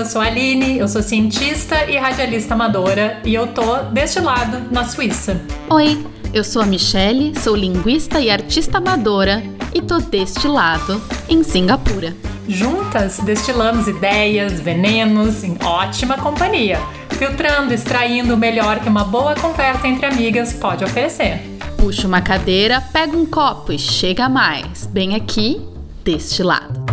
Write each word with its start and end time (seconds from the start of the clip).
eu 0.00 0.06
sou 0.06 0.22
a 0.22 0.24
Aline, 0.24 0.78
eu 0.78 0.88
sou 0.88 1.02
cientista 1.02 1.84
e 1.84 1.98
radialista 1.98 2.54
amadora 2.54 3.20
e 3.22 3.34
eu 3.34 3.48
tô 3.48 3.82
deste 3.92 4.18
lado, 4.18 4.62
na 4.70 4.84
Suíça. 4.84 5.38
Oi, 5.68 6.02
eu 6.32 6.42
sou 6.42 6.62
a 6.62 6.66
Michelle, 6.66 7.38
sou 7.38 7.54
linguista 7.54 8.18
e 8.18 8.30
artista 8.30 8.78
amadora 8.78 9.42
e 9.74 9.82
tô 9.82 9.98
deste 9.98 10.48
lado, 10.48 11.02
em 11.28 11.42
Singapura. 11.42 12.16
Juntas, 12.48 13.18
destilamos 13.18 13.88
ideias, 13.88 14.58
venenos 14.58 15.44
em 15.44 15.58
ótima 15.62 16.16
companhia, 16.16 16.80
filtrando, 17.10 17.74
extraindo 17.74 18.32
o 18.32 18.38
melhor 18.38 18.80
que 18.80 18.88
uma 18.88 19.04
boa 19.04 19.34
conversa 19.34 19.86
entre 19.86 20.06
amigas 20.06 20.54
pode 20.54 20.82
oferecer. 20.82 21.42
Puxa 21.76 22.08
uma 22.08 22.22
cadeira, 22.22 22.80
pega 22.80 23.14
um 23.14 23.26
copo 23.26 23.70
e 23.70 23.78
chega 23.78 24.30
mais, 24.30 24.86
bem 24.86 25.14
aqui, 25.14 25.60
deste 26.02 26.42
lado. 26.42 26.89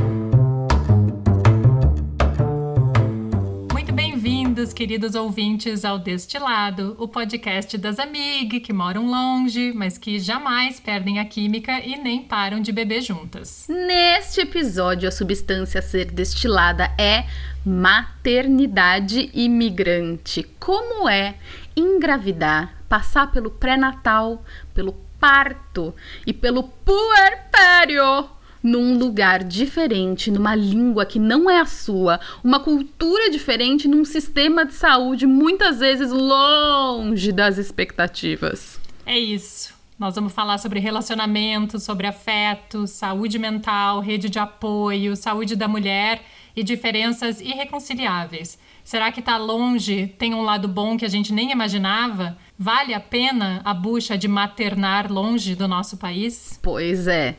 Bem-vindos, 4.68 4.74
queridos 4.74 5.16
ouvintes, 5.16 5.86
ao 5.86 6.00
Destilado, 6.00 6.96
o 6.98 7.08
podcast 7.08 7.78
das 7.78 8.00
amigas 8.00 8.62
que 8.62 8.74
moram 8.74 9.08
longe, 9.08 9.72
mas 9.74 9.98
que 9.98 10.20
jamais 10.20 10.80
perdem 10.80 11.20
a 11.20 11.26
química 11.26 11.80
e 11.80 11.96
nem 11.98 12.24
param 12.24 12.60
de 12.60 12.72
beber 12.72 13.02
juntas. 13.02 13.68
Neste 13.70 14.42
episódio, 14.42 15.08
a 15.08 15.12
substância 15.12 15.80
a 15.80 15.82
ser 15.82 16.12
destilada 16.12 16.92
é 16.98 17.26
maternidade 17.66 19.30
imigrante. 19.34 20.44
Como 20.60 21.08
é 21.08 21.36
engravidar, 21.76 22.84
passar 22.90 23.32
pelo 23.32 23.52
pré-natal, 23.52 24.44
pelo 24.74 24.94
parto 25.20 25.94
e 26.26 26.34
pelo 26.34 26.64
puerpério 26.64 28.37
num 28.68 28.98
lugar 28.98 29.44
diferente, 29.44 30.30
numa 30.30 30.54
língua 30.54 31.06
que 31.06 31.18
não 31.18 31.50
é 31.50 31.60
a 31.60 31.66
sua, 31.66 32.20
uma 32.44 32.60
cultura 32.60 33.30
diferente, 33.30 33.88
num 33.88 34.04
sistema 34.04 34.66
de 34.66 34.74
saúde 34.74 35.26
muitas 35.26 35.80
vezes 35.80 36.12
longe 36.12 37.32
das 37.32 37.58
expectativas. 37.58 38.80
É 39.06 39.18
isso. 39.18 39.74
Nós 39.98 40.14
vamos 40.14 40.34
falar 40.34 40.58
sobre 40.58 40.80
relacionamento, 40.80 41.80
sobre 41.80 42.06
afeto, 42.06 42.86
saúde 42.86 43.40
mental, 43.40 44.00
rede 44.00 44.30
de 44.30 44.38
apoio, 44.38 45.16
saúde 45.16 45.56
da 45.56 45.68
mulher 45.68 46.22
e 46.56 46.62
diferenças 46.62 47.40
irreconciliáveis. 47.40 48.60
Será 48.84 49.12
que 49.12 49.22
está 49.22 49.38
longe 49.38 50.08
tem 50.20 50.34
um 50.34 50.44
lado 50.44 50.68
bom 50.68 50.98
que 50.98 51.06
a 51.06 51.10
gente 51.10 51.34
nem 51.34 51.52
imaginava? 51.52 52.38
Vale 52.60 52.94
a 52.96 53.00
pena 53.00 53.62
a 53.64 53.72
bucha 53.72 54.18
de 54.18 54.28
maternar 54.28 55.12
longe 55.12 55.54
do 55.54 55.68
nosso 55.68 55.96
país? 55.98 56.60
Pois 56.62 57.08
é. 57.08 57.36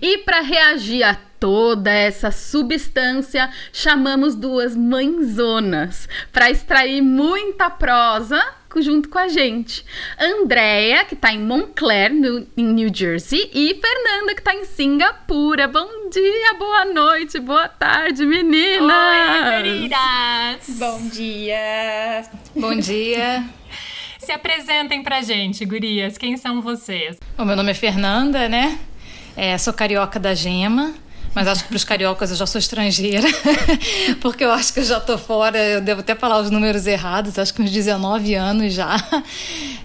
E 0.00 0.18
para 0.18 0.40
reagir 0.40 1.02
a 1.02 1.14
toda 1.38 1.90
essa 1.90 2.30
substância, 2.30 3.50
chamamos 3.70 4.34
duas 4.34 4.74
mãezonas 4.74 6.08
para 6.32 6.50
extrair 6.50 7.02
muita 7.02 7.68
prosa 7.68 8.42
junto 8.76 9.10
com 9.10 9.18
a 9.18 9.28
gente. 9.28 9.84
Andréia, 10.18 11.04
que 11.04 11.12
está 11.12 11.34
em 11.34 11.40
Montclair, 11.40 12.14
no, 12.14 12.46
em 12.56 12.64
New 12.64 12.90
Jersey, 12.94 13.50
e 13.52 13.78
Fernanda, 13.78 14.34
que 14.34 14.40
está 14.40 14.54
em 14.54 14.64
Singapura. 14.64 15.68
Bom 15.68 16.08
dia, 16.08 16.54
boa 16.54 16.86
noite, 16.86 17.38
boa 17.38 17.68
tarde, 17.68 18.24
meninas! 18.24 18.80
Oi, 18.80 19.62
queridas! 19.62 20.78
Bom 20.78 21.08
dia! 21.08 22.24
Bom 22.56 22.74
dia! 22.76 23.44
Se 24.24 24.30
apresentem 24.30 25.02
pra 25.02 25.20
gente, 25.20 25.64
gurias. 25.64 26.16
Quem 26.16 26.36
são 26.36 26.62
vocês? 26.62 27.16
O 27.36 27.44
meu 27.44 27.56
nome 27.56 27.72
é 27.72 27.74
Fernanda, 27.74 28.48
né? 28.48 28.78
É, 29.36 29.58
sou 29.58 29.72
carioca 29.72 30.20
da 30.20 30.32
Gema. 30.32 30.94
Mas 31.34 31.48
acho 31.48 31.62
que 31.62 31.68
para 31.70 31.76
os 31.76 31.82
cariocas 31.82 32.30
eu 32.30 32.36
já 32.36 32.46
sou 32.46 32.58
estrangeira, 32.58 33.26
porque 34.20 34.44
eu 34.44 34.52
acho 34.52 34.74
que 34.74 34.80
eu 34.80 34.84
já 34.84 35.00
tô 35.00 35.16
fora, 35.16 35.56
eu 35.56 35.80
devo 35.80 36.00
até 36.00 36.14
falar 36.14 36.38
os 36.38 36.50
números 36.50 36.86
errados, 36.86 37.38
acho 37.38 37.54
que 37.54 37.62
uns 37.62 37.70
19 37.70 38.34
anos 38.34 38.74
já. 38.74 38.96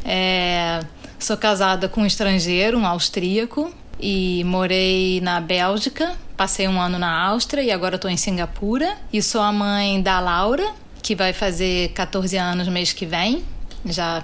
É, 0.03 0.81
sou 1.17 1.37
casada 1.37 1.87
com 1.89 2.01
um 2.01 2.05
estrangeiro, 2.05 2.77
um 2.77 2.85
austríaco, 2.85 3.73
e 3.99 4.43
morei 4.43 5.19
na 5.21 5.39
Bélgica, 5.39 6.15
passei 6.35 6.67
um 6.67 6.79
ano 6.79 6.99
na 6.99 7.27
Áustria 7.27 7.63
e 7.63 7.71
agora 7.71 7.95
estou 7.95 8.11
em 8.11 8.17
Singapura. 8.17 8.97
E 9.11 9.21
sou 9.21 9.41
a 9.41 9.51
mãe 9.51 10.01
da 10.01 10.19
Laura, 10.19 10.65
que 11.01 11.15
vai 11.15 11.33
fazer 11.33 11.89
14 11.93 12.37
anos 12.37 12.67
mês 12.67 12.93
que 12.93 13.05
vem 13.05 13.43
já 13.85 14.23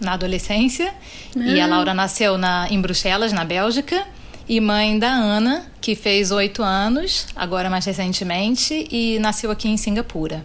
na 0.00 0.14
adolescência. 0.14 0.92
E 1.36 1.60
a 1.60 1.64
ah. 1.64 1.66
Laura 1.66 1.94
nasceu 1.94 2.38
na, 2.38 2.66
em 2.70 2.80
Bruxelas, 2.80 3.32
na 3.32 3.44
Bélgica. 3.44 4.04
E 4.48 4.60
mãe 4.60 4.98
da 4.98 5.10
Ana, 5.10 5.64
que 5.80 5.94
fez 5.94 6.32
oito 6.32 6.60
anos, 6.60 7.26
agora 7.36 7.70
mais 7.70 7.84
recentemente, 7.84 8.88
e 8.90 9.16
nasceu 9.20 9.48
aqui 9.48 9.68
em 9.68 9.76
Singapura. 9.76 10.42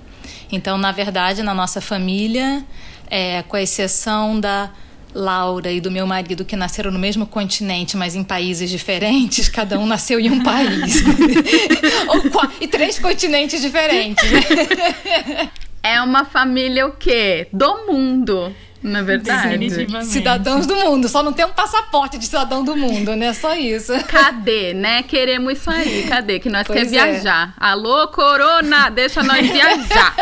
Então, 0.52 0.78
na 0.78 0.92
verdade, 0.92 1.42
na 1.42 1.56
nossa 1.56 1.82
família, 1.82 2.64
é, 3.10 3.42
com 3.44 3.56
a 3.56 3.62
exceção 3.64 4.40
da 4.40 4.70
Laura 5.16 5.72
e 5.72 5.80
do 5.80 5.90
meu 5.90 6.06
marido, 6.06 6.44
que 6.44 6.56
nasceram 6.56 6.92
no 6.92 7.00
mesmo 7.00 7.26
continente, 7.26 7.96
mas 7.96 8.16
em 8.16 8.24
países 8.24 8.70
diferentes, 8.70 9.48
cada 9.50 9.80
um 9.80 9.88
nasceu 9.88 10.20
em 10.20 10.30
um 10.30 10.44
país. 10.44 11.02
e 12.60 12.68
três 12.68 13.00
continentes 13.00 13.62
diferentes. 13.62 14.24
é 15.86 16.02
uma 16.02 16.26
família 16.26 16.88
o 16.88 16.94
quê? 16.94 17.48
Do 17.54 17.86
mundo. 17.86 18.52
Na 18.82 19.04
verdade. 19.04 19.70
Cidadãos 20.04 20.66
do 20.66 20.76
mundo. 20.76 21.08
Só 21.08 21.22
não 21.22 21.32
tem 21.32 21.46
um 21.46 21.54
passaporte 21.54 22.18
de 22.18 22.26
cidadão 22.26 22.64
do 22.64 22.76
mundo, 22.76 23.16
né? 23.16 23.34
Só 23.34 23.56
isso. 23.56 23.94
Cadê, 24.06 24.74
né? 24.74 25.04
Queremos 25.04 25.54
isso 25.54 25.70
aí. 25.70 26.08
Cadê? 26.08 26.40
Que 26.40 26.50
nós 26.50 26.66
queremos 26.66 26.92
é. 26.92 26.92
viajar. 26.92 27.54
Alô, 27.58 28.08
Corona, 28.08 28.90
deixa 28.90 29.22
nós 29.22 29.46
viajar. 29.48 30.16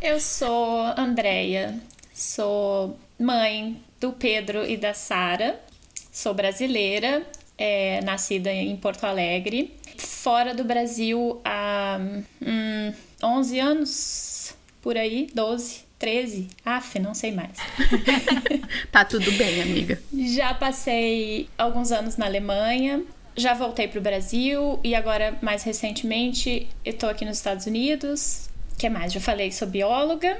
Eu 0.00 0.20
sou 0.20 0.84
Andréia. 0.96 1.74
Sou 2.14 2.96
mãe 3.18 3.80
do 4.00 4.12
Pedro 4.12 4.64
e 4.64 4.76
da 4.76 4.94
Sara. 4.94 5.60
Sou 6.12 6.32
brasileira, 6.32 7.22
é, 7.58 8.00
nascida 8.02 8.52
em 8.52 8.76
Porto 8.76 9.04
Alegre. 9.04 9.76
Fora 9.98 10.54
do 10.54 10.62
Brasil 10.62 11.40
há. 11.44 11.98
Hum, 12.40 12.92
11 13.22 13.60
anos, 13.60 14.54
por 14.80 14.96
aí, 14.96 15.28
12, 15.34 15.84
13, 15.98 16.48
af, 16.64 16.98
não 16.98 17.14
sei 17.14 17.32
mais. 17.32 17.56
tá 18.90 19.04
tudo 19.04 19.30
bem, 19.32 19.62
amiga. 19.62 20.02
Já 20.12 20.52
passei 20.52 21.48
alguns 21.56 21.92
anos 21.92 22.16
na 22.16 22.26
Alemanha, 22.26 23.04
já 23.36 23.54
voltei 23.54 23.88
para 23.88 23.98
o 23.98 24.02
Brasil 24.02 24.80
e 24.82 24.94
agora, 24.94 25.38
mais 25.40 25.62
recentemente, 25.62 26.68
eu 26.84 26.92
tô 26.92 27.06
aqui 27.06 27.24
nos 27.24 27.36
Estados 27.36 27.66
Unidos. 27.66 28.48
O 28.72 28.76
que 28.76 28.88
mais? 28.88 29.12
Já 29.12 29.20
falei, 29.20 29.52
sou 29.52 29.68
bióloga, 29.68 30.36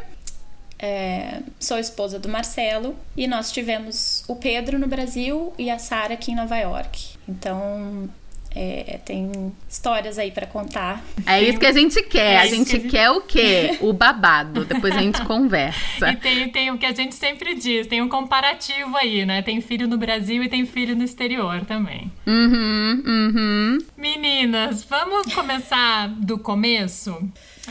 é, 0.79 1.43
sou 1.61 1.79
esposa 1.79 2.19
do 2.19 2.29
Marcelo 2.29 2.97
e 3.17 3.29
nós 3.29 3.53
tivemos 3.53 4.25
o 4.27 4.35
Pedro 4.35 4.81
no 4.81 4.89
Brasil 4.89 5.53
e 5.57 5.71
a 5.71 5.79
Sara 5.79 6.15
aqui 6.15 6.33
em 6.33 6.35
Nova 6.35 6.59
York. 6.59 7.17
Então, 7.29 8.11
é, 8.55 9.01
tem 9.05 9.53
histórias 9.69 10.19
aí 10.19 10.31
para 10.31 10.47
contar. 10.47 11.03
É 11.27 11.43
isso 11.43 11.59
que 11.59 11.67
a 11.67 11.73
gente 11.73 12.03
quer. 12.03 12.35
É 12.35 12.39
a 12.39 12.47
gente 12.47 12.79
que... 12.79 12.89
quer 12.89 13.11
o 13.11 13.21
quê? 13.23 13.79
O 13.83 13.93
babado. 13.93 14.65
Depois 14.65 14.95
a 14.95 15.01
gente 15.01 15.23
conversa. 15.27 16.11
E 16.11 16.17
tem, 16.17 16.49
tem 16.51 16.71
o 16.71 16.79
que 16.79 16.87
a 16.87 16.93
gente 16.93 17.15
sempre 17.15 17.55
diz: 17.55 17.87
tem 17.87 18.01
um 18.01 18.09
comparativo 18.09 18.97
aí, 18.97 19.25
né? 19.25 19.43
Tem 19.43 19.61
filho 19.61 19.89
no 19.89 19.97
Brasil 19.97 20.43
e 20.43 20.49
tem 20.49 20.65
filho 20.67 20.95
no 20.95 21.03
exterior 21.03 21.65
também. 21.65 22.13
Uhum, 22.27 23.03
uhum. 23.05 23.79
Meninas, 23.97 24.85
vamos 24.85 25.35
começar 25.35 26.09
do 26.09 26.39
começo? 26.39 27.17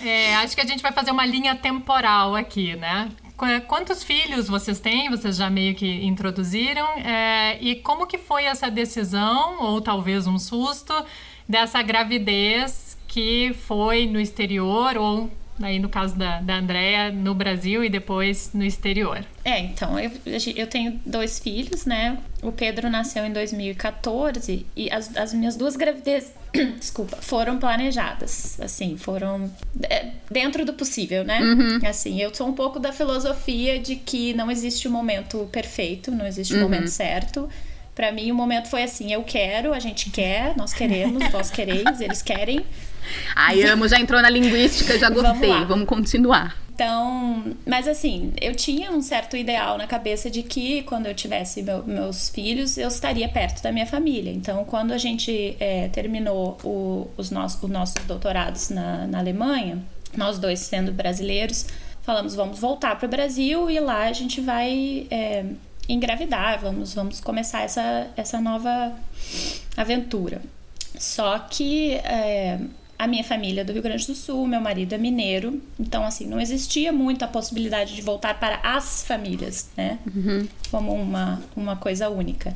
É, 0.04 0.36
acho 0.36 0.56
que 0.56 0.62
a 0.62 0.66
gente 0.66 0.82
vai 0.82 0.92
fazer 0.92 1.12
uma 1.12 1.26
linha 1.26 1.56
temporal 1.56 2.36
aqui, 2.36 2.76
né? 2.76 3.10
Quantos 3.68 4.04
filhos 4.04 4.48
vocês 4.48 4.80
têm? 4.80 5.10
Vocês 5.10 5.36
já 5.36 5.50
meio 5.50 5.74
que 5.74 6.06
introduziram. 6.06 6.88
É, 7.00 7.58
e 7.60 7.76
como 7.76 8.06
que 8.06 8.18
foi 8.18 8.46
essa 8.46 8.70
decisão, 8.70 9.64
ou 9.64 9.82
talvez 9.82 10.28
um 10.28 10.38
susto, 10.38 10.94
dessa 11.48 11.82
gravidez 11.82 12.98
que 13.08 13.54
foi 13.54 14.06
no 14.06 14.20
exterior 14.20 14.96
ou 14.96 15.30
aí 15.64 15.80
no 15.80 15.90
caso 15.90 16.16
da, 16.16 16.40
da 16.42 16.58
Andrea, 16.58 17.12
no 17.12 17.34
Brasil 17.34 17.84
e 17.84 17.90
depois 17.90 18.52
no 18.54 18.64
exterior. 18.64 19.26
É, 19.44 19.60
então, 19.60 20.00
eu, 20.00 20.12
eu 20.56 20.68
tenho 20.68 21.00
dois 21.06 21.40
filhos, 21.40 21.86
né? 21.86 22.18
O 22.42 22.52
Pedro 22.52 22.90
nasceu 22.90 23.26
em 23.26 23.32
2014 23.32 24.66
e 24.76 24.92
as, 24.92 25.16
as 25.16 25.34
minhas 25.34 25.56
duas 25.56 25.76
gravidezes, 25.76 26.32
desculpa, 26.80 27.18
foram 27.18 27.58
planejadas, 27.58 28.60
assim, 28.60 28.98
foram 28.98 29.52
é, 29.84 30.12
dentro 30.30 30.66
do 30.66 30.74
possível, 30.74 31.24
né? 31.24 31.40
Uhum. 31.42 31.80
Assim, 31.88 32.22
eu 32.22 32.34
sou 32.34 32.48
um 32.48 32.54
pouco 32.54 32.80
da 32.80 32.92
filosofia 32.92 33.80
de 33.80 33.96
que 33.96 34.34
não 34.34 34.50
existe 34.50 34.88
um 34.88 34.92
momento 34.92 35.48
perfeito, 35.52 36.12
não 36.12 36.26
existe 36.26 36.54
um 36.54 36.58
uhum. 36.58 36.64
momento 36.64 36.88
certo. 36.88 37.50
Para 37.96 38.12
mim, 38.12 38.32
o 38.32 38.36
momento 38.36 38.70
foi 38.70 38.84
assim: 38.84 39.12
eu 39.12 39.24
quero, 39.24 39.74
a 39.74 39.80
gente 39.80 40.10
quer, 40.10 40.56
nós 40.56 40.74
queremos, 40.74 41.28
vós 41.30 41.50
quereis, 41.52 42.00
eles 42.00 42.22
querem. 42.22 42.66
Ai, 43.36 43.64
amo, 43.64 43.88
já 43.88 44.00
entrou 44.00 44.22
na 44.22 44.30
linguística, 44.30 44.98
já 44.98 45.10
gostei. 45.10 45.50
Vamos, 45.50 45.68
Vamos 45.68 45.88
continuar. 45.88 46.56
Então, 46.74 47.44
mas 47.64 47.88
assim, 47.88 48.34
eu 48.42 48.56
tinha 48.56 48.92
um 48.92 49.02
certo 49.02 49.38
ideal 49.38 49.78
na 49.78 49.86
cabeça 49.86 50.32
de 50.32 50.42
que 50.42 50.82
quando 50.84 51.06
eu 51.06 51.14
tivesse 51.14 51.62
meu, 51.62 51.84
meus 51.84 52.30
filhos, 52.30 52.76
eu 52.76 52.88
estaria 52.88 53.30
perto 53.30 53.62
da 53.62 53.72
minha 53.72 53.86
família. 53.86 54.32
Então, 54.32 54.66
quando 54.66 54.92
a 54.92 54.98
gente 54.98 55.56
é, 55.60 55.90
terminou 55.90 56.58
o, 56.64 57.08
os, 57.18 57.30
nossos, 57.30 57.62
os 57.62 57.70
nossos 57.70 58.04
doutorados 58.06 58.72
na, 58.72 59.06
na 59.06 59.20
Alemanha, 59.20 59.78
nós 60.18 60.40
dois 60.40 60.60
sendo 60.60 60.92
brasileiros, 60.92 61.68
falamos 62.02 62.34
vamos 62.34 62.58
voltar 62.58 62.98
para 62.98 63.06
o 63.06 63.10
Brasil 63.10 63.70
e 63.70 63.80
lá 63.80 64.06
a 64.06 64.14
gente 64.14 64.42
vai 64.42 65.06
é, 65.12 65.46
engravidar, 65.94 66.60
vamos, 66.60 66.94
vamos 66.94 67.20
começar 67.20 67.62
essa, 67.62 68.08
essa 68.16 68.40
nova 68.40 68.94
aventura. 69.76 70.42
Só 70.98 71.40
que 71.40 71.94
é, 71.94 72.60
a 72.98 73.08
minha 73.08 73.24
família 73.24 73.62
é 73.62 73.64
do 73.64 73.74
Rio 73.74 73.82
Grande 73.82 74.06
do 74.06 74.14
Sul, 74.14 74.46
meu 74.46 74.62
marido 74.62 74.94
é 74.94 74.98
mineiro, 74.98 75.62
então 75.80 76.04
assim, 76.04 76.28
não 76.28 76.40
existia 76.40 76.92
muito 76.92 77.26
a 77.26 77.28
possibilidade 77.28 77.96
de 77.96 78.02
voltar 78.02 78.40
para 78.40 78.60
as 78.64 79.04
famílias, 79.04 79.70
né? 79.76 79.98
Uhum. 80.06 80.48
Como 80.70 80.94
uma, 80.94 81.42
uma 81.56 81.76
coisa 81.76 82.10
única. 82.10 82.56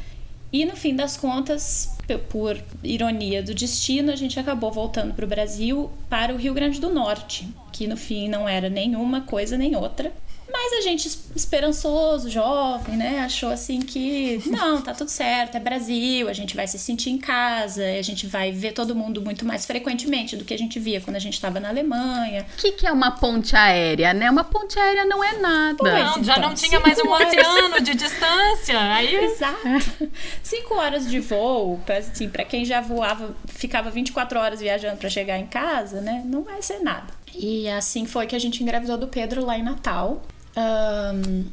E 0.54 0.64
no 0.64 0.76
fim 0.76 0.96
das 0.96 1.18
contas, 1.18 1.98
por 2.30 2.58
ironia 2.84 3.42
do 3.44 3.54
destino, 3.54 4.12
a 4.12 4.16
gente 4.16 4.40
acabou 4.40 4.72
voltando 4.72 5.14
para 5.14 5.26
o 5.26 5.28
Brasil, 5.28 5.92
para 6.10 6.34
o 6.34 6.38
Rio 6.38 6.54
Grande 6.54 6.80
do 6.80 6.94
Norte, 6.94 7.50
que 7.72 7.88
no 7.88 7.98
fim 7.98 8.30
não 8.30 8.48
era 8.48 8.70
nenhuma 8.70 9.22
coisa 9.22 9.58
nem 9.58 9.76
outra. 9.76 10.14
Mas 10.66 10.80
a 10.80 10.82
gente, 10.82 11.08
esperançoso, 11.36 12.28
jovem, 12.28 12.98
né, 12.98 13.20
achou 13.20 13.52
assim 13.52 13.80
que 13.80 14.42
não, 14.48 14.82
tá 14.82 14.96
tudo 14.96 15.10
certo, 15.12 15.58
é 15.58 15.60
Brasil, 15.60 16.28
a 16.28 16.34
gente 16.34 16.56
vai 16.56 16.66
se 16.66 16.80
sentir 16.80 17.12
em 17.12 17.20
casa, 17.20 17.84
a 17.84 18.02
gente 18.02 18.26
vai 18.26 18.52
ver 18.52 18.72
todo 18.72 18.96
mundo 18.96 19.22
muito 19.22 19.46
mais 19.46 19.64
frequentemente 19.64 20.36
do 20.36 20.44
que 20.44 20.56
a 20.56 20.58
gente 20.58 20.80
via 20.80 21.00
quando 21.00 21.18
a 21.18 21.20
gente 21.20 21.36
estava 21.36 21.60
na 21.60 21.70
Alemanha. 21.70 22.48
O 22.52 22.58
que, 22.58 22.72
que 22.72 22.88
é 22.88 22.92
uma 22.92 23.12
ponte 23.12 23.56
aérea, 23.56 24.12
né? 24.12 24.28
Uma 24.32 24.44
ponte 24.44 24.80
aérea 24.80 25.06
não 25.06 25.24
é 25.24 25.38
nada. 25.38 25.78
Pois, 25.78 25.94
não, 25.94 26.24
já 26.24 26.38
então, 26.38 26.50
não 26.50 26.56
tinha 26.56 26.80
mais 26.80 26.98
um 26.98 27.10
horas... 27.10 27.28
oceano 27.28 27.82
de 27.82 27.94
distância. 27.94 28.82
Aí... 28.96 29.16
Exato. 29.16 30.10
Cinco 30.42 30.74
horas 30.74 31.08
de 31.08 31.20
voo, 31.20 31.80
assim, 31.96 32.28
para 32.28 32.44
quem 32.44 32.66
já 32.66 32.82
voava, 32.82 33.36
ficava 33.46 33.92
24 33.92 34.40
horas 34.40 34.62
viajando 34.62 34.98
para 34.98 35.12
chegar 35.12 35.38
em 35.38 35.46
casa, 35.46 36.02
né? 36.02 36.24
Não 36.26 36.42
vai 36.42 36.60
ser 36.64 36.80
nada. 36.80 37.14
E 37.36 37.70
assim 37.70 38.08
foi 38.08 38.26
que 38.26 38.36
a 38.36 38.40
gente 38.40 38.64
engravidou 38.64 38.98
do 38.98 39.08
Pedro 39.08 39.46
lá 39.46 39.58
em 39.60 39.64
Natal. 39.64 40.24
Um, 40.58 41.46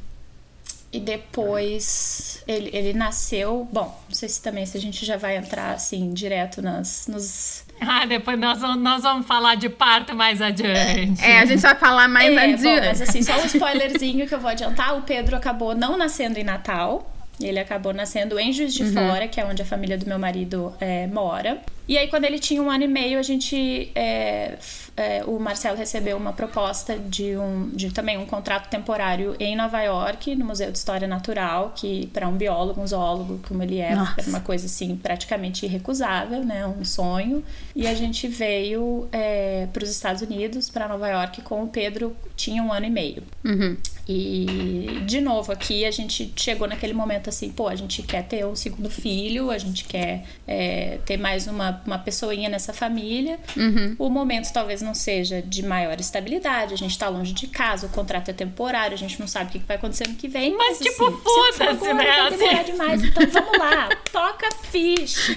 e 0.93 1.01
depois 1.01 2.43
ele, 2.47 2.71
ele 2.73 2.93
nasceu. 2.93 3.67
Bom, 3.73 3.99
não 4.09 4.15
sei 4.15 4.29
se 4.29 4.43
também 4.43 4.67
se 4.67 4.77
a 4.77 4.81
gente 4.81 5.07
já 5.07 5.17
vai 5.17 5.37
entrar 5.37 5.73
assim 5.73 6.13
direto 6.13 6.61
nas, 6.61 7.07
nos. 7.09 7.65
Ah, 7.81 8.05
depois 8.05 8.39
nós 8.39 8.61
vamos, 8.61 8.83
nós 8.83 9.03
vamos 9.03 9.27
falar 9.27 9.55
de 9.55 9.71
parto 9.71 10.15
mais 10.15 10.43
adiante. 10.43 11.25
É, 11.25 11.41
a 11.41 11.47
gente 11.47 11.61
vai 11.61 11.75
falar 11.75 12.09
mais 12.09 12.31
é, 12.37 12.39
adiante. 12.39 12.63
Bom, 12.63 12.87
mas 12.87 13.01
assim, 13.01 13.23
só 13.23 13.41
um 13.41 13.47
spoilerzinho 13.47 14.27
que 14.29 14.35
eu 14.35 14.41
vou 14.41 14.51
adiantar: 14.51 14.95
o 14.99 15.03
Pedro 15.03 15.35
acabou 15.35 15.75
não 15.75 15.97
nascendo 15.97 16.39
em 16.39 16.45
Natal. 16.45 17.09
Ele 17.41 17.59
acabou 17.59 17.95
nascendo 17.95 18.39
em 18.39 18.53
Juiz 18.53 18.75
de 18.75 18.85
uhum. 18.85 18.93
Fora, 18.93 19.27
que 19.27 19.41
é 19.41 19.45
onde 19.45 19.63
a 19.63 19.65
família 19.65 19.97
do 19.97 20.07
meu 20.07 20.19
marido 20.19 20.75
é, 20.79 21.07
mora. 21.07 21.61
E 21.89 21.97
aí, 21.97 22.07
quando 22.07 22.25
ele 22.25 22.39
tinha 22.39 22.63
um 22.63 22.71
ano 22.71 22.85
e 22.85 22.89
meio, 22.89 23.19
a 23.19 23.23
gente. 23.23 23.91
É, 23.95 24.59
é, 25.03 25.25
o 25.27 25.39
Marcelo 25.39 25.77
recebeu 25.77 26.17
uma 26.17 26.33
proposta 26.33 26.97
de, 26.97 27.37
um, 27.37 27.69
de 27.71 27.91
também 27.91 28.17
um 28.17 28.27
contrato 28.27 28.69
temporário 28.71 29.35
em 29.39 29.57
Nova 29.57 29.83
York, 29.83 30.35
no 30.37 30.45
Museu 30.45 30.71
de 30.71 30.79
História 30.79 31.09
Natural, 31.09 31.73
que 31.75 32.07
para 32.07 32.29
um 32.29 32.37
biólogo, 32.37 32.81
um 32.81 32.87
zoólogo, 32.87 33.41
como 33.47 33.63
ele 33.63 33.79
é, 33.79 33.95
Nossa. 33.95 34.15
era 34.19 34.29
uma 34.29 34.41
coisa 34.41 34.67
assim 34.67 34.97
praticamente 34.97 35.67
irrecusável, 35.67 36.45
né? 36.45 36.67
Um 36.67 36.85
sonho. 36.85 37.43
E 37.75 37.87
a 37.87 37.95
gente 37.95 38.29
veio 38.29 39.09
é, 39.11 39.67
para 39.73 39.83
os 39.83 39.91
Estados 39.91 40.23
Unidos, 40.23 40.71
para 40.71 40.87
Nova 40.87 41.09
York, 41.09 41.43
com 41.43 41.65
o 41.65 41.69
Pedro, 41.69 42.17
tinha 42.37 42.63
um 42.63 42.73
ano 42.73 42.87
e 42.87 42.91
meio. 42.91 43.23
Uhum. 43.45 43.77
E 44.09 45.03
de 45.07 45.21
novo 45.21 45.53
aqui 45.53 45.85
a 45.85 45.91
gente 45.91 46.33
chegou 46.35 46.67
naquele 46.67 46.93
momento 46.93 47.29
assim, 47.29 47.51
pô, 47.51 47.69
a 47.69 47.77
gente 47.77 48.03
quer 48.03 48.25
ter 48.25 48.45
um 48.45 48.57
segundo 48.57 48.91
filho, 48.91 49.51
a 49.51 49.59
gente 49.59 49.85
quer 49.85 50.25
é, 50.47 50.99
ter 51.07 51.17
mais 51.17 51.47
uma, 51.47 51.81
uma 51.87 51.99
pessoinha 51.99 52.49
nessa 52.49 52.73
família. 52.73 53.39
Uhum. 53.57 53.95
O 53.99 54.11
momento 54.11 54.53
talvez 54.53 54.83
não 54.83 54.95
seja 54.95 55.41
de 55.41 55.65
maior 55.65 56.01
estabilidade, 56.01 56.75
a 56.75 56.77
gente 56.77 56.99
tá 56.99 57.09
longe 57.09 57.33
de 57.33 57.47
casa, 57.47 57.87
o 57.87 57.91
contrato 57.91 58.31
é 58.31 58.33
temporário, 58.33 58.95
a 58.95 58.99
gente 58.99 59.21
não 59.21 59.29
sabe 59.29 59.51
o 59.51 59.61
que 59.61 59.67
vai 59.67 59.77
acontecer 59.77 60.09
no 60.09 60.15
que 60.15 60.27
vem. 60.27 60.57
Mas, 60.57 60.79
mas 60.81 60.91
tipo, 60.91 61.07
assim, 61.07 61.19
foda-se, 61.23 61.95
né? 61.95 61.95
Vai 61.95 62.37
demorar 62.37 62.63
assim. 62.63 62.73
demais, 62.73 63.05
então 63.05 63.27
vamos 63.29 63.59
lá, 63.59 63.89
toca 64.11 64.49
ficha. 64.71 65.37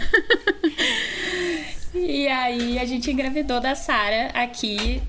E 1.95 2.27
aí 2.27 2.77
a 2.77 2.85
gente 2.85 3.09
engravidou 3.09 3.61
da 3.61 3.73
Sara 3.73 4.31
aqui 4.33 5.01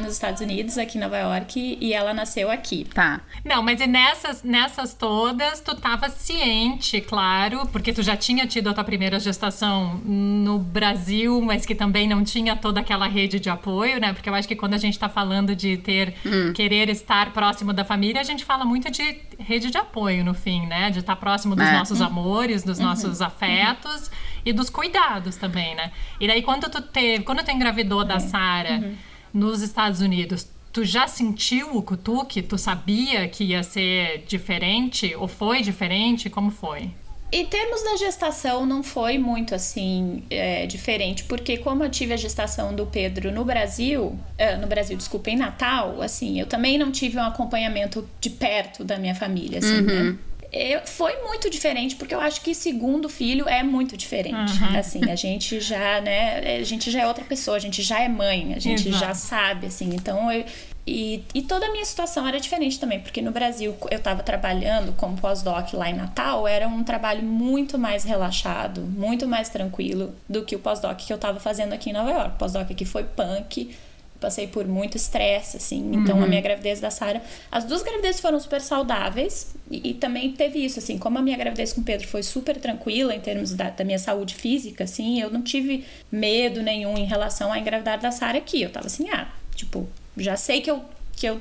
nos 0.00 0.12
Estados 0.12 0.40
Unidos, 0.40 0.76
aqui 0.76 0.98
em 0.98 1.00
Nova 1.00 1.16
York, 1.18 1.78
e 1.80 1.92
ela 1.94 2.12
nasceu 2.12 2.50
aqui. 2.50 2.86
Tá. 2.92 3.20
Não, 3.44 3.62
mas 3.62 3.80
e 3.80 3.86
nessas, 3.86 4.42
nessas 4.42 4.92
todas, 4.94 5.60
tu 5.60 5.74
tava 5.74 6.08
ciente, 6.10 7.00
claro, 7.00 7.66
porque 7.68 7.92
tu 7.92 8.02
já 8.02 8.16
tinha 8.16 8.46
tido 8.46 8.68
a 8.68 8.74
tua 8.74 8.84
primeira 8.84 9.18
gestação 9.18 10.00
no 10.04 10.58
Brasil, 10.58 11.40
mas 11.40 11.64
que 11.64 11.74
também 11.74 12.06
não 12.06 12.22
tinha 12.22 12.54
toda 12.54 12.80
aquela 12.80 13.06
rede 13.06 13.40
de 13.40 13.48
apoio, 13.48 13.98
né? 13.98 14.12
Porque 14.12 14.28
eu 14.28 14.34
acho 14.34 14.46
que 14.46 14.56
quando 14.56 14.74
a 14.74 14.78
gente 14.78 14.98
tá 14.98 15.08
falando 15.08 15.56
de 15.56 15.76
ter, 15.78 16.14
hum. 16.26 16.52
querer 16.52 16.88
estar 16.88 17.32
próximo 17.32 17.72
da 17.72 17.84
família, 17.84 18.20
a 18.20 18.24
gente 18.24 18.44
fala 18.44 18.64
muito 18.64 18.90
de 18.90 19.18
rede 19.38 19.70
de 19.70 19.78
apoio 19.78 20.24
no 20.24 20.34
fim, 20.34 20.66
né? 20.66 20.90
De 20.90 20.98
estar 20.98 21.16
próximo 21.16 21.56
dos 21.56 21.66
é. 21.66 21.72
nossos 21.72 22.00
amores, 22.00 22.62
dos 22.62 22.78
uhum. 22.78 22.84
nossos 22.84 23.22
afetos. 23.22 24.08
Uhum 24.08 24.33
e 24.44 24.52
dos 24.52 24.68
cuidados 24.70 25.36
também, 25.36 25.74
né? 25.74 25.90
E 26.20 26.26
daí 26.26 26.42
quando 26.42 26.68
tu 26.70 26.82
teve, 26.82 27.24
quando 27.24 27.42
tu 27.42 27.50
engravidou 27.50 28.04
da 28.04 28.16
é. 28.16 28.20
Sara 28.20 28.76
uhum. 28.78 28.94
nos 29.32 29.62
Estados 29.62 30.00
Unidos, 30.00 30.48
tu 30.72 30.84
já 30.84 31.06
sentiu 31.06 31.76
o 31.76 31.82
cutuque? 31.82 32.42
Tu 32.42 32.58
sabia 32.58 33.28
que 33.28 33.44
ia 33.44 33.62
ser 33.62 34.24
diferente 34.26 35.14
ou 35.14 35.28
foi 35.28 35.62
diferente? 35.62 36.28
Como 36.28 36.50
foi? 36.50 36.90
Em 37.32 37.46
termos 37.46 37.82
da 37.82 37.96
gestação, 37.96 38.64
não 38.64 38.80
foi 38.82 39.18
muito 39.18 39.56
assim 39.56 40.22
é, 40.30 40.66
diferente, 40.66 41.24
porque 41.24 41.56
como 41.56 41.82
eu 41.82 41.90
tive 41.90 42.12
a 42.12 42.16
gestação 42.16 42.72
do 42.72 42.86
Pedro 42.86 43.32
no 43.32 43.44
Brasil, 43.44 44.16
é, 44.38 44.56
no 44.56 44.68
Brasil, 44.68 44.96
desculpa, 44.96 45.30
em 45.30 45.36
Natal, 45.36 46.00
assim, 46.00 46.38
eu 46.38 46.46
também 46.46 46.78
não 46.78 46.92
tive 46.92 47.18
um 47.18 47.24
acompanhamento 47.24 48.08
de 48.20 48.30
perto 48.30 48.84
da 48.84 48.98
minha 48.98 49.16
família, 49.16 49.58
assim, 49.58 49.80
né? 49.80 49.92
uhum. 49.92 50.10
né? 50.12 50.18
Eu, 50.54 50.86
foi 50.86 51.20
muito 51.22 51.50
diferente, 51.50 51.96
porque 51.96 52.14
eu 52.14 52.20
acho 52.20 52.40
que 52.40 52.54
segundo 52.54 53.08
filho 53.08 53.48
é 53.48 53.62
muito 53.62 53.96
diferente. 53.96 54.62
Uhum. 54.62 54.78
Assim, 54.78 55.10
a 55.10 55.16
gente 55.16 55.60
já, 55.60 56.00
né, 56.00 56.58
a 56.58 56.62
gente 56.62 56.90
já 56.92 57.02
é 57.02 57.06
outra 57.06 57.24
pessoa, 57.24 57.56
a 57.56 57.60
gente 57.60 57.82
já 57.82 58.00
é 58.00 58.08
mãe, 58.08 58.54
a 58.54 58.60
gente 58.60 58.88
Exato. 58.88 59.04
já 59.04 59.14
sabe, 59.14 59.66
assim. 59.66 59.90
Então, 59.92 60.30
eu, 60.30 60.44
e, 60.86 61.24
e 61.34 61.42
toda 61.42 61.66
a 61.66 61.72
minha 61.72 61.84
situação 61.84 62.26
era 62.28 62.38
diferente 62.38 62.78
também, 62.78 63.00
porque 63.00 63.20
no 63.20 63.32
Brasil 63.32 63.74
eu 63.90 63.96
estava 63.96 64.22
trabalhando 64.22 64.92
como 64.92 65.16
pós-doc 65.16 65.72
lá 65.72 65.90
em 65.90 65.94
Natal, 65.94 66.46
era 66.46 66.68
um 66.68 66.84
trabalho 66.84 67.22
muito 67.22 67.76
mais 67.78 68.04
relaxado, 68.04 68.82
muito 68.82 69.26
mais 69.26 69.48
tranquilo 69.48 70.14
do 70.28 70.44
que 70.44 70.54
o 70.54 70.58
pós-doc 70.58 70.98
que 70.98 71.12
eu 71.12 71.16
estava 71.16 71.40
fazendo 71.40 71.72
aqui 71.72 71.90
em 71.90 71.92
Nova 71.94 72.10
York. 72.10 72.34
O 72.34 72.38
pós-doc 72.38 72.70
aqui 72.70 72.84
foi 72.84 73.02
punk, 73.02 73.74
passei 74.20 74.46
por 74.46 74.66
muito 74.66 74.96
estresse, 74.96 75.56
assim. 75.56 75.94
Então, 75.94 76.16
uhum. 76.18 76.24
a 76.24 76.26
minha 76.26 76.40
gravidez 76.40 76.80
da 76.80 76.90
Sara. 76.90 77.22
As 77.50 77.64
duas 77.64 77.82
gravidezes 77.82 78.20
foram 78.20 78.40
super 78.40 78.60
saudáveis. 78.60 79.54
E, 79.70 79.90
e, 79.90 79.94
também 79.94 80.32
teve 80.32 80.64
isso, 80.64 80.78
assim. 80.78 80.98
Como 80.98 81.18
a 81.18 81.22
minha 81.22 81.36
gravidez 81.36 81.72
com 81.72 81.80
o 81.80 81.84
Pedro 81.84 82.06
foi 82.06 82.22
super 82.22 82.56
tranquila 82.56 83.14
em 83.14 83.20
termos 83.20 83.54
da, 83.54 83.70
da, 83.70 83.84
minha 83.84 83.98
saúde 83.98 84.34
física, 84.34 84.84
assim, 84.84 85.20
eu 85.20 85.30
não 85.30 85.42
tive 85.42 85.84
medo 86.10 86.62
nenhum 86.62 86.96
em 86.96 87.04
relação 87.04 87.52
a 87.52 87.58
engravidar 87.58 88.00
da 88.00 88.10
Sara 88.10 88.38
aqui. 88.38 88.62
Eu 88.62 88.70
tava 88.70 88.86
assim, 88.86 89.08
ah, 89.10 89.28
tipo, 89.54 89.88
já 90.16 90.36
sei 90.36 90.60
que 90.60 90.70
eu, 90.70 90.82
que 91.16 91.26
eu 91.26 91.40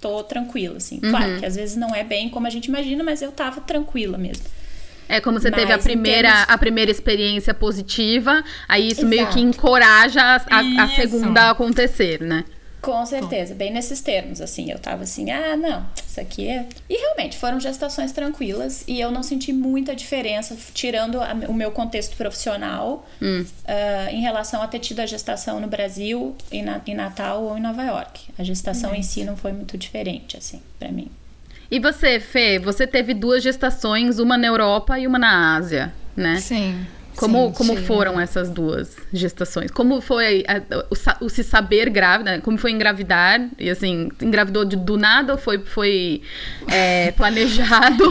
tô 0.00 0.22
tranquila, 0.22 0.76
assim. 0.76 1.00
Uhum. 1.02 1.10
Claro 1.10 1.38
que 1.40 1.46
às 1.46 1.56
vezes 1.56 1.76
não 1.76 1.94
é 1.94 2.04
bem 2.04 2.28
como 2.28 2.46
a 2.46 2.50
gente 2.50 2.66
imagina, 2.66 3.02
mas 3.02 3.22
eu 3.22 3.32
tava 3.32 3.60
tranquila 3.60 4.18
mesmo. 4.18 4.44
É 5.08 5.20
como 5.20 5.38
você 5.38 5.50
Mas, 5.50 5.60
teve 5.60 5.72
a 5.72 5.78
primeira, 5.78 6.30
termos... 6.30 6.48
a 6.48 6.58
primeira 6.58 6.90
experiência 6.90 7.54
positiva, 7.54 8.42
aí 8.68 8.88
isso 8.88 9.02
Exato. 9.02 9.08
meio 9.08 9.26
que 9.28 9.40
encoraja 9.40 10.20
a, 10.20 10.36
a, 10.50 10.84
a 10.84 10.88
segunda 10.88 11.42
a 11.42 11.50
acontecer, 11.50 12.20
né? 12.20 12.44
Com 12.86 13.04
certeza, 13.04 13.52
bem 13.52 13.72
nesses 13.72 14.00
termos, 14.00 14.40
assim, 14.40 14.70
eu 14.70 14.78
tava 14.78 15.02
assim, 15.02 15.28
ah, 15.28 15.56
não, 15.56 15.84
isso 16.06 16.20
aqui 16.20 16.46
é... 16.46 16.66
E 16.88 16.96
realmente, 16.96 17.36
foram 17.36 17.58
gestações 17.58 18.12
tranquilas 18.12 18.84
e 18.86 19.00
eu 19.00 19.10
não 19.10 19.24
senti 19.24 19.52
muita 19.52 19.96
diferença, 19.96 20.56
tirando 20.72 21.20
a, 21.20 21.32
o 21.48 21.52
meu 21.52 21.72
contexto 21.72 22.16
profissional, 22.16 23.04
hum. 23.20 23.44
uh, 23.44 24.10
em 24.10 24.20
relação 24.20 24.62
a 24.62 24.68
ter 24.68 24.78
tido 24.78 25.00
a 25.00 25.06
gestação 25.06 25.58
no 25.58 25.66
Brasil, 25.66 26.36
em, 26.52 26.62
na, 26.62 26.80
em 26.86 26.94
Natal 26.94 27.42
ou 27.42 27.58
em 27.58 27.60
Nova 27.60 27.82
York. 27.82 28.28
A 28.38 28.44
gestação 28.44 28.92
hum. 28.92 28.94
em 28.94 29.02
si 29.02 29.24
não 29.24 29.36
foi 29.36 29.52
muito 29.52 29.76
diferente, 29.76 30.36
assim, 30.36 30.62
para 30.78 30.92
mim. 30.92 31.10
E 31.70 31.80
você, 31.80 32.20
Fê, 32.20 32.58
você 32.58 32.86
teve 32.86 33.14
duas 33.14 33.42
gestações, 33.42 34.18
uma 34.18 34.36
na 34.38 34.46
Europa 34.46 34.98
e 34.98 35.06
uma 35.06 35.18
na 35.18 35.56
Ásia, 35.56 35.92
né? 36.16 36.36
Sim. 36.36 36.86
Como, 37.16 37.48
sim, 37.48 37.54
como 37.54 37.76
foram 37.76 38.20
essas 38.20 38.50
duas 38.50 38.94
gestações? 39.10 39.70
Como 39.70 40.00
foi 40.02 40.44
a, 40.46 40.58
o, 40.90 41.24
o, 41.24 41.28
se 41.30 41.42
saber 41.42 41.88
grávida? 41.88 42.40
Como 42.42 42.58
foi 42.58 42.72
engravidar? 42.72 43.40
E 43.58 43.70
assim, 43.70 44.10
engravidou 44.20 44.66
de, 44.66 44.76
do 44.76 44.98
nada 44.98 45.32
ou 45.32 45.38
foi, 45.38 45.58
foi 45.58 46.20
é, 46.68 47.12
planejado? 47.16 48.04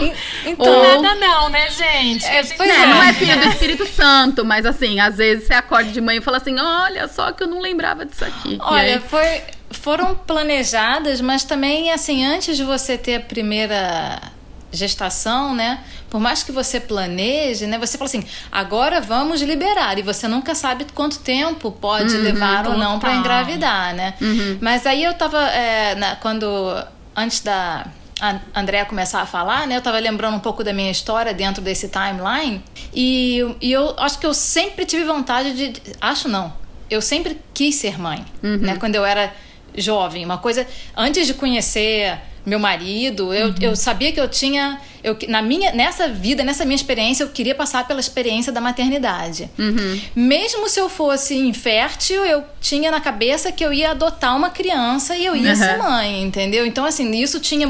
então, 0.46 0.66
ou... 0.66 1.02
nada 1.02 1.16
não, 1.20 1.50
né, 1.50 1.70
gente? 1.70 2.26
É, 2.26 2.42
gente 2.42 2.58
não 2.58 3.04
é 3.04 3.14
filho 3.14 3.40
do 3.40 3.48
Espírito 3.48 3.86
Santo, 3.86 4.44
mas 4.44 4.66
assim, 4.66 5.00
às 5.00 5.18
vezes 5.18 5.46
você 5.46 5.54
acorda 5.54 5.92
de 5.92 6.02
manhã 6.02 6.18
e 6.18 6.22
fala 6.22 6.38
assim: 6.38 6.60
olha 6.60 7.08
só 7.08 7.32
que 7.32 7.44
eu 7.44 7.48
não 7.48 7.62
lembrava 7.62 8.06
disso 8.06 8.26
aqui. 8.26 8.58
Olha, 8.60 9.00
foi 9.00 9.44
foram 9.78 10.16
planejadas, 10.16 11.22
mas 11.22 11.44
também, 11.44 11.92
assim, 11.92 12.26
antes 12.26 12.58
de 12.58 12.64
você 12.64 12.98
ter 12.98 13.16
a 13.16 13.20
primeira 13.20 14.22
gestação, 14.72 15.56
né? 15.56 15.84
por 16.16 16.22
mais 16.22 16.44
que 16.44 16.52
você 16.54 16.80
planeje, 16.80 17.68
né? 17.68 17.78
Você 17.78 17.98
fala 17.98 18.08
assim, 18.08 18.24
agora 18.50 19.02
vamos 19.02 19.42
liberar. 19.42 20.00
E 20.00 20.02
você 20.02 20.30
nunca 20.30 20.56
sabe 20.56 20.86
quanto 20.96 21.20
tempo 21.20 21.74
pode 21.74 22.16
uhum, 22.16 22.22
levar 22.22 22.68
ou 22.68 22.78
não 22.78 23.00
para 23.00 23.16
engravidar, 23.16 23.94
né? 23.94 24.14
Uhum. 24.22 24.58
Mas 24.62 24.86
aí 24.86 25.04
eu 25.04 25.14
tava, 25.14 25.42
é, 25.42 25.94
na, 25.96 26.16
quando, 26.16 26.48
antes 27.14 27.42
da 27.42 27.86
a 28.22 28.40
Andrea 28.56 28.86
começar 28.86 29.22
a 29.22 29.26
falar, 29.26 29.68
né? 29.68 29.76
Eu 29.76 29.82
tava 29.82 30.00
lembrando 30.00 30.38
um 30.38 30.40
pouco 30.40 30.64
da 30.64 30.72
minha 30.72 30.90
história 30.90 31.34
dentro 31.34 31.62
desse 31.62 31.90
timeline. 31.90 32.64
E, 32.94 33.42
e 33.60 33.74
eu 33.74 33.94
acho 33.98 34.18
que 34.18 34.26
eu 34.26 34.34
sempre 34.34 34.86
tive 34.86 35.04
vontade 35.04 35.54
de. 35.54 35.82
Acho 36.00 36.30
não. 36.30 36.54
Eu 36.90 37.02
sempre 37.02 37.42
quis 37.54 37.76
ser 37.76 38.00
mãe, 38.00 38.24
uhum. 38.42 38.56
né? 38.56 38.78
Quando 38.78 38.96
eu 38.96 39.04
era 39.04 39.34
jovem. 39.78 40.26
Uma 40.26 40.38
coisa. 40.38 40.68
Antes 40.96 41.28
de 41.28 41.34
conhecer 41.34 42.18
meu 42.46 42.60
marido, 42.60 43.34
eu, 43.34 43.48
uhum. 43.48 43.56
eu 43.60 43.76
sabia 43.76 44.12
que 44.12 44.20
eu 44.20 44.28
tinha 44.28 44.80
eu, 45.06 45.16
na 45.28 45.40
minha, 45.40 45.72
nessa 45.72 46.10
vida, 46.10 46.44
nessa 46.44 46.66
minha 46.66 46.76
experiência, 46.76 47.24
eu 47.24 47.30
queria 47.30 47.54
passar 47.54 47.88
pela 47.88 48.00
experiência 48.00 48.52
da 48.52 48.60
maternidade. 48.60 49.48
Uhum. 49.56 50.02
Mesmo 50.16 50.68
se 50.68 50.80
eu 50.80 50.90
fosse 50.90 51.38
infértil, 51.38 52.26
eu 52.26 52.44
tinha 52.60 52.90
na 52.90 53.00
cabeça 53.00 53.52
que 53.52 53.64
eu 53.64 53.72
ia 53.72 53.92
adotar 53.92 54.36
uma 54.36 54.50
criança 54.50 55.16
e 55.16 55.24
eu 55.24 55.36
ia 55.36 55.52
uhum. 55.52 55.56
ser 55.56 55.78
mãe, 55.78 56.24
entendeu? 56.24 56.66
Então, 56.66 56.84
assim, 56.84 57.12
isso 57.12 57.40
tinha. 57.40 57.68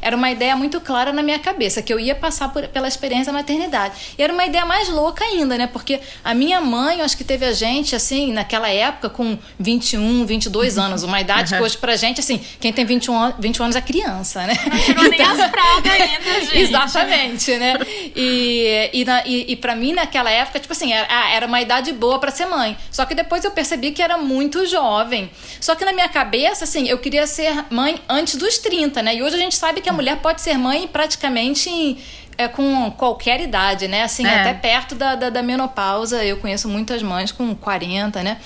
Era 0.00 0.16
uma 0.16 0.28
ideia 0.32 0.56
muito 0.56 0.80
clara 0.80 1.12
na 1.12 1.22
minha 1.22 1.38
cabeça, 1.38 1.80
que 1.80 1.92
eu 1.92 2.00
ia 2.00 2.16
passar 2.16 2.52
por, 2.52 2.66
pela 2.66 2.88
experiência 2.88 3.26
da 3.26 3.38
maternidade. 3.38 3.94
E 4.18 4.22
era 4.22 4.32
uma 4.32 4.44
ideia 4.44 4.66
mais 4.66 4.88
louca 4.88 5.24
ainda, 5.24 5.56
né? 5.56 5.68
Porque 5.68 6.00
a 6.24 6.34
minha 6.34 6.60
mãe, 6.60 6.98
eu 6.98 7.04
acho 7.04 7.16
que 7.16 7.22
teve 7.22 7.46
a 7.46 7.52
gente, 7.52 7.94
assim, 7.94 8.32
naquela 8.32 8.68
época, 8.68 9.08
com 9.08 9.38
21, 9.60 10.26
22 10.26 10.78
anos, 10.78 11.04
uma 11.04 11.20
idade 11.20 11.52
uhum. 11.52 11.60
que 11.60 11.64
hoje 11.64 11.78
pra 11.78 11.94
gente, 11.94 12.18
assim, 12.18 12.40
quem 12.58 12.72
tem 12.72 12.84
21, 12.84 13.34
21 13.38 13.64
anos 13.66 13.76
é 13.76 13.80
criança, 13.80 14.44
né? 14.44 14.58
Não 14.68 14.78
tirou 14.80 15.04
então, 15.04 15.36
nem 15.36 15.44
as 15.44 15.50
pragas 15.52 15.92
ainda, 15.92 16.40
gente. 16.50 16.71
Exatamente, 16.74 17.56
né? 17.56 17.74
E, 18.14 18.90
e, 18.92 19.04
na, 19.04 19.26
e, 19.26 19.52
e 19.52 19.56
para 19.56 19.74
mim, 19.74 19.92
naquela 19.92 20.30
época, 20.30 20.60
tipo 20.60 20.72
assim, 20.72 20.92
era, 20.92 21.06
ah, 21.08 21.30
era 21.30 21.46
uma 21.46 21.60
idade 21.60 21.92
boa 21.92 22.18
para 22.18 22.30
ser 22.30 22.46
mãe. 22.46 22.76
Só 22.90 23.04
que 23.04 23.14
depois 23.14 23.44
eu 23.44 23.50
percebi 23.50 23.92
que 23.92 24.02
era 24.02 24.18
muito 24.18 24.66
jovem. 24.66 25.30
Só 25.60 25.74
que 25.74 25.84
na 25.84 25.92
minha 25.92 26.08
cabeça, 26.08 26.64
assim, 26.64 26.88
eu 26.88 26.98
queria 26.98 27.26
ser 27.26 27.64
mãe 27.70 28.00
antes 28.08 28.36
dos 28.36 28.58
30, 28.58 29.02
né? 29.02 29.16
E 29.16 29.22
hoje 29.22 29.36
a 29.36 29.38
gente 29.38 29.56
sabe 29.56 29.80
que 29.80 29.88
a 29.88 29.92
mulher 29.92 30.16
pode 30.16 30.40
ser 30.40 30.58
mãe 30.58 30.86
praticamente 30.86 31.70
em 31.70 31.98
é 32.38 32.48
com 32.48 32.90
qualquer 32.92 33.40
idade, 33.40 33.88
né? 33.88 34.02
Assim, 34.02 34.26
é. 34.26 34.40
até 34.40 34.54
perto 34.54 34.94
da, 34.94 35.14
da, 35.14 35.30
da, 35.30 35.42
menopausa. 35.42 36.24
Eu 36.24 36.38
conheço 36.38 36.68
muitas 36.68 37.02
mães 37.02 37.30
com 37.30 37.54
40, 37.54 38.22
né? 38.22 38.38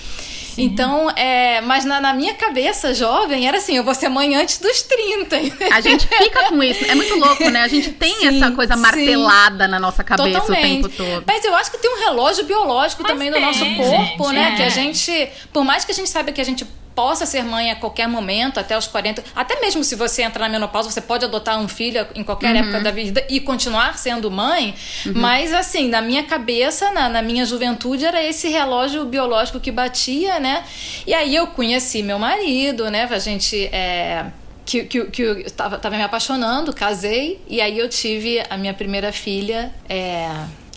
Sim. 0.56 0.64
Então, 0.64 1.10
é, 1.10 1.60
mas 1.60 1.84
na, 1.84 2.00
na, 2.00 2.14
minha 2.14 2.32
cabeça, 2.32 2.94
jovem, 2.94 3.46
era 3.46 3.58
assim: 3.58 3.76
eu 3.76 3.84
vou 3.84 3.94
ser 3.94 4.08
mãe 4.08 4.34
antes 4.34 4.58
dos 4.58 4.80
30. 4.80 5.36
A 5.70 5.82
gente 5.82 6.08
fica 6.08 6.48
com 6.48 6.62
isso. 6.62 6.82
É 6.86 6.94
muito 6.94 7.14
louco, 7.14 7.50
né? 7.50 7.60
A 7.60 7.68
gente 7.68 7.90
tem 7.92 8.14
sim, 8.14 8.28
essa 8.28 8.50
coisa 8.52 8.74
martelada 8.74 9.66
sim. 9.66 9.70
na 9.70 9.78
nossa 9.78 10.02
cabeça 10.02 10.40
Totalmente. 10.40 10.86
o 10.86 10.88
tempo 10.88 10.96
todo. 10.96 11.24
Mas 11.26 11.44
eu 11.44 11.54
acho 11.54 11.70
que 11.70 11.76
tem 11.76 11.90
um 11.90 11.98
relógio 11.98 12.44
biológico 12.44 13.02
mas 13.02 13.12
também 13.12 13.30
tem, 13.30 13.38
no 13.38 13.46
nosso 13.46 13.64
corpo, 13.76 14.24
gente, 14.24 14.34
né? 14.34 14.52
É. 14.52 14.56
Que 14.56 14.62
a 14.62 14.68
gente, 14.70 15.28
por 15.52 15.62
mais 15.62 15.84
que 15.84 15.92
a 15.92 15.94
gente 15.94 16.08
saiba 16.08 16.32
que 16.32 16.40
a 16.40 16.44
gente 16.44 16.66
possa 16.96 17.26
ser 17.26 17.44
mãe 17.44 17.70
a 17.70 17.76
qualquer 17.76 18.08
momento, 18.08 18.58
até 18.58 18.76
os 18.76 18.86
40. 18.86 19.22
Até 19.36 19.60
mesmo 19.60 19.84
se 19.84 19.94
você 19.94 20.22
entrar 20.22 20.46
na 20.46 20.48
menopausa, 20.48 20.90
você 20.90 21.02
pode 21.02 21.26
adotar 21.26 21.60
um 21.60 21.68
filho 21.68 22.06
em 22.14 22.24
qualquer 22.24 22.54
uhum. 22.54 22.62
época 22.62 22.80
da 22.80 22.90
vida 22.90 23.24
e 23.28 23.38
continuar 23.38 23.98
sendo 23.98 24.30
mãe. 24.30 24.74
Uhum. 25.04 25.12
Mas, 25.14 25.52
assim, 25.52 25.90
na 25.90 26.00
minha 26.00 26.22
cabeça, 26.22 26.90
na, 26.92 27.10
na, 27.10 27.20
minha 27.20 27.44
juventude, 27.44 28.06
era 28.06 28.22
esse 28.24 28.48
relógio 28.48 29.04
biológico 29.04 29.60
que 29.60 29.70
batia, 29.70 30.40
né? 30.40 30.64
E 31.06 31.12
aí 31.12 31.36
eu 31.36 31.48
conheci 31.48 32.02
meu 32.02 32.18
marido, 32.18 32.90
né? 32.90 33.06
A 33.10 33.18
gente. 33.18 33.66
É, 33.66 34.24
que, 34.64 34.84
que, 34.84 35.04
que 35.04 35.22
eu 35.22 35.40
estava 35.42 35.78
tava 35.78 35.96
me 35.96 36.02
apaixonando, 36.02 36.72
casei, 36.72 37.40
e 37.46 37.60
aí 37.60 37.78
eu 37.78 37.88
tive 37.88 38.42
a 38.50 38.56
minha 38.56 38.74
primeira 38.74 39.12
filha 39.12 39.72
é, 39.88 40.28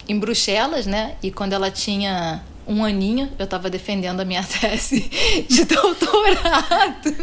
em 0.08 0.20
Bruxelas, 0.20 0.86
né? 0.86 1.16
E 1.24 1.32
quando 1.32 1.54
ela 1.54 1.72
tinha 1.72 2.44
um 2.70 2.86
aninho, 2.86 3.32
eu 3.40 3.46
estava 3.46 3.68
defendendo 3.70 4.20
a 4.20 4.26
minha 4.26 4.44
tese 4.62 5.10
de 5.50 5.66
doutorado. 5.66 7.16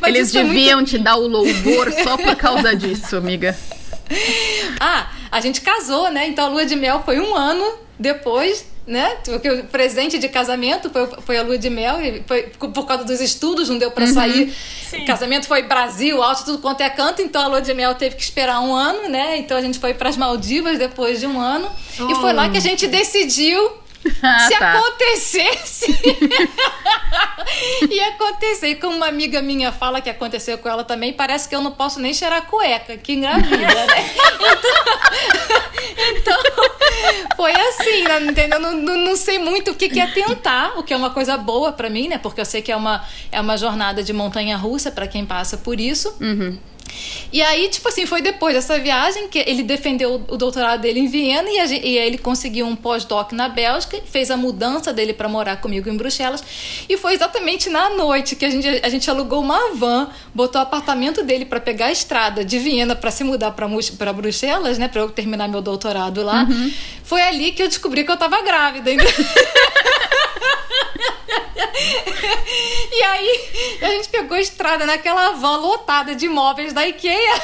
Mas 0.00 0.14
Eles 0.14 0.30
deviam 0.30 0.78
muito... 0.78 0.90
te 0.90 0.98
dar 0.98 1.16
o 1.16 1.26
louvor 1.26 1.92
só 1.92 2.16
por 2.16 2.36
causa 2.36 2.74
disso, 2.74 3.16
amiga. 3.16 3.56
Ah, 4.80 5.10
a 5.30 5.38
gente 5.40 5.60
casou, 5.60 6.10
né? 6.10 6.28
Então 6.28 6.46
a 6.46 6.48
lua 6.48 6.64
de 6.64 6.74
mel 6.74 7.02
foi 7.04 7.20
um 7.20 7.34
ano 7.34 7.78
depois 7.98 8.64
né? 8.88 9.16
Porque 9.22 9.50
o 9.50 9.64
presente 9.64 10.18
de 10.18 10.28
casamento 10.28 10.88
foi, 10.88 11.06
foi 11.20 11.36
a 11.36 11.42
lua 11.42 11.58
de 11.58 11.68
mel, 11.68 12.00
e 12.00 12.22
foi 12.26 12.44
por 12.44 12.86
causa 12.86 13.04
dos 13.04 13.20
estudos, 13.20 13.68
não 13.68 13.76
deu 13.76 13.90
para 13.90 14.06
uhum. 14.06 14.14
sair. 14.14 14.54
Sim. 14.88 15.02
O 15.02 15.06
casamento 15.06 15.46
foi 15.46 15.62
Brasil, 15.62 16.22
alto, 16.22 16.46
tudo 16.46 16.58
quanto 16.58 16.80
é 16.80 16.88
canto, 16.88 17.20
então 17.20 17.42
a 17.42 17.48
lua 17.48 17.60
de 17.60 17.74
mel 17.74 17.94
teve 17.94 18.16
que 18.16 18.22
esperar 18.22 18.60
um 18.60 18.74
ano, 18.74 19.10
né? 19.10 19.36
Então 19.36 19.58
a 19.58 19.60
gente 19.60 19.78
foi 19.78 19.92
para 19.92 20.08
as 20.08 20.16
Maldivas 20.16 20.78
depois 20.78 21.20
de 21.20 21.26
um 21.26 21.38
ano. 21.38 21.70
Oh. 22.00 22.10
E 22.10 22.14
foi 22.14 22.32
lá 22.32 22.48
que 22.48 22.56
a 22.56 22.60
gente 22.60 22.86
decidiu 22.86 23.72
ah, 24.22 24.38
Se 24.48 24.58
tá. 24.58 24.72
acontecesse. 24.74 25.86
ia 27.90 28.08
acontecer. 28.08 28.68
E 28.68 28.74
como 28.76 28.96
uma 28.96 29.06
amiga 29.06 29.42
minha 29.42 29.72
fala 29.72 30.00
que 30.00 30.10
aconteceu 30.10 30.58
com 30.58 30.68
ela 30.68 30.84
também, 30.84 31.12
parece 31.12 31.48
que 31.48 31.54
eu 31.54 31.60
não 31.60 31.72
posso 31.72 32.00
nem 32.00 32.14
cheirar 32.14 32.46
cueca, 32.46 32.96
que 32.96 33.14
engravida, 33.14 33.56
né? 33.56 34.10
Então, 36.16 36.38
então 36.38 36.38
foi 37.36 37.52
assim, 37.52 38.02
né? 38.04 38.20
entendeu? 38.20 38.60
Não, 38.60 38.72
não, 38.72 38.96
não, 38.96 39.16
sei 39.16 39.38
muito 39.38 39.70
o 39.70 39.74
que, 39.74 39.88
que 39.88 40.00
é 40.00 40.06
tentar, 40.06 40.78
o 40.78 40.82
que 40.82 40.92
é 40.92 40.96
uma 40.96 41.10
coisa 41.10 41.36
boa 41.36 41.72
para 41.72 41.90
mim, 41.90 42.08
né? 42.08 42.18
Porque 42.18 42.40
eu 42.40 42.44
sei 42.44 42.62
que 42.62 42.72
é 42.72 42.76
uma, 42.76 43.04
é 43.30 43.40
uma 43.40 43.56
jornada 43.56 44.02
de 44.02 44.12
montanha 44.12 44.56
russa 44.56 44.90
para 44.90 45.06
quem 45.06 45.24
passa 45.24 45.56
por 45.56 45.80
isso. 45.80 46.14
Uhum. 46.20 46.58
E 47.32 47.42
aí, 47.42 47.68
tipo 47.68 47.88
assim, 47.88 48.06
foi 48.06 48.22
depois 48.22 48.54
dessa 48.54 48.78
viagem 48.78 49.28
que 49.28 49.38
ele 49.38 49.62
defendeu 49.62 50.24
o 50.28 50.36
doutorado 50.36 50.80
dele 50.80 51.00
em 51.00 51.06
Viena 51.06 51.48
e, 51.48 51.66
gente, 51.66 51.86
e 51.86 51.98
aí 51.98 52.06
ele 52.06 52.18
conseguiu 52.18 52.66
um 52.66 52.74
pós-doc 52.74 53.32
na 53.32 53.48
Bélgica, 53.48 54.00
fez 54.10 54.30
a 54.30 54.36
mudança 54.36 54.92
dele 54.92 55.12
para 55.12 55.28
morar 55.28 55.56
comigo 55.60 55.88
em 55.88 55.96
Bruxelas. 55.96 56.42
E 56.88 56.96
foi 56.96 57.14
exatamente 57.14 57.68
na 57.68 57.90
noite 57.90 58.34
que 58.36 58.44
a 58.44 58.50
gente, 58.50 58.66
a 58.82 58.88
gente 58.88 59.10
alugou 59.10 59.40
uma 59.40 59.74
van, 59.74 60.08
botou 60.34 60.60
o 60.60 60.62
apartamento 60.62 61.22
dele 61.22 61.44
para 61.44 61.60
pegar 61.60 61.86
a 61.86 61.92
estrada 61.92 62.44
de 62.44 62.58
Viena 62.58 62.96
para 62.96 63.10
se 63.10 63.24
mudar 63.24 63.52
para 63.52 64.12
Bruxelas, 64.12 64.78
né, 64.78 64.88
para 64.88 65.02
eu 65.02 65.10
terminar 65.10 65.48
meu 65.48 65.60
doutorado 65.60 66.22
lá. 66.22 66.44
Uhum. 66.44 66.72
Foi 67.04 67.22
ali 67.22 67.52
que 67.52 67.62
eu 67.62 67.68
descobri 67.68 68.04
que 68.04 68.10
eu 68.10 68.16
tava 68.16 68.42
grávida. 68.42 68.90
e 72.92 73.02
aí 73.02 73.78
a 73.82 73.90
gente 73.90 74.08
pegou 74.08 74.36
a 74.36 74.40
estrada 74.40 74.86
naquela 74.86 75.32
van 75.32 75.56
lotada 75.56 76.14
de 76.14 76.28
móveis 76.28 76.72
da 76.72 76.86
IKEA. 76.86 77.34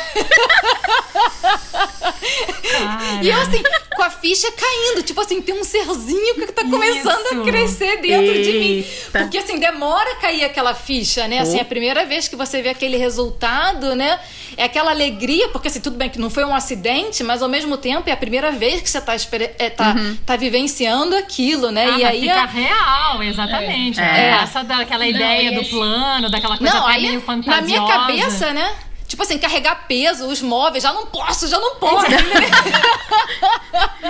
Cara. 2.63 3.23
E 3.23 3.29
eu 3.29 3.41
assim, 3.41 3.63
com 3.95 4.03
a 4.03 4.11
ficha 4.11 4.51
caindo, 4.53 5.03
tipo 5.03 5.21
assim, 5.21 5.41
tem 5.41 5.59
um 5.59 5.65
serzinho 5.65 6.35
que 6.35 6.53
tá 6.53 6.63
começando 6.65 7.25
Isso. 7.27 7.41
a 7.41 7.45
crescer 7.45 8.01
dentro 8.01 8.33
Eita. 8.33 8.51
de 8.51 8.59
mim. 8.59 8.87
Porque 9.13 9.39
assim, 9.39 9.59
demora 9.59 10.13
a 10.13 10.17
cair 10.17 10.45
aquela 10.45 10.75
ficha, 10.75 11.29
né? 11.29 11.41
Assim, 11.41 11.59
oh. 11.59 11.63
a 11.63 11.65
primeira 11.65 12.05
vez 12.05 12.29
que 12.29 12.37
você 12.37 12.63
vê 12.63 12.71
aquele 12.71 12.97
resultado, 12.97 13.95
né? 13.95 14.19
É 14.57 14.65
aquela 14.65 14.91
alegria, 14.91 15.49
porque 15.49 15.69
assim, 15.69 15.81
tudo 15.81 15.97
bem 15.97 16.09
que 16.09 16.19
não 16.19 16.31
foi 16.31 16.45
um 16.45 16.55
acidente, 16.55 17.23
mas 17.23 17.43
ao 17.43 17.49
mesmo 17.49 17.77
tempo 17.77 18.09
é 18.09 18.13
a 18.13 18.17
primeira 18.17 18.53
vez 18.53 18.81
que 18.81 18.89
você 18.89 19.01
tá, 19.01 19.15
é, 19.59 19.71
tá, 19.71 19.95
uhum. 19.95 20.17
tá 20.25 20.37
vivenciando 20.37 21.17
aquilo, 21.17 21.71
né? 21.71 21.87
Ah, 21.87 21.99
e 21.99 22.05
aí. 22.05 22.21
Fica 22.21 22.43
a... 22.43 22.47
real, 22.47 23.23
exatamente. 23.23 23.84
É. 23.84 23.84
É. 24.01 24.43
Essa 24.43 24.63
daquela 24.63 25.07
ideia 25.07 25.51
não, 25.51 25.63
do 25.63 25.69
plano, 25.69 26.31
daquela 26.31 26.59
coisa 26.59 26.75
não, 26.75 26.87
até 26.87 27.01
meio 27.01 27.21
fantasiosa. 27.21 27.61
Na 27.61 27.67
minha 27.67 27.87
cabeça, 27.87 28.53
né? 28.53 28.75
Tipo 29.07 29.23
assim, 29.23 29.39
carregar 29.39 29.87
peso, 29.87 30.27
os 30.27 30.43
móveis, 30.43 30.83
já 30.83 30.93
não 30.93 31.07
posso, 31.07 31.47
já 31.47 31.59
não 31.59 31.77
posso. 31.77 32.07
Você 32.11 32.17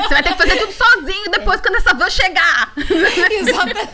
vai 0.08 0.22
ter 0.22 0.32
que 0.32 0.38
fazer 0.38 0.56
tudo 0.56 0.72
sozinho 0.72 1.30
depois 1.30 1.60
quando 1.60 1.76
essa 1.76 1.92
van 1.92 2.08
chegar. 2.08 2.72
Exatamente. 3.30 3.92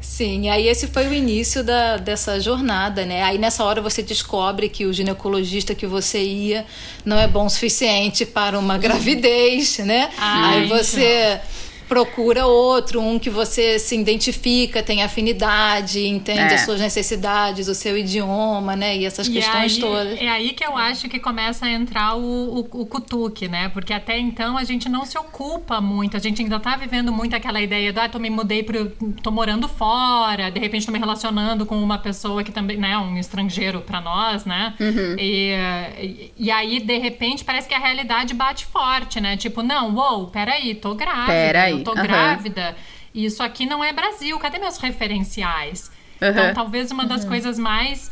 Sim, 0.00 0.48
aí 0.48 0.68
esse 0.68 0.86
foi 0.86 1.08
o 1.08 1.12
início 1.12 1.64
da, 1.64 1.96
dessa 1.96 2.40
jornada, 2.40 3.04
né? 3.04 3.22
Aí 3.22 3.38
nessa 3.38 3.64
hora 3.64 3.82
você 3.82 4.02
descobre 4.02 4.68
que 4.68 4.86
o 4.86 4.92
ginecologista 4.92 5.74
que 5.74 5.86
você 5.86 6.22
ia 6.22 6.64
não 7.04 7.18
é 7.18 7.26
bom 7.26 7.46
o 7.46 7.50
suficiente 7.50 8.24
para 8.24 8.56
uma 8.58 8.78
gravidez, 8.78 9.78
né? 9.78 10.10
Ai, 10.16 10.60
aí 10.60 10.68
você. 10.68 11.34
Então 11.34 11.61
procura 11.92 12.46
outro, 12.46 13.02
um 13.02 13.18
que 13.18 13.28
você 13.28 13.78
se 13.78 13.94
identifica, 13.94 14.82
tem 14.82 15.02
afinidade, 15.02 16.06
entende 16.06 16.40
é. 16.40 16.54
as 16.54 16.62
suas 16.62 16.80
necessidades, 16.80 17.68
o 17.68 17.74
seu 17.74 17.98
idioma, 17.98 18.74
né? 18.74 18.96
E 18.96 19.04
essas 19.04 19.28
e 19.28 19.32
questões 19.32 19.74
aí, 19.74 19.80
todas. 19.80 20.18
É 20.18 20.28
aí 20.28 20.52
que 20.54 20.64
eu 20.64 20.74
acho 20.74 21.06
que 21.06 21.18
começa 21.18 21.66
a 21.66 21.70
entrar 21.70 22.16
o, 22.16 22.60
o, 22.60 22.80
o 22.80 22.86
cutuque, 22.86 23.46
né? 23.46 23.68
Porque 23.68 23.92
até 23.92 24.18
então 24.18 24.56
a 24.56 24.64
gente 24.64 24.88
não 24.88 25.04
se 25.04 25.18
ocupa 25.18 25.82
muito, 25.82 26.16
a 26.16 26.20
gente 26.20 26.40
ainda 26.40 26.58
tá 26.58 26.76
vivendo 26.76 27.12
muito 27.12 27.36
aquela 27.36 27.60
ideia 27.60 27.92
do, 27.92 28.00
ah, 28.00 28.08
tô 28.08 28.18
me 28.18 28.30
mudei 28.30 28.62
pro. 28.62 28.88
tô 29.22 29.30
morando 29.30 29.68
fora, 29.68 30.50
de 30.50 30.58
repente 30.58 30.86
tô 30.86 30.92
me 30.92 30.98
relacionando 30.98 31.66
com 31.66 31.76
uma 31.76 31.98
pessoa 31.98 32.42
que 32.42 32.50
também, 32.50 32.78
né, 32.78 32.96
um 32.96 33.18
estrangeiro 33.18 33.82
para 33.82 34.00
nós, 34.00 34.46
né? 34.46 34.72
Uhum. 34.80 35.16
E, 35.18 35.52
e, 36.00 36.32
e 36.38 36.50
aí, 36.50 36.80
de 36.80 36.96
repente, 36.96 37.44
parece 37.44 37.68
que 37.68 37.74
a 37.74 37.78
realidade 37.78 38.32
bate 38.32 38.64
forte, 38.64 39.20
né? 39.20 39.36
Tipo, 39.36 39.62
não, 39.62 39.94
uou, 39.94 40.28
peraí, 40.28 40.74
tô 40.74 40.94
grávida. 40.94 41.26
Peraí 41.26 41.81
tô 41.82 41.92
uhum. 41.92 42.02
grávida. 42.02 42.76
E 43.14 43.24
isso 43.24 43.42
aqui 43.42 43.66
não 43.66 43.82
é 43.82 43.92
Brasil. 43.92 44.38
Cadê 44.38 44.58
meus 44.58 44.78
referenciais? 44.78 45.90
Uhum. 46.20 46.28
Então, 46.28 46.54
talvez 46.54 46.90
uma 46.90 47.06
das 47.06 47.22
uhum. 47.22 47.28
coisas 47.28 47.58
mais 47.58 48.10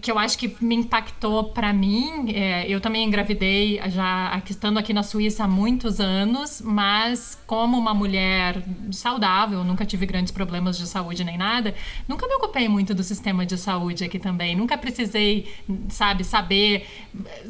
que 0.00 0.10
eu 0.10 0.18
acho 0.18 0.38
que 0.38 0.54
me 0.60 0.76
impactou 0.76 1.44
para 1.44 1.72
mim. 1.72 2.32
É, 2.34 2.66
eu 2.68 2.80
também 2.80 3.04
engravidei 3.04 3.80
já 3.88 4.40
estando 4.48 4.78
aqui 4.78 4.92
na 4.92 5.02
Suíça 5.02 5.44
há 5.44 5.48
muitos 5.48 6.00
anos, 6.00 6.62
mas 6.64 7.38
como 7.46 7.76
uma 7.76 7.92
mulher 7.92 8.62
saudável, 8.92 9.64
nunca 9.64 9.84
tive 9.84 10.06
grandes 10.06 10.32
problemas 10.32 10.78
de 10.78 10.86
saúde 10.86 11.24
nem 11.24 11.36
nada, 11.36 11.74
nunca 12.06 12.26
me 12.26 12.34
ocupei 12.34 12.68
muito 12.68 12.94
do 12.94 13.02
sistema 13.02 13.44
de 13.44 13.56
saúde 13.58 14.04
aqui 14.04 14.18
também. 14.18 14.54
Nunca 14.54 14.78
precisei, 14.78 15.52
sabe, 15.88 16.22
saber 16.24 16.86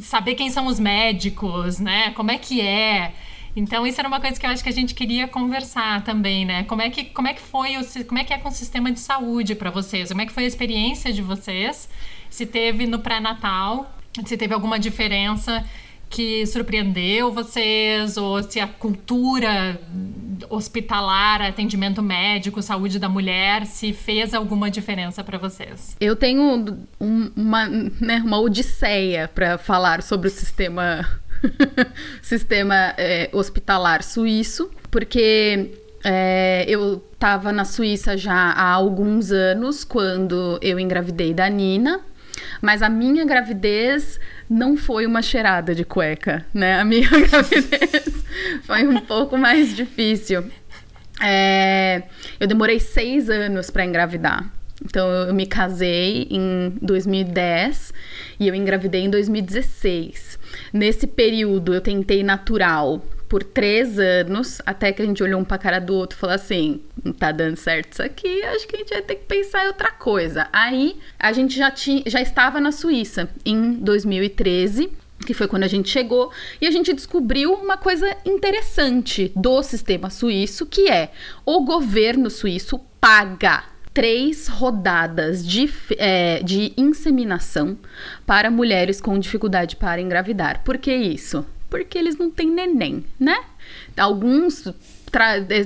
saber 0.01 0.35
quem 0.35 0.51
são 0.51 0.67
os 0.67 0.81
médicos, 0.81 1.79
né? 1.79 2.11
Como 2.13 2.31
é 2.31 2.39
que 2.39 2.61
é? 2.61 3.13
Então 3.55 3.87
isso 3.87 4.01
era 4.01 4.09
uma 4.09 4.21
coisa 4.21 4.39
que 4.41 4.47
eu 4.47 4.51
acho 4.51 4.63
que 4.63 4.69
a 4.69 4.73
gente 4.73 4.95
queria 4.95 5.29
conversar 5.29 6.03
também, 6.05 6.45
né? 6.45 6.65
Como 6.65 6.81
é 6.81 6.89
que 6.89 7.05
como 7.05 7.29
é 7.29 7.35
que 7.35 7.41
foi 7.41 7.77
o 7.77 8.05
como 8.07 8.19
é 8.19 8.25
que 8.25 8.33
é 8.33 8.39
com 8.39 8.49
o 8.49 8.53
sistema 8.53 8.91
de 8.91 9.01
saúde 9.01 9.55
para 9.55 9.71
vocês? 9.71 10.09
Como 10.09 10.21
é 10.21 10.27
que 10.27 10.33
foi 10.33 10.45
a 10.45 10.47
experiência 10.47 11.13
de 11.13 11.23
vocês? 11.23 11.89
Se 12.31 12.47
teve 12.47 12.87
no 12.87 12.99
pré-natal, 12.99 13.95
se 14.25 14.37
teve 14.37 14.55
alguma 14.55 14.79
diferença 14.79 15.65
que 16.13 16.45
surpreendeu 16.47 17.33
vocês 17.33 18.19
ou 18.19 18.43
se 18.43 18.61
a 18.61 18.69
cultura 18.69 19.81
hospitalar, 20.51 21.41
atendimento 21.41 22.03
médico, 22.03 22.61
saúde 22.61 22.99
da 22.99 23.09
mulher, 23.09 23.65
se 23.65 23.95
fez 23.95 24.35
alguma 24.35 24.71
diferença 24.71 25.25
para 25.25 25.39
vocês? 25.39 25.97
Eu 25.99 26.15
tenho 26.15 26.79
um, 27.01 27.31
uma, 27.35 27.67
né, 27.67 28.23
uma 28.23 28.39
odisseia 28.39 29.27
para 29.27 29.57
falar 29.57 30.03
sobre 30.03 30.29
o 30.29 30.31
sistema 30.31 31.09
sistema 32.23 32.95
é, 32.97 33.29
hospitalar 33.33 34.03
suíço, 34.03 34.71
porque 34.91 35.73
é, 36.05 36.65
eu 36.69 37.03
estava 37.13 37.53
na 37.53 37.65
Suíça 37.65 38.17
já 38.17 38.35
há 38.35 38.71
alguns 38.71 39.31
anos 39.31 39.85
quando 39.85 40.59
eu 40.61 40.79
engravidei 40.79 41.33
da 41.33 41.49
Nina, 41.49 42.01
mas 42.61 42.83
a 42.83 42.89
minha 42.89 43.25
gravidez 43.25 44.19
não 44.49 44.77
foi 44.77 45.07
uma 45.07 45.23
cheirada 45.23 45.75
de 45.75 45.85
cueca, 45.85 46.45
né? 46.53 46.81
A 46.81 46.85
minha 46.85 47.09
gravidez 47.09 48.25
foi 48.65 48.87
um 48.87 49.01
pouco 49.01 49.39
mais 49.39 49.75
difícil. 49.75 50.45
É, 51.21 52.03
eu 52.41 52.47
demorei 52.47 52.81
seis 52.81 53.31
anos 53.31 53.71
para 53.71 53.85
engravidar. 53.85 54.51
Então 54.85 55.09
eu 55.09 55.35
me 55.35 55.47
casei 55.47 56.27
em 56.29 56.73
2010 56.83 57.93
e 58.41 58.49
eu 58.49 58.55
engravidei 58.55 59.03
em 59.03 59.11
2016. 59.11 60.39
Nesse 60.73 61.07
período 61.07 61.75
eu 61.75 61.81
tentei 61.81 62.23
natural 62.23 63.03
por 63.29 63.43
três 63.43 63.99
anos, 63.99 64.61
até 64.67 64.93
que 64.93 65.01
a 65.01 65.07
gente 65.07 65.23
olhou 65.23 65.41
um 65.41 65.45
pra 65.45 65.57
cara 65.59 65.79
do 65.79 65.95
outro 65.95 66.17
e 66.17 66.21
falou 66.21 66.35
assim: 66.35 66.81
não 67.03 67.13
tá 67.13 67.33
dando 67.33 67.57
certo 67.57 67.93
isso 67.93 68.03
aqui, 68.03 68.43
acho 68.43 68.67
que 68.67 68.77
a 68.77 68.79
gente 68.79 68.93
vai 68.93 69.03
ter 69.03 69.15
que 69.17 69.25
pensar 69.25 69.65
em 69.65 69.69
outra 69.69 69.91
coisa. 69.91 70.49
Aí 70.53 70.97
a 71.19 71.33
gente 71.33 71.57
já, 71.57 71.71
tinha, 71.71 72.03
já 72.07 72.21
estava 72.21 72.61
na 72.61 72.73
Suíça 72.73 73.29
em 73.45 73.73
2013 73.73 74.91
que 75.23 75.35
foi 75.35 75.47
quando 75.47 75.63
a 75.63 75.69
gente 75.69 75.89
chegou, 75.89 76.33
e 76.61 76.67
a 76.67 76.71
gente 76.73 76.93
descobriu 76.93 77.53
uma 77.53 77.77
coisa 77.77 78.17
interessante 78.25 79.33
do 79.37 79.63
sistema 79.63 80.11
suíço, 80.11 80.67
que 80.67 80.91
é 80.91 81.13
o 81.47 81.65
governo 81.65 82.29
suíço 82.29 82.81
paga 83.01 83.72
três 83.93 84.49
rodadas 84.49 85.47
de, 85.47 85.69
é, 85.99 86.43
de 86.43 86.73
inseminação 86.77 87.77
para 88.27 88.51
mulheres 88.51 89.01
com 89.01 89.19
dificuldade 89.19 89.77
para 89.77 90.01
engravidar. 90.01 90.63
Por 90.65 90.79
que 90.79 90.95
isso? 90.95 91.45
Porque 91.69 91.99
eles 91.99 92.17
não 92.17 92.31
têm 92.31 92.51
neném, 92.51 93.05
né? 93.19 93.39
Alguns 93.97 94.67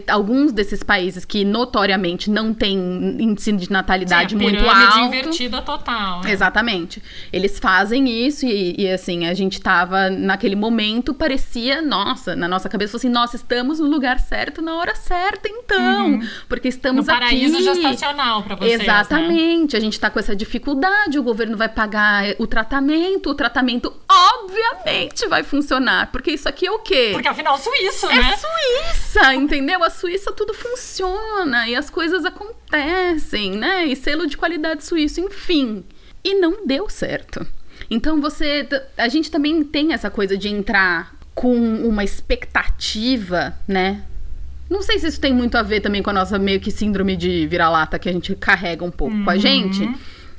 alguns 0.09 0.53
desses 0.53 0.83
países 0.83 1.25
que 1.25 1.45
notoriamente 1.45 2.29
não 2.31 2.53
têm 2.53 2.77
índice 3.19 3.53
de 3.53 3.71
natalidade 3.71 4.37
Sim, 4.37 4.43
muito 4.43 4.69
alto. 4.69 4.99
invertida 5.07 5.63
total. 5.63 6.23
Né? 6.23 6.33
Exatamente. 6.33 7.03
Eles 7.33 7.59
fazem 7.59 8.09
isso 8.27 8.45
e, 8.45 8.75
e, 8.77 8.91
assim, 8.91 9.27
a 9.27 9.35
gente 9.35 9.61
tava 9.61 10.11
naquele 10.11 10.57
momento, 10.57 11.15
parecia, 11.15 11.81
nossa, 11.81 12.35
na 12.35 12.49
nossa 12.49 12.69
cabeça, 12.69 12.97
assim, 12.97 13.09
nossa, 13.09 13.37
estamos 13.37 13.79
no 13.79 13.87
lugar 13.87 14.19
certo 14.19 14.61
na 14.61 14.75
hora 14.75 14.95
certa, 14.97 15.49
então. 15.49 16.07
Uhum. 16.07 16.29
Porque 16.49 16.69
estamos 16.69 17.07
no 17.07 17.13
aqui. 17.13 17.21
paraíso 17.21 17.63
gestacional 17.63 18.43
para 18.43 18.57
vocês. 18.57 18.79
Né? 18.79 18.85
Exatamente. 18.85 19.75
Né? 19.75 19.79
A 19.79 19.81
gente 19.81 20.01
tá 20.01 20.11
com 20.11 20.19
essa 20.19 20.35
dificuldade, 20.35 21.19
o 21.19 21.23
governo 21.23 21.57
vai 21.57 21.69
pagar 21.69 22.35
o 22.39 22.47
tratamento, 22.47 23.31
o 23.31 23.35
tratamento, 23.35 23.95
obviamente, 24.11 25.27
vai 25.29 25.45
funcionar. 25.45 26.11
Porque 26.11 26.33
isso 26.33 26.49
aqui 26.49 26.67
é 26.67 26.71
o 26.73 26.81
quê? 26.81 27.11
Porque 27.13 27.29
afinal, 27.29 27.57
suíço, 27.59 28.07
é 28.11 28.17
né? 28.17 28.33
É 28.33 28.37
Suíça! 28.37 29.36
Entendeu? 29.41 29.83
A 29.83 29.91
Suíça 29.91 30.33
tudo 30.33 30.55
funciona 30.55 31.69
e 31.69 31.75
as 31.75 31.91
coisas 31.91 32.25
acontecem, 32.25 33.53
né? 33.57 33.87
E 33.87 33.97
selo 33.97 34.27
de 34.27 34.37
qualidade 34.37 34.85
suíço, 34.85 35.21
enfim. 35.21 35.85
E 36.25 36.35
não 36.35 36.67
deu 36.67 36.89
certo. 36.89 37.47
Então 37.91 38.21
você. 38.21 38.67
A 38.97 39.09
gente 39.09 39.31
também 39.31 39.63
tem 39.63 39.93
essa 39.93 40.11
coisa 40.11 40.37
de 40.37 40.49
entrar 40.49 41.15
com 41.35 41.55
uma 41.55 42.03
expectativa, 42.03 43.55
né? 43.69 44.03
Não 44.69 44.83
sei 44.83 44.99
se 44.99 45.07
isso 45.07 45.21
tem 45.21 45.33
muito 45.33 45.57
a 45.57 45.63
ver 45.63 45.81
também 45.81 46.03
com 46.03 46.11
a 46.11 46.13
nossa 46.13 46.39
meio 46.39 46.59
que 46.59 46.71
síndrome 46.71 47.17
de 47.17 47.47
vira-lata 47.47 47.99
que 47.99 48.09
a 48.09 48.13
gente 48.13 48.35
carrega 48.35 48.85
um 48.85 48.91
pouco 48.91 49.15
uhum. 49.15 49.25
com 49.25 49.31
a 49.31 49.35
uhum. 49.35 49.41
gente. 49.41 49.89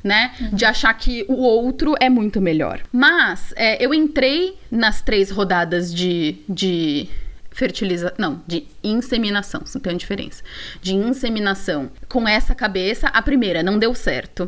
Né? 0.04 0.32
Uhum. 0.40 0.50
De 0.56 0.64
achar 0.64 0.94
que 0.94 1.26
o 1.28 1.36
outro 1.36 1.96
é 2.00 2.10
muito 2.10 2.40
melhor. 2.40 2.82
Mas 2.92 3.54
é, 3.56 3.84
eu 3.84 3.94
entrei 3.94 4.58
nas 4.70 5.02
três 5.02 5.32
rodadas 5.32 5.94
de, 5.94 6.38
de 6.48 7.10
fertilização, 7.58 8.15
não, 8.20 8.43
de 8.46 8.67
inseminação, 8.84 9.63
não 9.74 9.82
tem 9.82 9.91
uma 9.91 9.98
diferença. 9.98 10.43
De 10.80 10.93
inseminação. 10.93 11.89
Com 12.08 12.28
essa 12.28 12.54
cabeça, 12.54 13.08
a 13.08 13.20
primeira 13.20 13.63
não 13.63 13.80
deu 13.80 13.96
certo. 13.96 14.48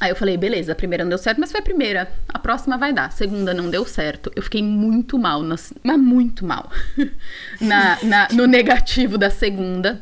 Aí 0.00 0.10
eu 0.10 0.14
falei, 0.14 0.36
beleza, 0.36 0.70
a 0.70 0.74
primeira 0.74 1.02
não 1.02 1.08
deu 1.08 1.18
certo, 1.18 1.40
mas 1.40 1.50
foi 1.50 1.58
a 1.58 1.64
primeira. 1.64 2.12
A 2.28 2.38
próxima 2.38 2.78
vai 2.78 2.92
dar. 2.92 3.06
A 3.06 3.10
segunda 3.10 3.52
não 3.52 3.68
deu 3.68 3.84
certo. 3.84 4.30
Eu 4.36 4.42
fiquei 4.42 4.62
muito 4.62 5.18
mal, 5.18 5.42
nas, 5.42 5.74
mas 5.82 5.98
muito 5.98 6.46
mal, 6.46 6.70
na, 7.60 7.98
na, 8.04 8.28
no 8.30 8.46
negativo 8.46 9.18
da 9.18 9.28
segunda. 9.28 10.00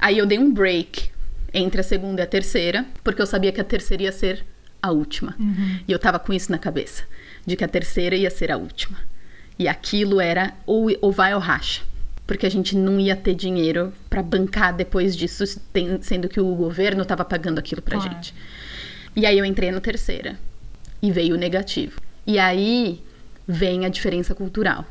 Aí 0.00 0.18
eu 0.18 0.26
dei 0.26 0.40
um 0.40 0.52
break 0.52 1.10
entre 1.54 1.80
a 1.80 1.84
segunda 1.84 2.22
e 2.22 2.24
a 2.24 2.26
terceira, 2.26 2.84
porque 3.04 3.22
eu 3.22 3.26
sabia 3.26 3.52
que 3.52 3.60
a 3.60 3.64
terceira 3.64 4.02
ia 4.02 4.12
ser 4.12 4.44
a 4.82 4.90
última. 4.90 5.36
Uhum. 5.38 5.78
E 5.86 5.92
eu 5.92 5.98
tava 5.98 6.18
com 6.18 6.32
isso 6.32 6.50
na 6.50 6.58
cabeça, 6.58 7.04
de 7.46 7.54
que 7.54 7.62
a 7.62 7.68
terceira 7.68 8.16
ia 8.16 8.30
ser 8.30 8.50
a 8.50 8.56
última. 8.56 8.98
E 9.58 9.66
aquilo 9.68 10.20
era 10.20 10.52
ou, 10.66 10.88
ou 11.00 11.10
vai 11.10 11.34
ou 11.34 11.40
racha. 11.40 11.82
Porque 12.26 12.46
a 12.46 12.50
gente 12.50 12.76
não 12.76 12.98
ia 12.98 13.14
ter 13.14 13.34
dinheiro 13.34 13.92
para 14.10 14.22
bancar 14.22 14.74
depois 14.74 15.16
disso, 15.16 15.44
sendo 16.00 16.28
que 16.28 16.40
o 16.40 16.54
governo 16.54 17.02
estava 17.02 17.24
pagando 17.24 17.58
aquilo 17.58 17.80
pra 17.80 17.98
claro. 17.98 18.14
gente. 18.14 18.34
E 19.14 19.24
aí 19.24 19.38
eu 19.38 19.44
entrei 19.44 19.70
no 19.70 19.80
terceira. 19.80 20.36
E 21.00 21.10
veio 21.10 21.34
o 21.34 21.38
negativo. 21.38 22.00
E 22.26 22.38
aí 22.38 23.00
vem 23.46 23.86
a 23.86 23.88
diferença 23.88 24.34
cultural. 24.34 24.84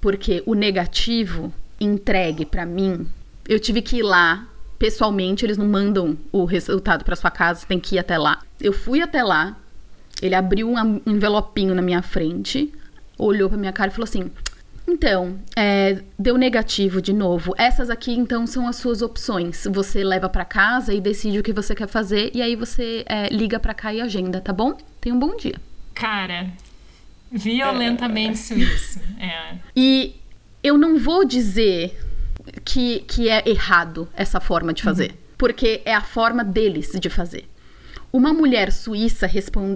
Porque 0.00 0.42
o 0.46 0.54
negativo 0.54 1.52
entregue 1.78 2.44
para 2.44 2.64
mim, 2.64 3.06
eu 3.48 3.58
tive 3.58 3.82
que 3.82 3.98
ir 3.98 4.02
lá 4.02 4.46
pessoalmente, 4.78 5.44
eles 5.44 5.58
não 5.58 5.66
mandam 5.66 6.16
o 6.32 6.46
resultado 6.46 7.04
para 7.04 7.14
sua 7.14 7.30
casa, 7.30 7.66
tem 7.66 7.78
que 7.78 7.96
ir 7.96 7.98
até 7.98 8.16
lá. 8.16 8.42
Eu 8.58 8.72
fui 8.72 9.02
até 9.02 9.22
lá, 9.22 9.56
ele 10.22 10.34
abriu 10.34 10.70
um 10.70 11.00
envelopinho 11.06 11.74
na 11.74 11.82
minha 11.82 12.00
frente, 12.00 12.72
olhou 13.24 13.48
pra 13.48 13.58
minha 13.58 13.72
cara 13.72 13.90
e 13.90 13.92
falou 13.92 14.04
assim: 14.04 14.30
então, 14.86 15.38
é, 15.56 16.02
deu 16.18 16.36
negativo 16.36 17.00
de 17.00 17.12
novo. 17.12 17.54
Essas 17.56 17.90
aqui, 17.90 18.12
então, 18.12 18.46
são 18.46 18.66
as 18.66 18.76
suas 18.76 19.02
opções. 19.02 19.66
Você 19.70 20.02
leva 20.02 20.28
para 20.28 20.44
casa 20.44 20.92
e 20.92 21.00
decide 21.00 21.38
o 21.38 21.42
que 21.42 21.52
você 21.52 21.74
quer 21.74 21.88
fazer, 21.88 22.30
e 22.34 22.42
aí 22.42 22.56
você 22.56 23.04
é, 23.06 23.28
liga 23.28 23.60
para 23.60 23.74
cá 23.74 23.94
e 23.94 24.00
agenda, 24.00 24.40
tá 24.40 24.52
bom? 24.52 24.76
Tenha 25.00 25.14
um 25.14 25.18
bom 25.18 25.36
dia. 25.36 25.54
Cara, 25.94 26.48
violentamente 27.30 28.38
suíço. 28.38 29.00
É. 29.20 29.56
E 29.76 30.16
eu 30.62 30.76
não 30.76 30.98
vou 30.98 31.24
dizer 31.24 31.98
que, 32.64 33.00
que 33.00 33.28
é 33.28 33.48
errado 33.48 34.08
essa 34.14 34.40
forma 34.40 34.72
de 34.72 34.82
fazer, 34.82 35.10
uhum. 35.10 35.16
porque 35.38 35.82
é 35.84 35.94
a 35.94 36.00
forma 36.00 36.42
deles 36.42 36.90
de 36.98 37.08
fazer. 37.08 37.49
Uma 38.12 38.32
mulher 38.32 38.72
suíça 38.72 39.28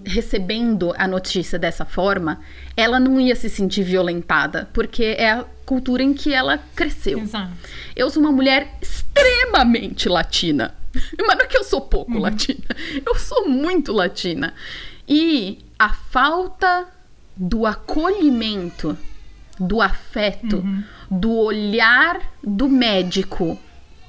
recebendo 0.04 0.92
a 0.98 1.06
notícia 1.06 1.56
dessa 1.56 1.84
forma, 1.84 2.40
ela 2.76 2.98
não 2.98 3.20
ia 3.20 3.36
se 3.36 3.48
sentir 3.48 3.84
violentada, 3.84 4.68
porque 4.72 5.14
é 5.16 5.30
a 5.30 5.44
cultura 5.64 6.02
em 6.02 6.12
que 6.12 6.32
ela 6.32 6.58
cresceu. 6.74 7.20
Exato. 7.20 7.52
Eu 7.94 8.10
sou 8.10 8.20
uma 8.20 8.32
mulher 8.32 8.76
extremamente 8.82 10.08
latina. 10.08 10.74
Mas 11.18 11.36
não 11.36 11.44
é 11.44 11.46
que 11.46 11.56
eu 11.56 11.64
sou 11.64 11.80
pouco 11.80 12.14
uhum. 12.14 12.20
latina, 12.20 12.64
eu 13.06 13.14
sou 13.16 13.48
muito 13.48 13.92
latina. 13.92 14.52
E 15.08 15.58
a 15.78 15.90
falta 15.90 16.86
do 17.36 17.66
acolhimento, 17.66 18.96
do 19.58 19.80
afeto, 19.80 20.56
uhum. 20.56 20.82
do 21.10 21.32
olhar 21.32 22.20
do 22.42 22.68
médico 22.68 23.58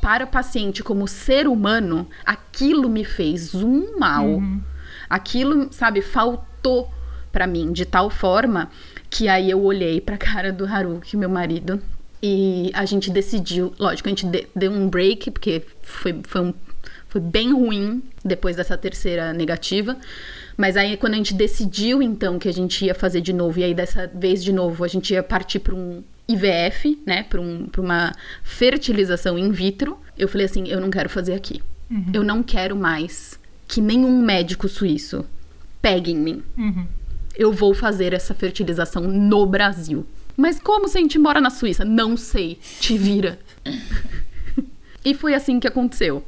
para 0.06 0.24
o 0.24 0.28
paciente 0.28 0.84
como 0.84 1.08
ser 1.08 1.48
humano, 1.48 2.08
aquilo 2.24 2.88
me 2.88 3.04
fez 3.04 3.56
um 3.56 3.98
mal. 3.98 4.28
Uhum. 4.28 4.62
Aquilo, 5.10 5.74
sabe, 5.74 6.00
faltou 6.04 6.94
para 7.32 7.48
mim 7.48 7.72
de 7.72 7.86
tal 7.86 8.12
forma 8.12 8.70
que 9.10 9.28
aí 9.28 9.50
eu 9.50 9.64
olhei 9.64 10.00
para 10.00 10.14
a 10.14 10.20
cara 10.20 10.54
do 10.54 10.64
Haruki, 10.64 11.18
meu 11.18 11.28
marido, 11.28 11.82
e 12.22 12.70
a 12.76 12.86
gente 12.86 13.10
decidiu, 13.10 13.74
lógico, 13.80 14.08
a 14.08 14.12
gente 14.12 14.28
deu 14.56 14.72
um 14.72 14.88
break 14.88 15.32
porque 15.32 15.64
foi, 15.82 16.22
foi 16.24 16.42
um 16.42 16.54
Foi 17.08 17.22
bem 17.22 17.54
ruim 17.54 18.04
depois 18.24 18.58
dessa 18.58 18.78
terceira 18.78 19.34
negativa. 19.34 19.98
Mas 20.58 20.76
aí, 20.76 20.98
quando 20.98 21.14
a 21.14 21.18
gente 21.18 21.34
decidiu, 21.34 22.02
então, 22.02 22.38
que 22.38 22.50
a 22.50 22.54
gente 22.54 22.86
ia 22.86 22.94
fazer 22.94 23.22
de 23.22 23.32
novo, 23.32 23.58
e 23.58 23.64
aí 23.64 23.74
dessa 23.74 24.06
vez 24.14 24.44
de 24.44 24.52
novo 24.52 24.84
a 24.84 24.88
gente 24.88 25.14
ia 25.14 25.24
partir 25.24 25.60
para 25.60 25.74
um 25.74 26.04
IVF, 26.28 27.00
né, 27.06 27.24
para 27.24 27.40
um, 27.40 27.70
uma 27.78 28.14
fertilização 28.44 29.38
in 29.38 29.52
vitro, 29.52 29.98
eu 30.18 30.28
falei 30.28 30.46
assim: 30.46 30.68
eu 30.68 30.82
não 30.82 30.90
quero 30.90 31.10
fazer 31.10 31.34
aqui. 31.34 31.62
Uhum. 31.90 32.12
Eu 32.14 32.24
não 32.24 32.42
quero 32.42 32.76
mais 32.76 33.40
que 33.68 33.80
nenhum 33.80 34.22
médico 34.22 34.68
suíço 34.68 35.26
pegue 35.82 36.12
em 36.12 36.18
mim. 36.18 36.44
Uhum. 36.58 36.88
Eu 37.38 37.52
vou 37.52 37.74
fazer 37.74 38.14
essa 38.14 38.34
fertilização 38.34 39.04
no 39.04 39.46
Brasil. 39.46 40.06
Mas 40.38 40.60
como 40.60 40.88
se 40.88 40.98
a 40.98 41.02
gente 41.02 41.20
mora 41.20 41.40
na 41.40 41.50
Suíça? 41.50 41.86
Não 41.86 42.18
sei. 42.18 42.60
Te 42.80 42.98
vira. 42.98 43.40
e 45.04 45.14
foi 45.14 45.34
assim 45.34 45.60
que 45.60 45.68
aconteceu. 45.68 46.26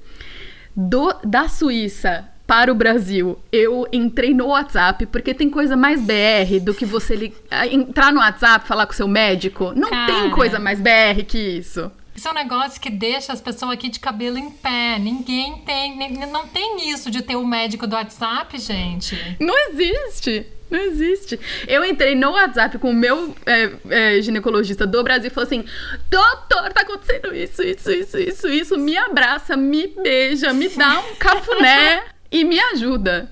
Do, 0.75 1.13
da 1.23 1.47
Suíça 1.47 2.27
para 2.47 2.71
o 2.71 2.75
Brasil, 2.75 3.37
eu 3.51 3.85
entrei 3.91 4.33
no 4.33 4.47
WhatsApp, 4.47 5.05
porque 5.07 5.33
tem 5.33 5.49
coisa 5.49 5.75
mais 5.75 6.01
BR 6.01 6.61
do 6.61 6.73
que 6.73 6.85
você 6.85 7.13
li... 7.13 7.35
entrar 7.69 8.13
no 8.13 8.21
WhatsApp 8.21 8.65
falar 8.65 8.87
com 8.87 8.93
seu 8.93 9.07
médico. 9.07 9.73
Não 9.75 9.89
Cara, 9.89 10.05
tem 10.05 10.31
coisa 10.31 10.57
mais 10.57 10.79
BR 10.79 11.25
que 11.27 11.37
isso. 11.37 11.91
Isso 12.15 12.27
é 12.27 12.31
um 12.31 12.33
negócio 12.33 12.79
que 12.81 12.89
deixa 12.89 13.33
as 13.33 13.41
pessoas 13.41 13.73
aqui 13.73 13.89
de 13.89 13.99
cabelo 13.99 14.37
em 14.37 14.49
pé. 14.49 14.97
Ninguém 14.97 15.57
tem. 15.57 15.95
Não 16.31 16.47
tem 16.47 16.89
isso 16.89 17.11
de 17.11 17.21
ter 17.21 17.35
o 17.35 17.41
um 17.41 17.45
médico 17.45 17.85
do 17.85 17.95
WhatsApp, 17.95 18.57
gente. 18.57 19.37
Não 19.39 19.53
existe. 19.69 20.47
Não 20.69 20.79
existe. 20.79 21.39
Eu 21.67 21.85
entrei 21.85 22.15
no 22.15 22.31
WhatsApp 22.31 22.77
com 22.79 22.89
o 22.89 22.93
meu 22.93 23.35
é, 23.45 23.71
é, 23.89 24.21
ginecologista 24.21 24.87
do 24.87 25.03
Brasil 25.03 25.27
e 25.27 25.33
falei 25.33 25.47
assim: 25.47 25.65
Doutor, 26.09 26.73
tá 26.73 26.81
acontecendo 26.81 27.35
isso, 27.35 27.61
isso, 27.61 27.91
isso, 27.91 28.17
isso, 28.17 28.47
isso. 28.47 28.77
Me 28.77 28.97
abraça, 28.97 29.55
me 29.55 29.87
beija, 29.87 30.51
me 30.53 30.67
dá 30.69 30.99
um 30.99 31.15
cafuné 31.15 32.03
e 32.31 32.43
me 32.43 32.59
ajuda. 32.59 33.29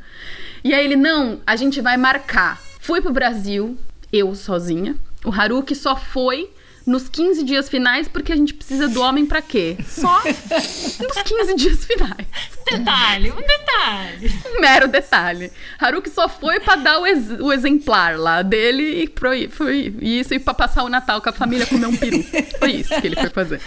E 0.64 0.74
aí 0.74 0.84
ele, 0.84 0.96
não, 0.96 1.40
a 1.46 1.56
gente 1.56 1.82
vai 1.82 1.98
marcar. 1.98 2.60
Fui 2.80 3.02
pro 3.02 3.14
Brasil, 3.14 3.78
eu 4.12 4.34
sozinha. 4.36 4.96
O 5.24 5.32
Haruki 5.32 5.76
só 5.76 5.96
foi 5.96 6.50
nos 6.86 7.10
15 7.10 7.44
dias 7.44 7.68
finais, 7.68 8.08
porque 8.08 8.32
a 8.32 8.36
gente 8.36 8.54
precisa 8.54 8.88
do 8.88 9.02
homem 9.02 9.26
para 9.26 9.42
quê? 9.42 9.76
Só 9.88 10.22
nos 10.24 11.22
15 11.24 11.56
dias 11.56 11.84
finais. 11.84 12.28
Detalhe, 12.70 13.32
um 13.32 13.42
detalhe. 13.42 14.32
Um 14.46 14.62
mero 14.62 14.88
detalhe. 14.88 15.52
Haruki 15.80 16.10
só 16.10 16.30
foi 16.30 16.60
para 16.60 16.76
dar 16.76 17.00
o, 17.00 17.08
ex 17.08 17.30
o, 17.40 17.52
exemplar 17.52 18.20
lá 18.20 18.42
dele 18.42 19.04
e 19.04 19.14
foi, 19.16 19.48
foi 19.48 19.96
isso 20.02 20.34
e 20.34 20.40
para 20.40 20.54
passar 20.54 20.84
o 20.84 20.90
Natal 20.90 21.22
com 21.22 21.30
a 21.30 21.34
família 21.34 21.66
comer 21.66 21.88
um 21.88 21.96
peru. 21.96 22.24
Foi 22.60 22.72
isso 22.72 23.02
que 23.02 23.08
ele 23.08 23.16
foi 23.16 23.30
fazer. 23.30 23.62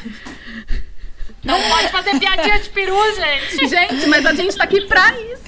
Não 1.48 1.60
pode 1.70 1.88
fazer 1.88 2.18
piadinha 2.20 2.60
de 2.60 2.68
peru, 2.68 2.96
gente. 3.14 3.68
Gente, 3.68 4.06
mas 4.06 4.26
a 4.26 4.34
gente 4.34 4.56
tá 4.56 4.64
aqui 4.64 4.82
pra 4.82 5.14
isso. 5.18 5.38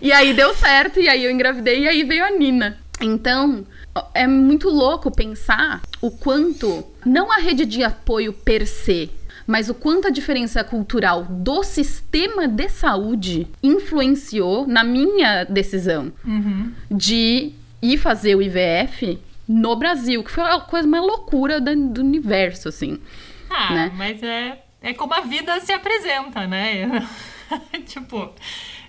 e 0.00 0.12
aí 0.12 0.32
deu 0.32 0.54
certo, 0.54 1.00
e 1.00 1.08
aí 1.08 1.24
eu 1.24 1.30
engravidei, 1.30 1.80
e 1.80 1.88
aí 1.88 2.04
veio 2.04 2.24
a 2.24 2.30
Nina. 2.30 2.78
Então, 3.00 3.66
é 4.14 4.26
muito 4.26 4.68
louco 4.68 5.10
pensar 5.10 5.82
o 6.00 6.10
quanto, 6.10 6.84
não 7.04 7.30
a 7.30 7.36
rede 7.36 7.64
de 7.64 7.82
apoio 7.82 8.32
per 8.32 8.66
se, 8.66 9.10
mas 9.46 9.68
o 9.68 9.74
quanto 9.74 10.06
a 10.06 10.10
diferença 10.10 10.62
cultural 10.62 11.24
do 11.24 11.62
sistema 11.62 12.46
de 12.46 12.68
saúde 12.68 13.48
influenciou 13.62 14.66
na 14.66 14.84
minha 14.84 15.44
decisão 15.44 16.12
uhum. 16.24 16.72
de 16.90 17.52
ir 17.80 17.98
fazer 17.98 18.34
o 18.34 18.42
IVF 18.42 19.18
no 19.48 19.74
Brasil, 19.74 20.22
que 20.22 20.30
foi 20.30 20.44
a 20.44 20.60
coisa 20.60 20.86
mais 20.86 21.02
loucura 21.02 21.58
do 21.60 22.00
universo, 22.02 22.68
assim. 22.68 23.00
Ah, 23.48 23.72
né? 23.72 23.92
mas 23.96 24.22
é, 24.22 24.62
é 24.82 24.92
como 24.92 25.14
a 25.14 25.22
vida 25.22 25.58
se 25.60 25.72
apresenta, 25.72 26.46
né? 26.46 27.08
tipo, 27.86 28.30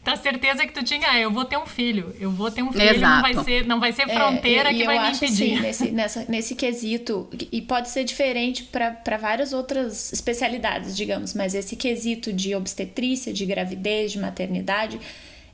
tá 0.04 0.17
certeza 0.17 0.65
que 0.67 0.74
tu 0.74 0.84
tinha, 0.84 1.10
ah, 1.10 1.19
eu 1.19 1.32
vou 1.32 1.45
ter 1.45 1.58
um 1.58 1.65
filho, 1.65 2.13
eu 2.19 2.30
vou 2.30 2.52
ter 2.52 2.62
um 2.62 2.74
filho, 2.74 2.95
Exato. 2.95 3.15
não 3.15 3.22
vai 3.22 3.43
ser, 3.43 3.65
não 3.65 3.80
vai 3.80 3.93
ser 3.93 4.10
é, 4.10 4.13
fronteira 4.13 4.69
é, 4.69 4.74
que 4.74 4.84
vai 4.84 5.00
me 5.00 5.15
impedir. 5.15 5.54
Assim, 5.54 5.62
nesse, 5.62 5.91
nessa, 5.91 6.26
nesse 6.28 6.56
quesito, 6.56 7.30
e 7.52 7.62
pode 7.62 7.89
ser 7.89 8.04
diferente 8.04 8.63
para 8.63 9.17
várias 9.17 9.54
outras 9.54 10.12
especialidades, 10.12 10.95
digamos, 10.95 11.34
mas 11.34 11.56
esse 11.56 11.78
quesito 11.78 12.34
de 12.34 12.54
obstetrícia, 12.54 13.32
de 13.32 13.45
gravidez, 13.45 14.12
de 14.12 14.19
maternidade, 14.19 15.00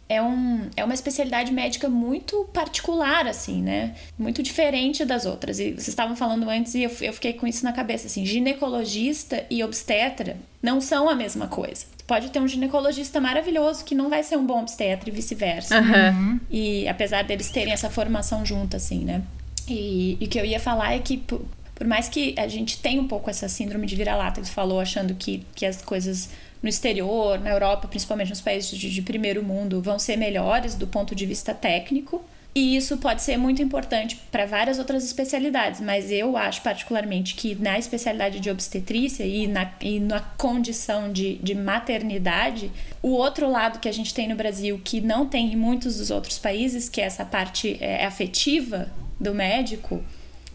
é, 0.07 0.21
um, 0.21 0.69
é 0.75 0.83
uma 0.83 0.93
especialidade 0.93 1.51
médica 1.51 1.89
muito 1.89 2.45
particular, 2.53 3.27
assim, 3.27 3.61
né? 3.61 3.95
Muito 4.17 4.43
diferente 4.43 5.03
das 5.03 5.25
outras. 5.25 5.59
E 5.59 5.71
vocês 5.71 5.87
estavam 5.87 6.15
falando 6.15 6.47
antes 6.49 6.75
e 6.75 6.83
eu, 6.83 6.91
eu 7.01 7.13
fiquei 7.13 7.33
com 7.33 7.47
isso 7.47 7.63
na 7.63 7.73
cabeça, 7.73 8.05
assim, 8.07 8.25
ginecologista 8.25 9.45
e 9.49 9.63
obstetra 9.63 10.37
não 10.61 10.79
são 10.79 11.09
a 11.09 11.15
mesma 11.15 11.47
coisa. 11.47 11.85
Pode 12.07 12.29
ter 12.29 12.39
um 12.39 12.47
ginecologista 12.47 13.19
maravilhoso 13.19 13.83
que 13.83 13.95
não 13.95 14.09
vai 14.09 14.23
ser 14.23 14.35
um 14.35 14.45
bom 14.45 14.61
obstetra 14.61 15.09
e 15.09 15.11
vice-versa. 15.11 15.79
Uhum. 15.79 16.39
E 16.51 16.87
apesar 16.87 17.23
deles 17.23 17.49
terem 17.49 17.73
essa 17.73 17.89
formação 17.89 18.45
junto, 18.45 18.75
assim, 18.75 19.03
né? 19.05 19.23
E 19.67 20.17
o 20.21 20.27
que 20.27 20.39
eu 20.39 20.45
ia 20.45 20.59
falar 20.59 20.93
é 20.93 20.99
que, 20.99 21.17
por, 21.17 21.41
mais 21.85 22.07
que 22.07 22.35
a 22.37 22.47
gente 22.47 22.79
tenha 22.79 23.01
um 23.01 23.07
pouco 23.07 23.29
essa 23.29 23.49
síndrome 23.49 23.87
de 23.87 23.95
vira-lata 23.95 24.39
que 24.39 24.47
você 24.47 24.53
falou, 24.53 24.79
achando 24.79 25.15
que, 25.15 25.43
que 25.55 25.65
as 25.65 25.81
coisas 25.81 26.29
no 26.61 26.69
exterior, 26.69 27.39
na 27.39 27.51
Europa, 27.51 27.87
principalmente 27.87 28.29
nos 28.29 28.41
países 28.41 28.77
de, 28.77 28.89
de 28.89 29.01
primeiro 29.01 29.43
mundo, 29.43 29.81
vão 29.81 29.99
ser 29.99 30.17
melhores 30.17 30.75
do 30.75 30.87
ponto 30.87 31.13
de 31.13 31.25
vista 31.25 31.53
técnico. 31.53 32.23
E 32.55 32.77
isso 32.77 32.97
pode 32.97 33.21
ser 33.21 33.35
muito 33.35 33.61
importante 33.61 34.17
para 34.31 34.45
várias 34.45 34.79
outras 34.79 35.03
especialidades, 35.03 35.81
mas 35.81 36.09
eu 36.09 36.37
acho 36.37 36.61
particularmente 36.61 37.35
que 37.35 37.53
na 37.55 37.77
especialidade 37.77 38.39
de 38.39 38.49
obstetrícia 38.49 39.25
e 39.25 39.45
na, 39.45 39.69
e 39.81 39.99
na 39.99 40.21
condição 40.21 41.11
de, 41.11 41.35
de 41.35 41.53
maternidade, 41.53 42.71
o 43.01 43.09
outro 43.09 43.51
lado 43.51 43.79
que 43.79 43.89
a 43.89 43.91
gente 43.91 44.13
tem 44.13 44.29
no 44.29 44.35
Brasil, 44.35 44.79
que 44.81 45.01
não 45.01 45.25
tem 45.25 45.51
em 45.51 45.55
muitos 45.57 45.97
dos 45.97 46.09
outros 46.09 46.37
países, 46.37 46.87
que 46.87 47.01
é 47.01 47.03
essa 47.03 47.25
parte 47.25 47.77
é, 47.81 48.05
afetiva 48.05 48.89
do 49.19 49.33
médico, 49.33 50.01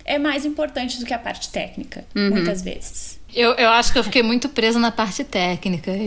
é 0.02 0.18
mais 0.18 0.46
importante 0.46 0.98
do 0.98 1.04
que 1.04 1.12
a 1.12 1.18
parte 1.18 1.50
técnica, 1.50 2.04
uhum. 2.16 2.30
muitas 2.30 2.62
vezes. 2.62 3.09
Eu, 3.34 3.52
eu 3.52 3.68
acho 3.70 3.92
que 3.92 3.98
eu 3.98 4.04
fiquei 4.04 4.22
muito 4.22 4.48
presa 4.48 4.78
na 4.78 4.90
parte 4.90 5.22
técnica. 5.22 5.92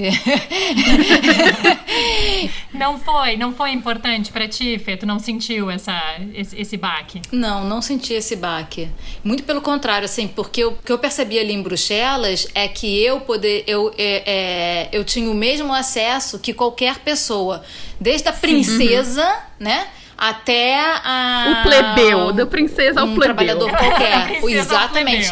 não 2.74 3.00
foi, 3.00 3.38
não 3.38 3.54
foi 3.54 3.72
importante 3.72 4.32
para 4.32 4.48
ti, 4.48 4.78
Fê? 4.78 4.98
Tu 4.98 5.06
não 5.06 5.20
sentiu 5.20 5.72
essa, 5.72 5.94
esse, 6.34 6.60
esse 6.60 6.76
baque? 6.76 7.22
Não, 7.32 7.64
não 7.64 7.82
senti 7.82 8.14
esse 8.14 8.36
baque. 8.36 8.90
Muito 9.24 9.44
pelo 9.44 9.62
contrário, 9.62 10.06
assim, 10.06 10.28
porque 10.28 10.66
o 10.66 10.74
que 10.74 10.92
eu 10.92 11.00
percebi 11.00 11.40
ali 11.40 11.54
em 11.54 11.62
Bruxelas 11.62 12.48
é 12.54 12.68
que 12.68 13.02
eu 13.02 13.22
poder, 13.22 13.64
eu, 13.68 13.94
é, 13.98 14.24
é, 14.26 14.90
eu 14.92 15.04
tinha 15.04 15.30
o 15.30 15.34
mesmo 15.34 15.74
acesso 15.74 16.40
que 16.40 16.54
qualquer 16.54 17.00
pessoa, 17.00 17.64
desde 18.00 18.28
a 18.28 18.34
princesa, 18.34 19.26
Sim. 19.26 19.64
né? 19.64 19.88
Até 20.30 20.80
a. 21.04 21.60
O 21.60 21.68
plebeu, 21.68 22.32
da 22.32 22.46
princesa 22.46 23.02
ao 23.02 23.08
um 23.08 23.16
plebeu. 23.16 23.36
trabalhador 23.36 23.70
qualquer. 23.76 24.42
Exatamente. 24.42 25.30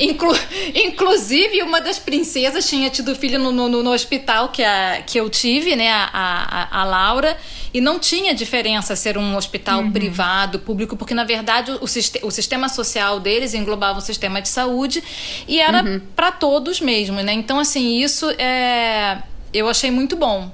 Inclu 0.00 0.36
inclusive, 0.74 1.62
uma 1.62 1.80
das 1.80 2.00
princesas 2.00 2.68
tinha 2.68 2.90
tido 2.90 3.14
filho 3.14 3.38
no, 3.38 3.52
no, 3.52 3.68
no, 3.68 3.92
hospital 3.92 4.48
que, 4.48 4.64
a, 4.64 5.02
que 5.06 5.20
eu 5.20 5.30
tive, 5.30 5.76
né, 5.76 5.92
a, 5.92 6.10
a, 6.12 6.80
a 6.80 6.84
Laura, 6.84 7.36
e 7.72 7.80
não 7.80 8.00
tinha 8.00 8.34
diferença 8.34 8.96
ser 8.96 9.16
um 9.16 9.36
hospital 9.36 9.82
uhum. 9.82 9.92
privado, 9.92 10.58
público, 10.58 10.96
porque 10.96 11.14
na 11.14 11.24
verdade 11.24 11.70
o, 11.70 11.84
o 12.26 12.30
sistema 12.30 12.68
social 12.68 13.20
deles 13.20 13.54
englobava 13.54 13.98
o 13.98 14.02
sistema 14.02 14.42
de 14.42 14.48
saúde 14.48 15.04
e 15.46 15.60
era 15.60 15.84
uhum. 15.84 16.00
para 16.16 16.32
todos 16.32 16.80
mesmo, 16.80 17.20
né? 17.20 17.32
Então, 17.32 17.60
assim, 17.60 17.98
isso 17.98 18.28
é, 18.38 19.18
eu 19.54 19.68
achei 19.68 19.90
muito 19.90 20.16
bom. 20.16 20.50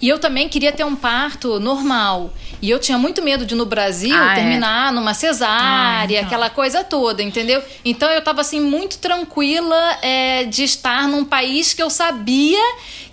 E 0.00 0.08
eu 0.08 0.18
também 0.18 0.48
queria 0.48 0.72
ter 0.72 0.84
um 0.84 0.94
parto 0.94 1.58
normal. 1.58 2.32
E 2.60 2.70
eu 2.70 2.78
tinha 2.78 2.98
muito 2.98 3.22
medo 3.22 3.44
de 3.44 3.54
no 3.54 3.66
Brasil 3.66 4.14
ah, 4.14 4.32
é. 4.32 4.34
terminar 4.34 4.88
é. 4.88 4.94
numa 4.94 5.14
cesárea, 5.14 5.56
ah, 5.60 6.04
então. 6.04 6.26
aquela 6.26 6.50
coisa 6.50 6.82
toda, 6.82 7.22
entendeu? 7.22 7.62
Então 7.84 8.10
eu 8.10 8.22
tava 8.22 8.40
assim 8.40 8.60
muito 8.60 8.98
tranquila 8.98 9.98
é, 10.02 10.44
de 10.44 10.64
estar 10.64 11.06
num 11.08 11.24
país 11.24 11.74
que 11.74 11.82
eu 11.82 11.90
sabia 11.90 12.62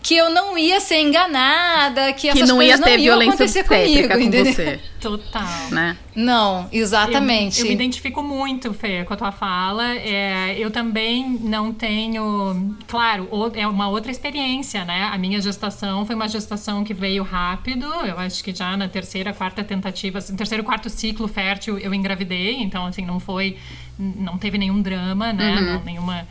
que 0.04 0.18
eu 0.18 0.30
não 0.30 0.58
ia 0.58 0.82
ser 0.82 1.00
enganada, 1.00 2.12
que, 2.12 2.24
que 2.24 2.30
essas 2.30 2.50
não 2.50 2.58
coisas 2.58 2.78
ia 2.78 2.84
ter 2.84 2.98
não 2.98 3.04
iam 3.04 3.22
acontecer 3.22 3.63
comigo, 3.63 4.10
com 4.10 4.20
entendeu? 4.20 4.54
Você. 4.54 4.80
Total. 5.00 5.70
Né? 5.72 5.98
Não, 6.13 6.68
exatamente. 6.74 7.60
Eu, 7.60 7.66
eu, 7.66 7.70
me 7.70 7.74
identifico 7.74 8.22
muito, 8.22 8.74
Fê, 8.74 9.06
com 9.06 9.13
a 9.13 9.18
tua 9.18 9.32
fala. 9.32 9.96
É, 9.96 10.56
eu 10.58 10.70
também 10.70 11.39
não 11.42 11.74
tenho. 11.74 12.76
Claro, 12.86 13.30
é 13.56 13.66
uma 13.66 13.88
outra 13.88 14.12
experiência, 14.12 14.84
né? 14.84 15.10
A 15.12 15.18
minha 15.18 15.42
gestação 15.42 16.06
foi 16.06 16.16
uma 16.16 16.28
gestação 16.28 16.84
que 16.84 16.94
veio 16.94 17.24
rápido. 17.24 17.86
Eu 18.06 18.20
acho 18.20 18.44
que 18.44 18.54
já 18.54 18.76
na 18.76 18.89
terceira, 18.89 19.34
quarta 19.34 19.63
tentativa, 19.63 20.20
no 20.30 20.38
terceiro, 20.38 20.63
quarto 20.66 20.89
ciclo 20.89 21.30
fértil, 21.30 21.78
eu 21.78 21.94
engravidei. 21.94 22.62
Então, 22.62 22.86
assim, 22.86 23.06
não 23.06 23.22
foi. 23.22 23.58
Não 23.98 24.38
teve 24.38 24.58
nenhum 24.58 24.82
drama, 24.82 25.32
né? 25.32 25.56
Uhum. 25.56 25.62
Não, 25.62 25.84
nenhuma 25.84 26.28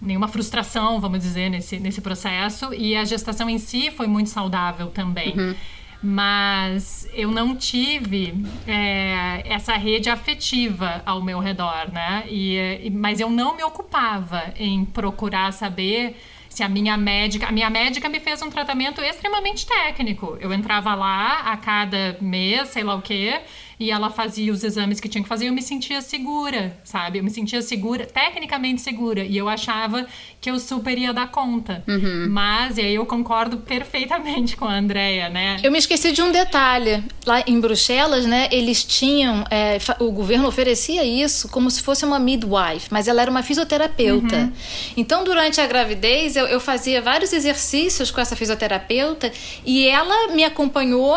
nenhuma 0.00 0.28
frustração, 0.28 1.00
vamos 1.00 1.20
dizer, 1.20 1.50
nesse, 1.50 1.78
nesse 1.78 2.00
processo. 2.00 2.72
E 2.74 2.96
a 2.96 3.04
gestação 3.04 3.48
em 3.48 3.58
si 3.58 3.90
foi 3.90 4.06
muito 4.06 4.30
saudável 4.30 4.88
também. 4.88 5.36
Uhum. 5.36 5.54
Mas 6.02 7.08
eu 7.14 7.30
não 7.30 7.56
tive 7.56 8.34
é, 8.66 9.42
essa 9.46 9.76
rede 9.76 10.10
afetiva 10.10 11.02
ao 11.06 11.22
meu 11.22 11.38
redor, 11.40 11.90
né? 11.92 12.24
E, 12.28 12.90
mas 12.94 13.18
eu 13.18 13.30
não 13.30 13.56
me 13.56 13.64
ocupava 13.64 14.52
em 14.56 14.84
procurar 14.84 15.52
saber 15.52 16.16
se 16.48 16.62
a 16.62 16.68
minha 16.68 16.96
médica. 16.96 17.48
A 17.48 17.52
minha 17.52 17.70
médica 17.70 18.08
me 18.08 18.20
fez 18.20 18.40
um 18.42 18.50
tratamento 18.50 19.00
extremamente 19.00 19.66
técnico. 19.66 20.36
Eu 20.40 20.52
entrava 20.52 20.94
lá 20.94 21.40
a 21.40 21.56
cada 21.56 22.16
mês, 22.20 22.68
sei 22.68 22.84
lá 22.84 22.94
o 22.94 23.02
quê 23.02 23.40
e 23.78 23.90
ela 23.90 24.10
fazia 24.10 24.52
os 24.52 24.64
exames 24.64 25.00
que 25.00 25.08
tinha 25.08 25.22
que 25.22 25.28
fazer 25.28 25.44
e 25.44 25.48
eu 25.48 25.52
me 25.52 25.62
sentia 25.62 26.00
segura, 26.00 26.76
sabe? 26.82 27.18
Eu 27.18 27.24
me 27.24 27.30
sentia 27.30 27.60
segura, 27.60 28.06
tecnicamente 28.06 28.80
segura, 28.80 29.22
e 29.22 29.36
eu 29.36 29.48
achava 29.48 30.06
que 30.40 30.50
eu 30.50 30.58
super 30.58 30.96
ia 30.96 31.12
dar 31.12 31.30
conta. 31.30 31.84
Uhum. 31.86 32.26
Mas, 32.30 32.78
e 32.78 32.80
aí 32.80 32.94
eu 32.94 33.04
concordo 33.04 33.58
perfeitamente 33.58 34.56
com 34.56 34.64
a 34.64 34.74
Andrea, 34.74 35.28
né? 35.28 35.58
Eu 35.62 35.70
me 35.70 35.78
esqueci 35.78 36.12
de 36.12 36.22
um 36.22 36.32
detalhe. 36.32 37.04
Lá 37.26 37.42
em 37.46 37.60
Bruxelas, 37.60 38.24
né, 38.24 38.48
eles 38.50 38.82
tinham, 38.82 39.44
é, 39.50 39.78
o 40.00 40.10
governo 40.10 40.48
oferecia 40.48 41.04
isso 41.04 41.48
como 41.48 41.70
se 41.70 41.82
fosse 41.82 42.04
uma 42.04 42.18
midwife, 42.18 42.88
mas 42.90 43.08
ela 43.08 43.20
era 43.20 43.30
uma 43.30 43.42
fisioterapeuta. 43.42 44.36
Uhum. 44.36 44.52
Então, 44.96 45.22
durante 45.22 45.60
a 45.60 45.66
gravidez, 45.66 46.36
eu, 46.36 46.46
eu 46.46 46.60
fazia 46.60 47.02
vários 47.02 47.32
exercícios 47.32 48.10
com 48.10 48.20
essa 48.20 48.34
fisioterapeuta 48.34 49.30
e 49.64 49.86
ela 49.86 50.28
me 50.28 50.44
acompanhou 50.44 51.16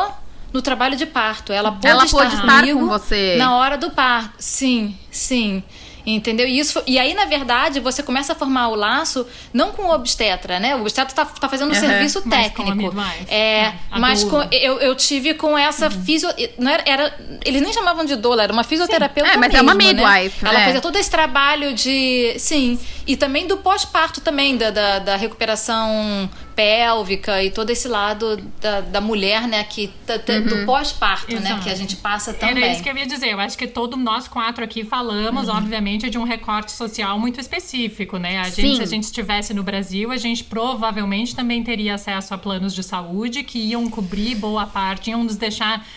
no 0.54 0.62
trabalho 0.62 0.96
de 0.96 1.06
parto. 1.06 1.52
Ela 1.52 1.72
pôde 1.72 1.88
ela 1.88 2.06
estar, 2.06 2.18
pôde 2.18 2.36
estar 2.36 2.68
com 2.68 2.88
você 2.88 3.36
na 3.38 3.56
hora 3.56 3.78
do 3.78 3.92
parto. 3.92 4.36
Sim, 4.40 4.98
sim. 5.12 5.64
Entendeu? 6.06 6.48
E, 6.48 6.58
isso, 6.58 6.82
e 6.88 6.98
aí, 6.98 7.14
na 7.14 7.26
verdade, 7.26 7.80
você 7.80 8.02
começa 8.02 8.34
a 8.34 8.36
formar 8.36 8.70
o 8.70 8.76
laço 8.76 9.28
não 9.54 9.72
com 9.72 9.84
o 9.84 9.94
obstetra, 9.94 10.60
né? 10.60 10.76
O 10.76 10.82
obstetra 10.82 11.14
tá, 11.14 11.26
tá 11.26 11.50
fazendo 11.50 11.70
um 11.70 11.74
uhum, 11.74 11.80
serviço 11.80 12.22
técnico. 12.28 12.96
É, 13.28 13.38
é 13.38 13.74
mas 13.92 14.24
com, 14.24 14.42
eu, 14.52 14.80
eu 14.80 14.96
tive 14.96 15.34
com 15.34 15.58
essa 15.58 15.86
uhum. 15.86 16.04
fisio. 16.04 16.30
Não 16.58 16.72
era, 16.72 16.84
era, 16.86 17.20
eles 17.46 17.62
nem 17.62 17.72
chamavam 17.74 18.06
de 18.06 18.16
doula, 18.16 18.44
era 18.44 18.54
uma 18.54 18.64
fisioterapeuta. 18.64 19.30
Sim. 19.30 19.36
É, 19.36 19.40
mas 19.40 19.52
mesmo, 19.52 19.70
é 19.70 19.74
uma 19.74 19.76
né? 19.76 19.94
midwife. 19.94 20.44
Né? 20.44 20.50
Ela 20.50 20.66
fazia 20.66 20.82
todo 20.82 20.96
esse 20.96 21.12
trabalho 21.12 21.74
de. 21.74 22.36
Sim. 22.40 22.80
E 23.06 23.16
também 23.18 23.46
do 23.46 23.58
pós-parto 23.58 24.22
também, 24.22 24.56
da, 24.56 24.70
da, 24.70 25.00
da 25.00 25.16
recuperação 25.16 26.30
pélvica 26.60 27.41
e 27.41 27.50
todo 27.50 27.69
esse 27.69 27.88
lado 27.88 28.36
da, 28.60 28.82
da 28.82 29.00
mulher, 29.00 29.48
né, 29.48 29.63
que 29.63 29.89
uhum. 30.10 30.45
do 30.45 30.65
pós-parto, 30.65 31.34
né, 31.39 31.58
que 31.63 31.69
a 31.69 31.76
gente 31.76 31.95
passa 31.95 32.34
também. 32.34 32.62
Era 32.62 32.74
isso 32.74 32.84
que 32.84 32.89
eu 32.89 32.98
ia 32.98 33.06
dizer. 33.06 33.30
Eu 33.30 33.39
acho 33.39 33.58
que 33.58 33.65
todos 33.65 33.98
nós 33.98 34.28
quatro 34.28 34.62
aqui 34.62 34.84
falamos, 34.84 35.48
uhum. 35.48 35.56
obviamente, 35.56 36.10
de 36.10 36.17
um 36.17 36.26
recorte 36.26 36.74
social 36.74 37.17
muito 37.17 37.39
específico, 37.39 38.17
né? 38.17 38.39
A 38.39 38.50
gente, 38.50 38.76
se 38.76 38.82
a 38.82 38.86
gente 38.86 39.04
estivesse 39.04 39.54
no 39.54 39.63
Brasil, 39.63 40.12
a 40.12 40.17
gente 40.17 40.43
provavelmente 40.43 41.34
também 41.34 41.63
teria 41.63 41.95
acesso 41.95 42.34
a 42.34 42.38
planos 42.38 42.76
de 42.76 42.84
saúde 42.84 43.41
que 43.41 43.58
iam 43.58 43.89
cobrir 43.89 44.36
boa 44.36 44.65
parte, 44.65 45.12
iam 45.12 45.24
nos 45.24 45.38
deixar 45.38 45.88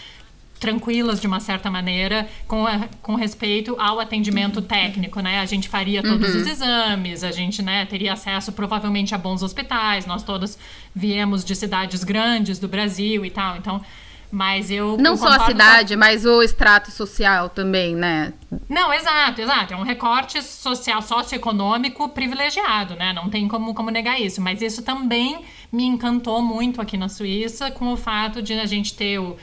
tranquilas 0.62 1.20
de 1.20 1.26
uma 1.26 1.40
certa 1.40 1.68
maneira 1.68 2.28
com, 2.46 2.64
a, 2.64 2.88
com 3.02 3.16
respeito 3.16 3.74
ao 3.80 3.98
atendimento 3.98 4.62
técnico, 4.62 5.18
né? 5.18 5.40
A 5.40 5.44
gente 5.44 5.68
faria 5.68 6.00
todos 6.04 6.32
uhum. 6.32 6.40
os 6.40 6.46
exames, 6.46 7.24
a 7.24 7.32
gente, 7.32 7.60
né, 7.60 7.84
teria 7.84 8.12
acesso 8.12 8.52
provavelmente 8.52 9.12
a 9.12 9.18
bons 9.18 9.42
hospitais. 9.42 10.06
Nós 10.06 10.22
todos 10.22 10.56
viemos 10.94 11.44
de 11.44 11.56
cidades 11.56 12.04
grandes 12.04 12.60
do 12.60 12.68
Brasil 12.68 13.24
e 13.24 13.30
tal, 13.30 13.56
então 13.56 13.82
mas 14.30 14.70
eu. 14.70 14.96
Não 14.96 15.14
só 15.14 15.28
a 15.28 15.44
cidade, 15.44 15.92
com... 15.92 16.00
mas 16.00 16.24
o 16.24 16.42
extrato 16.42 16.90
social 16.90 17.50
também, 17.50 17.94
né? 17.94 18.32
Não, 18.66 18.90
exato, 18.90 19.42
exato. 19.42 19.74
É 19.74 19.76
um 19.76 19.82
recorte 19.82 20.42
social, 20.42 21.02
socioeconômico 21.02 22.08
privilegiado, 22.08 22.94
né? 22.94 23.12
Não 23.12 23.28
tem 23.28 23.46
como, 23.46 23.74
como 23.74 23.90
negar 23.90 24.18
isso. 24.18 24.40
Mas 24.40 24.62
isso 24.62 24.80
também 24.80 25.44
me 25.70 25.84
encantou 25.84 26.40
muito 26.40 26.80
aqui 26.80 26.96
na 26.96 27.10
Suíça 27.10 27.70
com 27.70 27.92
o 27.92 27.96
fato 27.96 28.40
de 28.40 28.54
a 28.54 28.64
gente 28.64 28.94
ter 28.94 29.18
o 29.18 29.36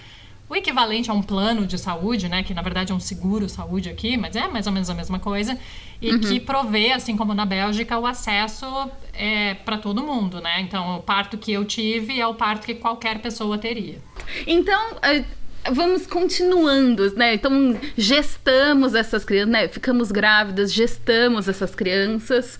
o 0.49 0.55
equivalente 0.55 1.11
a 1.11 1.13
um 1.13 1.21
plano 1.21 1.67
de 1.67 1.77
saúde, 1.77 2.27
né? 2.27 2.41
Que 2.41 2.53
na 2.53 2.61
verdade 2.63 2.91
é 2.91 2.95
um 2.95 2.99
seguro 2.99 3.47
saúde 3.47 3.87
aqui, 3.87 4.17
mas 4.17 4.35
é 4.35 4.47
mais 4.47 4.65
ou 4.65 4.73
menos 4.73 4.89
a 4.89 4.95
mesma 4.95 5.19
coisa. 5.19 5.57
E 6.01 6.11
uhum. 6.11 6.19
que 6.19 6.39
provê, 6.39 6.91
assim 6.91 7.15
como 7.15 7.33
na 7.33 7.45
Bélgica, 7.45 7.99
o 7.99 8.07
acesso 8.07 8.65
é, 9.13 9.53
para 9.53 9.77
todo 9.77 10.01
mundo, 10.01 10.41
né? 10.41 10.59
Então, 10.61 10.97
o 10.97 11.03
parto 11.03 11.37
que 11.37 11.51
eu 11.51 11.63
tive 11.65 12.19
é 12.19 12.25
o 12.25 12.33
parto 12.33 12.65
que 12.65 12.73
qualquer 12.73 13.19
pessoa 13.19 13.57
teria. 13.59 13.99
Então, 14.47 14.97
é, 15.03 15.23
vamos 15.71 16.07
continuando, 16.07 17.13
né? 17.15 17.35
Então, 17.35 17.77
gestamos 17.95 18.95
essas 18.95 19.23
crianças, 19.23 19.51
né? 19.51 19.67
Ficamos 19.67 20.11
grávidas, 20.11 20.73
gestamos 20.73 21.47
essas 21.47 21.75
crianças. 21.75 22.59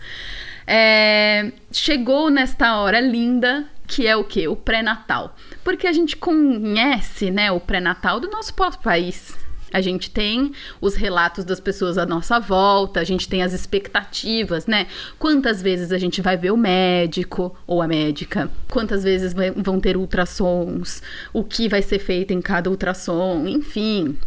É, 0.68 1.52
chegou 1.72 2.30
nesta 2.30 2.78
hora 2.78 3.00
linda, 3.00 3.66
que 3.88 4.06
é 4.06 4.16
o 4.16 4.24
que? 4.24 4.48
O 4.48 4.56
pré-natal. 4.56 5.36
Porque 5.70 5.86
a 5.86 5.94
gente 5.94 6.18
conhece, 6.18 7.30
né, 7.30 7.52
o 7.52 7.60
pré-natal 7.60 8.20
do 8.20 8.28
nosso 8.28 8.52
país. 8.82 9.38
A 9.72 9.82
gente 9.82 10.10
tem 10.10 10.52
os 10.82 10.96
relatos 10.96 11.46
das 11.46 11.60
pessoas 11.60 11.96
à 11.96 12.08
nossa 12.08 12.40
volta, 12.40 13.00
a 13.00 13.04
gente 13.04 13.30
tem 13.30 13.44
as 13.44 13.54
expectativas, 13.54 14.66
né? 14.66 14.88
Quantas 15.20 15.62
vezes 15.62 15.92
a 15.92 16.00
gente 16.00 16.24
vai 16.24 16.36
ver 16.36 16.50
o 16.50 16.58
médico 16.58 17.56
ou 17.68 17.84
a 17.84 17.88
médica? 17.88 18.50
Quantas 18.68 19.04
vezes 19.04 19.32
vão 19.58 19.80
ter 19.80 19.96
ultrassons? 19.96 21.04
O 21.32 21.44
que 21.44 21.70
vai 21.70 21.84
ser 21.84 22.00
feito 22.00 22.34
em 22.34 22.42
cada 22.42 22.68
ultrassom? 22.68 23.46
Enfim, 23.48 24.18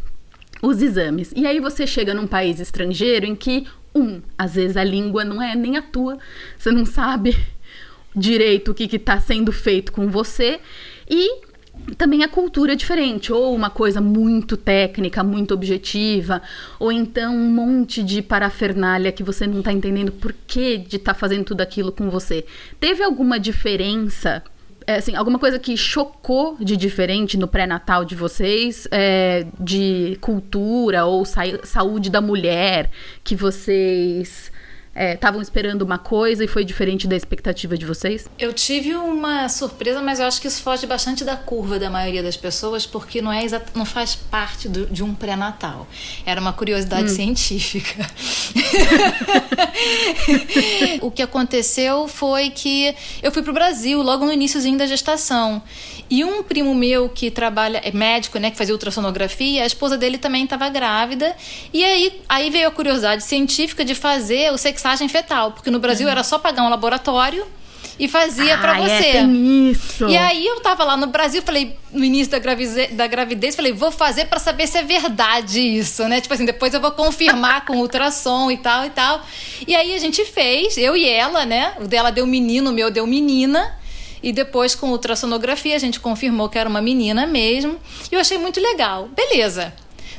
os 0.62 0.81
exames. 0.81 1.33
E 1.35 1.44
aí 1.44 1.59
você 1.59 1.88
chega 1.88 2.14
num 2.14 2.28
país 2.28 2.61
estrangeiro 2.61 3.26
em 3.26 3.35
que, 3.35 3.66
um, 3.92 4.22
às 4.38 4.55
vezes 4.55 4.76
a 4.76 4.85
língua 4.85 5.24
não 5.24 5.42
é 5.42 5.57
nem 5.57 5.76
a 5.76 5.83
tua, 5.83 6.18
você 6.57 6.70
não 6.70 6.87
sabe 6.87 7.37
direito 8.14 8.70
o 8.70 8.74
que 8.74 8.85
está 8.94 9.18
sendo 9.18 9.50
feito 9.50 9.90
com 9.90 10.09
você 10.09 10.61
e 11.12 11.42
também 11.98 12.22
a 12.25 12.29
cultura 12.29 12.72
é 12.72 12.77
diferente, 12.77 13.31
ou 13.33 13.55
uma 13.55 13.68
coisa 13.68 14.01
muito 14.01 14.57
técnica, 14.57 15.22
muito 15.22 15.53
objetiva, 15.53 16.40
ou 16.79 16.90
então 16.90 17.37
um 17.37 17.51
monte 17.51 18.03
de 18.03 18.22
parafernália 18.22 19.12
que 19.12 19.22
você 19.22 19.46
não 19.46 19.59
está 19.59 19.72
entendendo 19.72 20.11
por 20.11 20.33
que 20.46 20.79
de 20.79 20.96
estar 20.96 21.12
tá 21.12 21.18
fazendo 21.18 21.44
tudo 21.44 21.61
aquilo 21.61 21.92
com 21.92 22.09
você. 22.09 22.46
Teve 22.81 23.03
alguma 23.03 23.38
diferença 23.38 24.42
é, 24.87 24.96
assim, 24.96 25.14
alguma 25.14 25.38
coisa 25.38 25.59
que 25.59 25.77
chocou 25.77 26.57
de 26.59 26.77
diferente 26.77 27.37
no 27.37 27.46
pré-natal 27.46 28.05
de 28.05 28.16
vocês, 28.16 28.88
é, 28.90 29.46
de 29.61 30.16
cultura 30.20 31.05
ou 31.05 31.25
sa 31.25 31.42
saúde 31.62 32.11
da 32.11 32.20
mulher, 32.20 32.90
que 33.22 33.37
vocês 33.37 34.51
estavam 34.94 35.40
é, 35.40 35.42
esperando 35.42 35.83
uma 35.83 35.98
coisa 35.98 36.44
e 36.44 36.48
foi 36.48 36.64
diferente 36.64 37.07
da 37.07 37.16
expectativa 37.16 37.78
de 37.78 37.87
vocês? 37.87 38.28
Eu 38.38 38.52
tive 38.52 38.94
uma 38.94 39.48
surpresa, 39.48 40.02
mas 40.02 40.20
eu 40.20 40.26
acho 40.26 40.40
que 40.40 40.48
isso 40.48 40.62
foge 40.62 40.87
bastante 40.87 41.24
da 41.24 41.37
curva 41.37 41.78
da 41.78 41.88
maioria 41.88 42.22
das 42.22 42.37
pessoas, 42.37 42.85
porque 42.85 43.22
não 43.22 43.33
é 43.33 43.42
não 43.74 43.85
faz 43.85 44.14
parte 44.14 44.68
do, 44.68 44.87
de 44.87 45.02
um 45.02 45.14
pré-natal. 45.14 45.87
Era 46.24 46.40
uma 46.40 46.52
curiosidade 46.52 47.11
hum. 47.11 47.14
científica. 47.14 48.05
o 51.00 51.11
que 51.11 51.22
aconteceu 51.22 52.07
foi 52.09 52.50
que 52.50 52.94
eu 53.22 53.33
fui 53.33 53.42
para 53.42 53.50
o 53.50 53.55
Brasil 53.55 54.02
logo 54.02 54.24
no 54.24 54.33
iníciozinho 54.33 54.76
da 54.76 54.87
gestação. 54.87 55.62
E 56.11 56.24
um 56.24 56.42
primo 56.42 56.74
meu 56.74 57.09
que 57.09 57.31
trabalha, 57.31 57.81
é 57.83 57.90
médico, 57.90 58.38
né, 58.38 58.50
que 58.50 58.57
fazia 58.57 58.74
ultrassonografia, 58.74 59.62
a 59.62 59.66
esposa 59.66 59.96
dele 59.96 60.18
também 60.18 60.44
estava 60.44 60.68
grávida. 60.68 61.35
E 61.72 61.83
aí, 61.83 62.20
aí 62.28 62.50
veio 62.50 62.68
a 62.68 62.70
curiosidade 62.70 63.24
científica 63.24 63.83
de 63.83 63.94
fazer 63.94 64.52
o 64.52 64.59
sexagem 64.83 65.09
fetal, 65.09 65.53
porque 65.53 65.71
no 65.71 65.79
Brasil 65.79 66.07
uhum. 66.07 66.12
era 66.12 66.25
só 66.25 66.38
pagar 66.38 66.64
um 66.64 66.68
laboratório 66.68 67.47
e 67.99 68.09
fazia 68.09 68.57
ah, 68.57 68.59
para 68.59 68.79
é, 68.79 68.83
você. 68.83 69.05
É, 69.18 69.23
isso. 69.23 70.09
E 70.09 70.16
aí 70.16 70.45
eu 70.45 70.61
tava 70.61 70.83
lá 70.83 70.97
no 70.97 71.07
Brasil, 71.07 71.40
falei, 71.42 71.79
no 71.92 72.05
início 72.05 72.33
da 72.33 72.38
gravidez, 72.40 72.90
da 72.92 73.07
gravidez 73.07 73.55
falei, 73.55 73.73
vou 73.73 73.92
fazer 73.92 74.27
para 74.27 74.40
saber 74.40 74.66
se 74.66 74.79
é 74.79 74.83
verdade 74.83 75.61
isso, 75.61 76.09
né? 76.09 76.21
Tipo 76.21 76.35
assim, 76.35 76.45
depois 76.45 76.75
eu 76.75 76.81
vou 76.81 76.90
confirmar 76.90 77.64
com 77.64 77.77
ultrassom 77.77 78.51
e 78.51 78.57
tal 78.57 78.85
e 78.85 78.90
tal. 78.90 79.25
E 79.66 79.75
aí 79.75 79.95
a 79.95 79.99
gente 79.99 80.25
fez, 80.25 80.77
eu 80.77 80.97
e 80.97 81.09
ela, 81.09 81.45
né? 81.47 81.75
O 81.81 81.87
dela 81.87 82.11
deu 82.11 82.27
menino, 82.27 82.71
o 82.71 82.75
meu 82.75 82.90
deu 82.90 83.07
menina. 83.07 83.79
E 84.23 84.33
depois, 84.33 84.75
com 84.77 84.90
ultrassonografia, 84.90 85.75
a 85.75 85.81
gente 85.81 85.99
confirmou 85.99 86.49
que 86.49 86.57
era 86.57 86.68
uma 86.68 86.81
menina 86.81 87.27
mesmo. 87.27 87.77
E 88.11 88.14
eu 88.14 88.21
achei 88.21 88.38
muito 88.38 88.61
legal. 88.61 89.09
Beleza. 89.09 89.75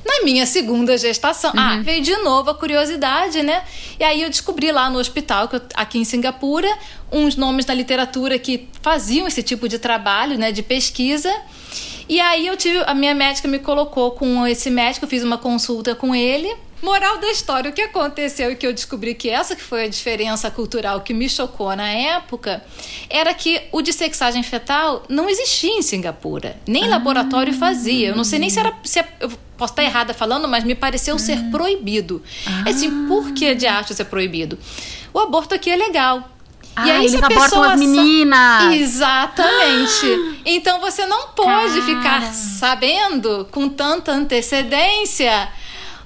Na 0.06 0.24
minha 0.24 0.46
segunda 0.46 0.98
gestação, 0.98 1.52
ah, 1.56 1.76
uhum. 1.76 1.80
ah, 1.80 1.82
veio 1.82 2.02
de 2.02 2.16
novo 2.18 2.50
a 2.50 2.56
curiosidade, 2.56 3.42
né? 3.42 3.64
E 4.00 4.04
aí 4.04 4.22
eu 4.22 4.30
descobri 4.30 4.72
lá 4.72 4.90
no 4.90 5.00
hospital, 5.00 5.50
aqui 5.74 5.98
em 5.98 6.04
Singapura, 6.04 6.68
uns 7.12 7.36
nomes 7.36 7.66
da 7.66 7.74
literatura 7.74 8.38
que 8.38 8.68
faziam 8.82 9.28
esse 9.28 9.42
tipo 9.42 9.70
de 9.70 9.80
trabalho, 9.80 10.38
né, 10.38 10.52
de 10.52 10.62
pesquisa. 10.62 11.34
E 12.10 12.20
aí 12.20 12.48
eu 12.48 12.58
tive, 12.58 12.84
a 12.86 12.94
minha 12.94 13.16
médica 13.16 13.48
me 13.48 13.60
colocou 13.60 14.12
com 14.12 14.46
esse 14.46 14.70
médico, 14.70 15.06
eu 15.06 15.10
fiz 15.10 15.24
uma 15.24 15.38
consulta 15.38 15.96
com 15.96 16.14
ele. 16.14 16.54
Moral 16.82 17.18
da 17.18 17.32
história, 17.32 17.72
o 17.72 17.74
que 17.74 17.82
aconteceu 17.82 18.52
e 18.52 18.58
que 18.58 18.68
eu 18.68 18.74
descobri 18.74 19.16
que 19.16 19.30
essa 19.30 19.56
que 19.56 19.64
foi 19.64 19.86
a 19.86 19.88
diferença 19.88 20.52
cultural 20.52 21.00
que 21.00 21.14
me 21.14 21.30
chocou 21.30 21.74
na 21.78 21.88
época, 21.88 22.62
era 23.10 23.34
que 23.34 23.62
o 23.72 23.82
de 23.82 23.94
sexagem 23.94 24.44
fetal 24.44 25.04
não 25.08 25.30
existia 25.30 25.72
em 25.72 25.82
Singapura. 25.82 26.58
Nem 26.68 26.84
ah. 26.84 26.90
laboratório 26.90 27.54
fazia. 27.54 28.10
Eu 28.10 28.18
não 28.18 28.26
sei 28.26 28.38
nem 28.38 28.50
se 28.50 28.60
era. 28.60 28.74
Se 28.84 29.00
é, 29.00 29.08
posso 29.64 29.72
estar 29.72 29.84
errada 29.84 30.14
falando, 30.14 30.46
mas 30.46 30.66
me 30.66 30.76
pareceu 30.76 31.16
ah. 31.16 31.20
ser 31.20 31.40
proibido. 31.50 32.22
Ah. 32.46 32.70
Assim, 32.70 33.08
por 33.08 33.32
que 33.32 33.56
de 33.56 33.66
arte 33.66 33.96
ser 33.96 34.06
proibido? 34.06 34.60
O 35.14 35.20
aborto 35.20 35.56
aqui 35.56 35.70
é 35.70 35.76
legal. 35.78 36.30
Ah, 36.76 36.88
e 36.88 36.92
aí, 36.92 37.06
eles 37.06 37.24
abortam 37.24 37.64
as 37.64 37.80
meninas. 37.80 38.74
Exatamente. 38.74 40.06
Ah. 40.06 40.42
Então 40.46 40.82
você 40.82 41.06
não 41.06 41.30
pode 41.30 41.80
Cara. 41.80 41.86
ficar 41.86 42.34
sabendo 42.34 43.48
com 43.52 43.70
tanta 43.70 44.12
antecedência 44.12 45.48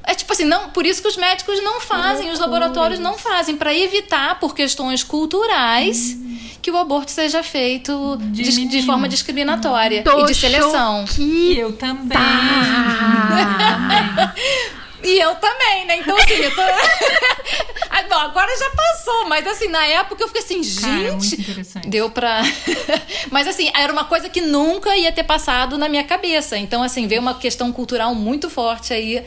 é 0.08 0.16
tipo 0.16 0.32
assim, 0.32 0.46
não, 0.46 0.70
por 0.70 0.86
isso 0.86 1.02
que 1.02 1.08
os 1.10 1.18
médicos 1.18 1.62
não 1.62 1.82
fazem, 1.82 2.32
os 2.32 2.40
laboratórios 2.40 2.98
não 2.98 3.18
fazem, 3.18 3.58
para 3.58 3.76
evitar, 3.76 4.40
por 4.40 4.56
questões 4.56 5.04
culturais, 5.04 6.16
hum. 6.18 6.40
que 6.62 6.72
o 6.72 6.78
aborto 6.78 7.12
seja 7.12 7.44
feito 7.44 8.18
De 8.32 8.44
de, 8.44 8.66
de 8.68 8.86
forma 8.86 9.10
discriminatória 9.10 10.04
Tô 10.04 10.22
e 10.22 10.28
de 10.28 10.34
seleção. 10.34 11.04
E 11.20 11.60
eu 11.60 11.74
também. 11.74 12.18
E 15.04 15.20
eu 15.20 15.36
também, 15.36 15.86
né? 15.86 15.98
Então, 15.98 16.18
assim, 16.18 16.34
eu 16.34 16.54
tô. 16.54 16.62
Ah, 17.90 18.04
bom, 18.04 18.16
agora 18.16 18.52
já 18.60 18.70
passou, 18.72 19.28
mas 19.30 19.48
assim, 19.48 19.70
na 19.70 19.84
época 19.86 20.22
eu 20.22 20.28
fiquei 20.28 20.44
assim, 20.44 20.82
Cara, 20.82 20.94
é 20.94 21.12
muito 21.12 21.24
gente. 21.24 21.42
interessante. 21.42 21.88
Deu 21.88 22.10
pra. 22.10 22.42
mas 23.32 23.48
assim, 23.48 23.72
era 23.74 23.92
uma 23.92 24.04
coisa 24.04 24.30
que 24.30 24.42
nunca 24.42 24.96
ia 24.98 25.12
ter 25.12 25.24
passado 25.24 25.78
na 25.78 25.88
minha 25.88 26.04
cabeça. 26.04 26.58
Então, 26.58 26.84
assim, 26.84 27.08
veio 27.08 27.22
uma 27.22 27.36
questão 27.36 27.72
cultural 27.72 28.14
muito 28.14 28.50
forte 28.50 28.94
aí. 28.94 29.24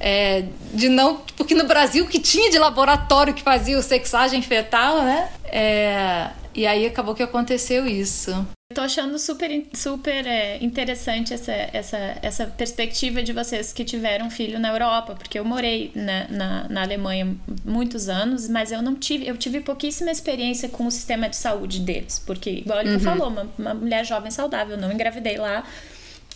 É, 0.00 0.44
de 0.72 0.88
não. 0.88 1.18
Porque 1.36 1.54
no 1.54 1.64
Brasil, 1.64 2.04
o 2.04 2.08
que 2.08 2.18
tinha 2.18 2.50
de 2.50 2.58
laboratório 2.58 3.34
que 3.34 3.42
fazia 3.42 3.78
o 3.78 3.82
sexagem 3.82 4.40
fetal, 4.40 5.02
né? 5.02 5.30
É, 5.44 6.30
e 6.54 6.66
aí 6.66 6.86
acabou 6.86 7.14
que 7.14 7.22
aconteceu 7.22 7.86
isso. 7.86 8.30
Eu 8.70 8.76
tô 8.76 8.82
achando 8.82 9.18
super, 9.18 9.66
super 9.74 10.24
é, 10.24 10.56
interessante 10.62 11.34
essa, 11.34 11.52
essa, 11.52 12.18
essa 12.22 12.46
perspectiva 12.46 13.20
de 13.20 13.32
vocês 13.32 13.72
que 13.72 13.84
tiveram 13.84 14.30
filho 14.30 14.60
na 14.60 14.68
Europa, 14.68 15.16
porque 15.16 15.36
eu 15.36 15.44
morei 15.44 15.90
na, 15.92 16.28
na, 16.28 16.68
na 16.68 16.82
Alemanha 16.82 17.36
muitos 17.64 18.08
anos, 18.08 18.48
mas 18.48 18.70
eu 18.70 18.80
não 18.80 18.94
tive, 18.94 19.26
eu 19.26 19.36
tive 19.36 19.60
pouquíssima 19.60 20.12
experiência 20.12 20.68
com 20.68 20.86
o 20.86 20.90
sistema 20.90 21.28
de 21.28 21.34
saúde 21.34 21.80
deles, 21.80 22.22
porque, 22.24 22.48
igual 22.50 22.80
ele 22.80 23.00
falou, 23.00 23.26
uma, 23.26 23.50
uma 23.58 23.74
mulher 23.74 24.06
jovem 24.06 24.30
saudável, 24.30 24.76
eu 24.76 24.80
não 24.80 24.92
engravidei 24.92 25.36
lá, 25.36 25.64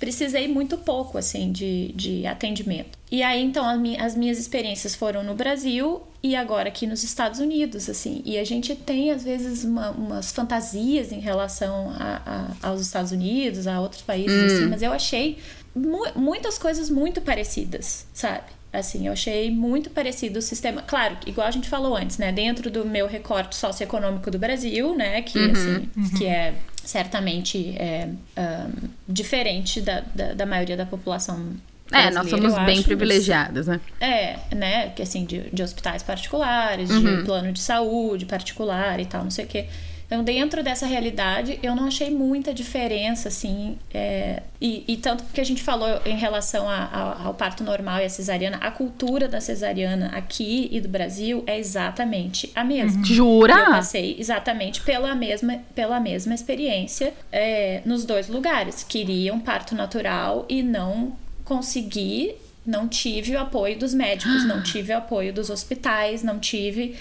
precisei 0.04 0.46
muito 0.46 0.76
pouco, 0.76 1.16
assim, 1.16 1.50
de, 1.50 1.92
de 1.92 2.26
atendimento. 2.26 2.98
E 3.10 3.22
aí, 3.22 3.42
então, 3.42 3.64
as 3.98 4.14
minhas 4.14 4.38
experiências 4.38 4.94
foram 4.94 5.22
no 5.22 5.34
Brasil 5.34 6.02
e 6.22 6.36
agora 6.36 6.68
aqui 6.68 6.86
nos 6.86 7.02
Estados 7.02 7.40
Unidos, 7.40 7.88
assim. 7.88 8.20
E 8.22 8.36
a 8.38 8.44
gente 8.44 8.74
tem, 8.76 9.10
às 9.10 9.24
vezes, 9.24 9.64
uma- 9.64 9.92
umas 9.92 10.30
fantasias 10.30 11.10
em 11.10 11.20
relação 11.20 11.90
a- 11.98 12.20
a- 12.62 12.68
aos 12.68 12.82
Estados 12.82 13.12
Unidos, 13.12 13.66
a 13.66 13.80
outros 13.80 14.02
países, 14.02 14.52
assim. 14.52 14.66
Mas 14.68 14.82
eu 14.82 14.92
achei 14.92 15.38
mu- 15.74 16.12
muitas 16.14 16.58
coisas 16.58 16.90
muito 16.90 17.22
parecidas, 17.22 18.06
sabe? 18.12 18.44
Assim, 18.78 19.06
eu 19.06 19.12
achei 19.12 19.50
muito 19.50 19.90
parecido 19.90 20.38
o 20.38 20.42
sistema. 20.42 20.82
Claro, 20.82 21.16
igual 21.26 21.46
a 21.46 21.50
gente 21.50 21.68
falou 21.68 21.96
antes, 21.96 22.18
né? 22.18 22.32
Dentro 22.32 22.70
do 22.70 22.84
meu 22.84 23.06
recorte 23.06 23.54
socioeconômico 23.56 24.30
do 24.30 24.38
Brasil, 24.38 24.96
né? 24.96 25.22
Que, 25.22 25.38
assim, 25.50 25.88
que 26.18 26.26
é 26.26 26.54
certamente 26.84 27.74
é, 27.78 28.08
ahn, 28.36 28.70
diferente 29.08 29.80
da, 29.80 30.00
da, 30.14 30.34
da 30.34 30.46
maioria 30.46 30.76
da 30.76 30.84
população. 30.86 31.54
é, 31.92 32.10
nós 32.10 32.28
somos 32.28 32.54
bem 32.64 32.78
acho, 32.78 32.84
privilegiados, 32.84 33.66
né? 33.66 33.80
é, 34.00 34.36
né? 34.54 34.90
Que 34.90 35.02
assim, 35.02 35.24
de, 35.24 35.50
de 35.50 35.62
hospitais 35.62 36.02
particulares, 36.02 36.90
Uhum. 36.90 37.18
de 37.18 37.24
plano 37.24 37.52
de 37.52 37.60
saúde 37.60 38.26
particular 38.26 38.98
e 39.00 39.06
tal, 39.06 39.22
não 39.22 39.30
sei 39.30 39.44
o 39.44 39.48
quê. 39.48 39.66
Então, 40.14 40.24
dentro 40.24 40.62
dessa 40.62 40.86
realidade, 40.86 41.58
eu 41.62 41.74
não 41.74 41.86
achei 41.88 42.08
muita 42.10 42.54
diferença, 42.54 43.28
assim. 43.28 43.76
é, 43.92 44.42
e, 44.60 44.84
e 44.86 44.96
tanto 44.96 45.24
porque 45.24 45.40
a 45.40 45.44
gente 45.44 45.62
falou 45.62 45.88
em 46.06 46.16
relação 46.16 46.68
a- 46.68 46.84
a- 46.84 47.22
ao 47.26 47.34
parto 47.34 47.62
normal 47.64 48.00
e 48.00 48.04
a 48.04 48.08
cesariana, 48.08 48.56
a 48.58 48.70
cultura 48.70 49.26
da 49.26 49.40
cesariana 49.40 50.06
aqui 50.14 50.68
e 50.70 50.80
do 50.80 50.88
Brasil 50.88 51.42
é 51.46 51.58
exatamente 51.58 52.50
a 52.54 52.62
mesma. 52.64 53.00
Eu 53.00 53.04
Jura? 53.04 53.54
passei 53.66 54.16
exatamente 54.18 54.80
pela 54.82 55.14
mesma, 55.14 55.58
pela 55.74 55.98
mesma 56.00 56.32
experiência 56.34 57.12
é, 57.32 57.82
nos 57.84 58.04
dois 58.04 58.28
lugares. 58.28 58.84
Queria 58.84 59.34
um 59.34 59.40
parto 59.40 59.74
natural 59.74 60.46
e 60.48 60.62
não 60.62 61.16
consegui, 61.44 62.34
não 62.64 62.88
tive 62.88 63.34
o 63.36 63.40
apoio 63.40 63.78
dos 63.78 63.92
médicos, 63.92 64.44
não 64.46 64.62
tive 64.64 64.92
o 64.92 64.96
apoio 64.98 65.32
dos 65.32 65.50
hospitais, 65.50 66.22
não 66.22 66.38
tive. 66.38 66.94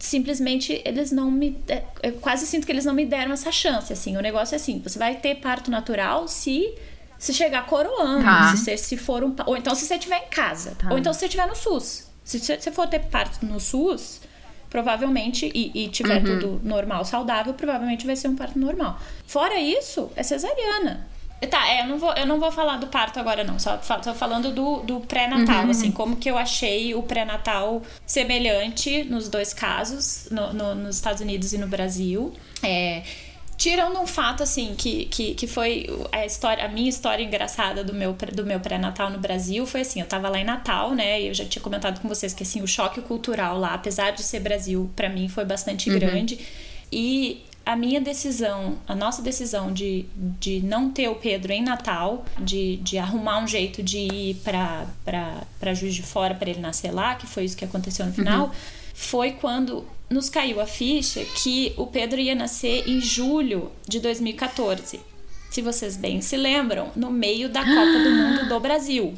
Simplesmente 0.00 0.80
eles 0.84 1.12
não 1.12 1.30
me. 1.30 1.56
Eu 2.02 2.14
quase 2.14 2.46
sinto 2.46 2.64
que 2.66 2.72
eles 2.72 2.84
não 2.86 2.94
me 2.94 3.04
deram 3.04 3.32
essa 3.32 3.52
chance. 3.52 3.92
Assim, 3.92 4.16
o 4.16 4.20
negócio 4.20 4.54
é 4.54 4.56
assim: 4.56 4.80
você 4.80 4.98
vai 4.98 5.14
ter 5.16 5.36
parto 5.36 5.70
natural 5.70 6.26
se. 6.26 6.74
Se 7.18 7.34
chegar 7.34 7.66
coroando, 7.66 8.24
Tá. 8.24 8.50
se, 8.56 8.64
você- 8.64 8.76
se 8.78 8.96
for 8.96 9.22
um. 9.22 9.36
Ou 9.44 9.54
então 9.54 9.74
se 9.74 9.84
você 9.84 9.96
estiver 9.96 10.24
em 10.24 10.30
casa. 10.30 10.74
Tá. 10.78 10.88
Ou 10.90 10.96
então 10.98 11.12
se 11.12 11.18
você 11.20 11.26
estiver 11.26 11.46
no 11.46 11.54
SUS. 11.54 12.08
Se 12.24 12.38
você 12.38 12.70
for 12.72 12.86
ter 12.88 13.00
parto 13.00 13.44
no 13.44 13.60
SUS, 13.60 14.22
provavelmente, 14.70 15.50
e, 15.54 15.70
e 15.84 15.88
tiver 15.88 16.22
tudo 16.22 16.60
normal, 16.64 17.04
saudável, 17.04 17.52
provavelmente 17.52 18.06
vai 18.06 18.16
ser 18.16 18.28
um 18.28 18.36
parto 18.36 18.58
normal. 18.58 18.98
Fora 19.26 19.60
isso, 19.60 20.10
é 20.16 20.22
cesariana. 20.22 21.06
Tá, 21.48 21.66
é, 21.68 21.82
eu 21.82 21.86
não 21.86 21.98
vou, 21.98 22.12
eu 22.12 22.26
não 22.26 22.38
vou 22.38 22.52
falar 22.52 22.76
do 22.76 22.86
parto 22.88 23.18
agora, 23.18 23.42
não. 23.44 23.58
Só 23.58 23.76
tô 23.78 24.12
falando 24.14 24.52
do, 24.52 24.80
do 24.82 25.00
pré-natal, 25.00 25.64
assim, 25.70 25.90
como 25.90 26.16
que 26.16 26.30
eu 26.30 26.36
achei 26.36 26.94
o 26.94 27.02
pré-natal 27.02 27.82
semelhante 28.06 29.04
nos 29.04 29.28
dois 29.28 29.52
casos, 29.54 30.28
no- 30.30 30.52
no- 30.52 30.74
nos 30.74 30.96
Estados 30.96 31.20
Unidos 31.20 31.52
e 31.52 31.58
no 31.58 31.66
Brasil. 31.66 32.32
É, 32.62 33.02
tirando 33.56 33.98
um 33.98 34.06
fato, 34.06 34.42
assim, 34.42 34.74
que, 34.76 35.06
que, 35.06 35.34
que 35.34 35.46
foi 35.46 35.86
a 36.12 36.24
história, 36.24 36.64
a 36.64 36.68
minha 36.68 36.88
história 36.88 37.22
engraçada 37.24 37.82
do 37.82 37.92
meu, 37.94 38.12
do 38.34 38.44
meu 38.44 38.60
pré-natal 38.60 39.10
no 39.10 39.18
Brasil, 39.18 39.66
foi 39.66 39.80
assim, 39.80 40.00
eu 40.00 40.06
tava 40.06 40.28
lá 40.28 40.38
em 40.38 40.44
Natal, 40.44 40.94
né, 40.94 41.20
e 41.22 41.28
eu 41.28 41.34
já 41.34 41.44
tinha 41.44 41.62
comentado 41.62 42.00
com 42.00 42.08
vocês 42.08 42.32
que, 42.34 42.42
assim, 42.42 42.62
o 42.62 42.66
choque 42.68 43.00
cultural 43.02 43.58
lá, 43.58 43.74
apesar 43.74 44.10
de 44.12 44.22
ser 44.22 44.40
Brasil, 44.40 44.90
pra 44.94 45.08
mim 45.08 45.28
foi 45.28 45.44
bastante 45.44 45.90
grande. 45.98 46.38
E 46.92 47.42
a 47.70 47.76
minha 47.76 48.00
decisão, 48.00 48.78
a 48.86 48.96
nossa 48.96 49.22
decisão 49.22 49.72
de, 49.72 50.04
de 50.16 50.60
não 50.60 50.90
ter 50.90 51.08
o 51.08 51.14
Pedro 51.14 51.52
em 51.52 51.62
Natal, 51.62 52.24
de, 52.36 52.78
de 52.78 52.98
arrumar 52.98 53.38
um 53.38 53.46
jeito 53.46 53.80
de 53.80 53.98
ir 53.98 54.36
pra 54.42 55.72
Juiz 55.72 55.94
de 55.94 56.02
Fora 56.02 56.34
para 56.34 56.50
ele 56.50 56.58
nascer 56.58 56.90
lá, 56.90 57.14
que 57.14 57.28
foi 57.28 57.44
isso 57.44 57.56
que 57.56 57.64
aconteceu 57.64 58.04
no 58.06 58.12
final, 58.12 58.52
foi 58.92 59.32
quando 59.32 59.86
nos 60.10 60.28
caiu 60.28 60.60
a 60.60 60.66
ficha 60.66 61.24
que 61.24 61.72
o 61.76 61.86
Pedro 61.86 62.18
ia 62.18 62.34
nascer 62.34 62.88
em 62.88 63.00
julho 63.00 63.70
de 63.86 64.00
2014. 64.00 64.98
Se 65.48 65.62
vocês 65.62 65.96
bem 65.96 66.20
se 66.20 66.36
lembram, 66.36 66.90
no 66.96 67.08
meio 67.08 67.48
da 67.48 67.60
Copa 67.60 67.98
do 68.02 68.10
Mundo 68.10 68.48
do 68.48 68.58
Brasil. 68.58 69.14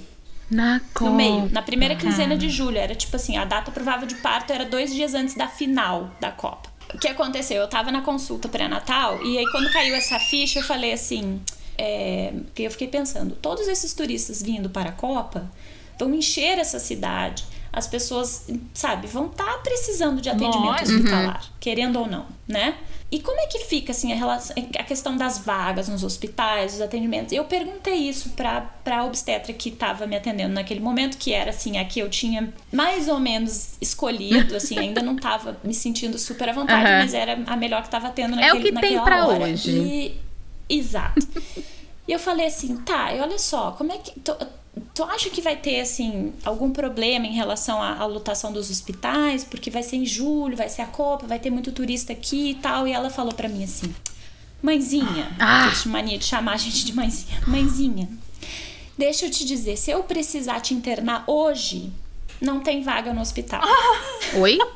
Na 0.50 0.78
Copa. 0.92 1.10
No 1.10 1.16
meio, 1.16 1.48
na 1.50 1.62
primeira 1.62 1.96
quinzena 1.96 2.36
de 2.36 2.50
julho. 2.50 2.76
Era 2.76 2.94
tipo 2.94 3.16
assim, 3.16 3.38
a 3.38 3.46
data 3.46 3.70
provável 3.70 4.06
de 4.06 4.16
parto 4.16 4.52
era 4.52 4.66
dois 4.66 4.92
dias 4.92 5.14
antes 5.14 5.34
da 5.34 5.48
final 5.48 6.14
da 6.20 6.30
Copa. 6.30 6.71
O 6.94 6.98
que 6.98 7.08
aconteceu? 7.08 7.62
Eu 7.62 7.68
tava 7.68 7.90
na 7.90 8.02
consulta 8.02 8.48
pré-natal 8.48 9.24
e 9.24 9.38
aí 9.38 9.44
quando 9.50 9.70
caiu 9.72 9.94
essa 9.94 10.18
ficha 10.18 10.58
eu 10.60 10.62
falei 10.62 10.92
assim, 10.92 11.40
é, 11.78 12.32
eu 12.56 12.70
fiquei 12.70 12.88
pensando, 12.88 13.34
todos 13.34 13.66
esses 13.68 13.94
turistas 13.94 14.42
vindo 14.42 14.68
para 14.70 14.90
a 14.90 14.92
Copa 14.92 15.50
vão 15.98 16.14
encher 16.14 16.58
essa 16.58 16.78
cidade. 16.78 17.44
As 17.72 17.86
pessoas, 17.86 18.48
sabe, 18.74 19.06
vão 19.06 19.26
estar 19.26 19.62
precisando 19.62 20.20
de 20.20 20.28
atendimento 20.28 20.62
Lógico. 20.64 20.90
hospitalar, 20.90 21.42
querendo 21.58 21.98
ou 22.00 22.06
não, 22.06 22.26
né? 22.46 22.76
E 23.12 23.20
como 23.20 23.38
é 23.38 23.46
que 23.46 23.58
fica 23.66 23.92
assim 23.92 24.10
a, 24.10 24.16
relação, 24.16 24.56
a 24.78 24.82
questão 24.82 25.18
das 25.18 25.38
vagas 25.38 25.86
nos 25.86 26.02
hospitais, 26.02 26.72
os 26.76 26.80
atendimentos? 26.80 27.30
Eu 27.34 27.44
perguntei 27.44 27.94
isso 28.08 28.30
pra, 28.30 28.62
pra 28.82 29.04
obstetra 29.04 29.52
que 29.52 29.68
estava 29.68 30.06
me 30.06 30.16
atendendo 30.16 30.54
naquele 30.54 30.80
momento, 30.80 31.18
que 31.18 31.30
era 31.30 31.50
assim, 31.50 31.76
a 31.76 31.84
que 31.84 32.00
eu 32.00 32.08
tinha 32.08 32.50
mais 32.72 33.08
ou 33.08 33.20
menos 33.20 33.76
escolhido, 33.82 34.56
assim, 34.56 34.78
ainda 34.78 35.02
não 35.02 35.14
tava 35.14 35.60
me 35.62 35.74
sentindo 35.74 36.18
super 36.18 36.48
à 36.48 36.52
vontade, 36.54 36.86
Aham. 36.86 36.98
mas 37.00 37.12
era 37.12 37.38
a 37.46 37.54
melhor 37.54 37.82
que 37.82 37.90
tava 37.90 38.08
tendo 38.08 38.32
É 38.40 38.50
o 38.50 38.54
naquele, 38.56 38.72
que 38.72 38.80
tem 38.80 38.98
pra 39.04 39.26
hora. 39.26 39.44
hoje. 39.44 39.70
E, 39.70 40.20
exato. 40.74 41.28
E 42.08 42.12
eu 42.12 42.18
falei 42.18 42.46
assim, 42.46 42.78
tá, 42.78 43.12
e 43.14 43.20
olha 43.20 43.38
só, 43.38 43.72
como 43.72 43.92
é 43.92 43.98
que. 43.98 44.18
Tu, 44.20 44.34
tu 44.94 45.04
acha 45.04 45.28
que 45.30 45.40
vai 45.40 45.56
ter, 45.56 45.80
assim, 45.80 46.32
algum 46.44 46.70
problema 46.70 47.26
em 47.26 47.32
relação 47.34 47.80
à, 47.82 47.96
à 47.98 48.06
lotação 48.06 48.52
dos 48.52 48.70
hospitais? 48.70 49.44
Porque 49.44 49.70
vai 49.70 49.82
ser 49.82 49.96
em 49.96 50.06
julho, 50.06 50.56
vai 50.56 50.68
ser 50.68 50.82
a 50.82 50.86
Copa, 50.86 51.26
vai 51.26 51.38
ter 51.38 51.50
muito 51.50 51.72
turista 51.72 52.12
aqui 52.12 52.50
e 52.50 52.54
tal. 52.54 52.86
E 52.88 52.92
ela 52.92 53.10
falou 53.10 53.32
pra 53.34 53.48
mim 53.48 53.64
assim, 53.64 53.94
mãezinha, 54.62 55.30
Ah. 55.38 55.72
mania 55.86 56.18
de 56.18 56.24
chamar 56.24 56.54
a 56.54 56.56
gente 56.56 56.84
de 56.84 56.94
mãezinha, 56.94 57.40
mãezinha, 57.46 58.08
deixa 58.96 59.26
eu 59.26 59.30
te 59.30 59.44
dizer, 59.44 59.76
se 59.76 59.90
eu 59.90 60.02
precisar 60.04 60.60
te 60.60 60.72
internar 60.74 61.24
hoje, 61.26 61.92
não 62.40 62.60
tem 62.60 62.82
vaga 62.82 63.12
no 63.12 63.20
hospital. 63.20 63.62
Oi? 64.34 64.58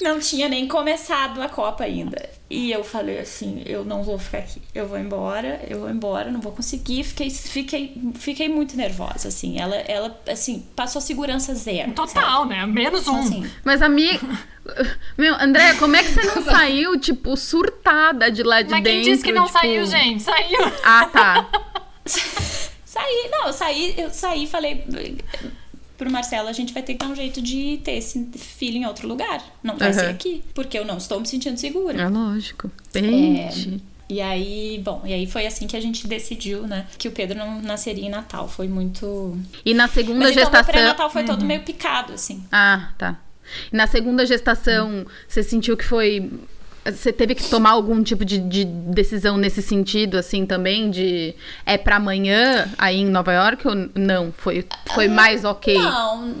Não 0.00 0.20
tinha 0.20 0.48
nem 0.48 0.68
começado 0.68 1.42
a 1.42 1.48
Copa 1.48 1.84
ainda. 1.84 2.28
E 2.48 2.70
eu 2.70 2.82
falei 2.84 3.18
assim, 3.18 3.62
eu 3.66 3.84
não 3.84 4.02
vou 4.02 4.18
ficar 4.18 4.38
aqui. 4.38 4.62
Eu 4.74 4.86
vou 4.88 4.98
embora, 4.98 5.60
eu 5.68 5.80
vou 5.80 5.90
embora, 5.90 6.30
não 6.30 6.40
vou 6.40 6.52
conseguir. 6.52 7.02
Fiquei, 7.04 7.28
fiquei, 7.30 8.00
fiquei 8.14 8.48
muito 8.48 8.76
nervosa, 8.76 9.28
assim. 9.28 9.58
Ela, 9.60 9.76
ela 9.76 10.18
assim, 10.28 10.64
passou 10.74 11.00
segurança 11.02 11.54
zero. 11.54 11.92
Total, 11.92 12.46
né? 12.46 12.64
Menos 12.64 13.06
um. 13.08 13.22
sabe? 13.22 13.38
Assim, 13.40 13.50
Mas 13.64 13.82
a 13.82 13.88
minha. 13.88 14.18
Meu, 15.16 15.34
André, 15.34 15.74
como 15.74 15.96
é 15.96 16.02
que 16.02 16.12
você 16.12 16.22
não 16.22 16.42
saiu, 16.44 16.98
tipo, 17.00 17.36
surtada 17.36 18.30
de 18.30 18.42
lá 18.42 18.62
de 18.62 18.70
Mas 18.70 18.82
dentro? 18.84 19.02
quem 19.02 19.12
disse 19.12 19.24
que 19.24 19.32
não 19.32 19.46
tipo- 19.46 19.58
saiu, 19.58 19.84
gente? 19.84 20.22
Saiu. 20.22 20.58
Ah, 20.84 21.06
tá. 21.12 21.48
saí, 22.84 23.28
não, 23.30 23.46
eu 23.48 23.52
saí, 23.52 23.94
eu 23.98 24.10
saí 24.10 24.44
e 24.44 24.46
falei 24.46 24.84
pro 25.98 26.10
Marcelo, 26.10 26.48
a 26.48 26.52
gente 26.52 26.72
vai 26.72 26.82
ter 26.82 26.94
que 26.94 27.00
dar 27.04 27.10
um 27.10 27.14
jeito 27.14 27.42
de 27.42 27.78
ter 27.84 27.92
esse 27.96 28.24
filho 28.38 28.76
em 28.78 28.86
outro 28.86 29.06
lugar. 29.06 29.42
Não 29.62 29.76
vai 29.76 29.90
Aham. 29.90 29.98
ser 29.98 30.06
aqui, 30.06 30.42
porque 30.54 30.78
eu 30.78 30.84
não 30.84 30.96
estou 30.96 31.20
me 31.20 31.26
sentindo 31.26 31.58
segura. 31.58 32.00
É 32.00 32.08
lógico. 32.08 32.70
Gente. 32.94 33.82
E 34.08 34.22
aí, 34.22 34.80
bom, 34.82 35.02
e 35.04 35.12
aí 35.12 35.26
foi 35.26 35.46
assim 35.46 35.66
que 35.66 35.76
a 35.76 35.80
gente 35.80 36.06
decidiu, 36.06 36.66
né, 36.66 36.86
que 36.96 37.08
o 37.08 37.12
Pedro 37.12 37.36
não 37.36 37.60
nasceria 37.60 38.06
em 38.06 38.10
Natal. 38.10 38.48
Foi 38.48 38.66
muito 38.66 39.36
E 39.62 39.74
na 39.74 39.86
segunda 39.86 40.20
Mas 40.20 40.30
então 40.30 40.44
gestação. 40.44 40.72
pré-natal 40.72 41.10
foi 41.10 41.24
todo 41.24 41.44
meio 41.44 41.62
picado, 41.62 42.14
assim. 42.14 42.42
Ah, 42.50 42.90
tá. 42.96 43.18
Na 43.70 43.86
segunda 43.86 44.24
gestação, 44.24 45.04
você 45.28 45.42
sentiu 45.42 45.76
que 45.76 45.84
foi. 45.84 46.30
Você 46.90 47.12
teve 47.12 47.34
que 47.34 47.48
tomar 47.48 47.70
algum 47.70 48.02
tipo 48.02 48.24
de, 48.24 48.38
de 48.38 48.64
decisão 48.64 49.36
nesse 49.36 49.62
sentido, 49.62 50.16
assim, 50.16 50.46
também? 50.46 50.90
De 50.90 51.34
é 51.64 51.76
para 51.76 51.96
amanhã 51.96 52.68
aí 52.78 53.00
em 53.00 53.06
Nova 53.06 53.32
York 53.32 53.66
ou 53.66 53.74
não? 53.94 54.32
Foi, 54.32 54.64
foi 54.94 55.08
mais 55.08 55.44
ok? 55.44 55.76
Não. 55.78 56.34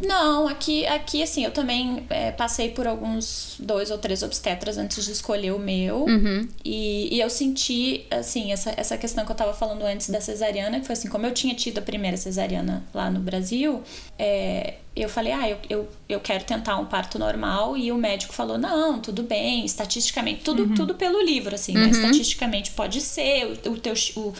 Não, 0.00 0.46
aqui, 0.46 0.86
aqui 0.86 1.22
assim, 1.22 1.44
eu 1.44 1.50
também 1.50 2.04
é, 2.10 2.30
passei 2.30 2.70
por 2.70 2.86
alguns 2.86 3.56
dois 3.58 3.90
ou 3.90 3.98
três 3.98 4.22
obstetras 4.22 4.76
antes 4.76 5.04
de 5.04 5.12
escolher 5.12 5.52
o 5.52 5.58
meu. 5.58 6.04
Uhum. 6.04 6.46
E, 6.64 7.14
e 7.14 7.20
eu 7.20 7.30
senti, 7.30 8.04
assim, 8.10 8.52
essa, 8.52 8.74
essa 8.76 8.96
questão 8.98 9.24
que 9.24 9.32
eu 9.32 9.36
tava 9.36 9.54
falando 9.54 9.82
antes 9.84 10.10
da 10.10 10.20
cesariana, 10.20 10.80
que 10.80 10.86
foi 10.86 10.92
assim, 10.92 11.08
como 11.08 11.24
eu 11.26 11.32
tinha 11.32 11.54
tido 11.54 11.78
a 11.78 11.82
primeira 11.82 12.16
cesariana 12.16 12.84
lá 12.92 13.10
no 13.10 13.20
Brasil, 13.20 13.82
é, 14.18 14.74
eu 14.94 15.08
falei, 15.08 15.32
ah, 15.32 15.48
eu, 15.48 15.58
eu, 15.68 15.88
eu 16.08 16.20
quero 16.20 16.44
tentar 16.44 16.78
um 16.78 16.86
parto 16.86 17.18
normal. 17.18 17.76
E 17.76 17.90
o 17.90 17.96
médico 17.96 18.34
falou, 18.34 18.58
não, 18.58 18.98
tudo 18.98 19.22
bem, 19.22 19.64
estatisticamente, 19.64 20.42
tudo, 20.42 20.74
tudo 20.74 20.94
pelo 20.94 21.22
livro, 21.22 21.54
assim, 21.54 21.72
né? 21.72 21.88
Estatisticamente 21.90 22.70
pode 22.72 23.00
ser, 23.00 23.60
o, 23.66 23.72
o 23.72 23.78
teu. 23.78 23.94
O- 24.16 24.32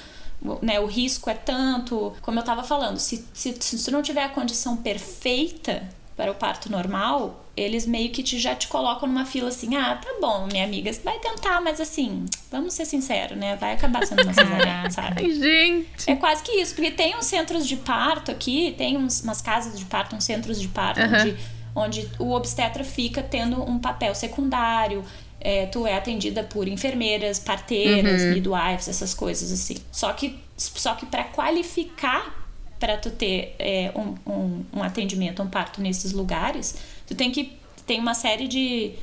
né, 0.62 0.80
o 0.80 0.86
risco 0.86 1.28
é 1.28 1.34
tanto. 1.34 2.12
Como 2.22 2.38
eu 2.38 2.44
tava 2.44 2.62
falando, 2.62 2.98
se, 2.98 3.24
se, 3.32 3.56
se 3.58 3.84
tu 3.84 3.90
não 3.90 4.02
tiver 4.02 4.24
a 4.24 4.28
condição 4.28 4.76
perfeita 4.76 5.88
para 6.16 6.30
o 6.30 6.34
parto 6.34 6.70
normal, 6.72 7.44
eles 7.56 7.86
meio 7.86 8.10
que 8.10 8.22
te, 8.22 8.38
já 8.38 8.54
te 8.54 8.68
colocam 8.68 9.08
numa 9.08 9.24
fila 9.24 9.48
assim: 9.48 9.76
ah, 9.76 9.96
tá 9.96 10.08
bom, 10.20 10.46
minha 10.50 10.64
amiga, 10.64 10.92
você 10.92 11.00
vai 11.00 11.18
tentar, 11.18 11.60
mas 11.60 11.80
assim, 11.80 12.24
vamos 12.50 12.74
ser 12.74 12.84
sinceros, 12.84 13.36
né? 13.36 13.56
Vai 13.56 13.74
acabar 13.74 14.06
sendo 14.06 14.22
uma 14.22 14.32
cesariana, 14.34 14.90
sabe? 14.90 15.24
Ai, 15.24 15.30
gente. 15.32 16.10
É 16.10 16.16
quase 16.16 16.42
que 16.42 16.52
isso, 16.52 16.74
porque 16.74 16.90
tem 16.90 17.16
uns 17.16 17.26
centros 17.26 17.66
de 17.66 17.76
parto 17.76 18.30
aqui, 18.30 18.74
tem 18.76 18.96
uns, 18.96 19.22
umas 19.22 19.40
casas 19.40 19.78
de 19.78 19.84
parto, 19.84 20.16
uns 20.16 20.24
centros 20.24 20.60
de 20.60 20.68
parto, 20.68 21.00
Aham. 21.00 21.20
onde, 21.20 21.36
onde 21.74 22.10
o 22.18 22.32
obstetra 22.32 22.84
fica 22.84 23.22
tendo 23.22 23.62
um 23.62 23.78
papel 23.78 24.14
secundário. 24.14 25.04
É, 25.48 25.66
tu 25.66 25.86
é 25.86 25.94
atendida 25.94 26.42
por 26.42 26.66
enfermeiras, 26.66 27.38
parteiras, 27.38 28.20
midwives, 28.34 28.88
essas 28.88 29.14
coisas 29.14 29.52
assim. 29.52 29.76
Só 29.92 30.12
que, 30.12 30.36
só 30.56 30.94
que 30.96 31.06
para 31.06 31.22
qualificar 31.22 32.44
para 32.80 32.96
tu 32.96 33.10
ter 33.10 33.54
é, 33.58 33.92
um, 33.94 34.14
um, 34.30 34.64
um 34.74 34.82
atendimento, 34.82 35.40
um 35.42 35.48
parto 35.48 35.80
nesses 35.80 36.12
lugares, 36.12 36.76
tu 37.06 37.14
tem 37.14 37.30
que 37.30 37.52
tem 37.86 38.00
uma 38.00 38.14
série 38.14 38.48
de 38.48 38.94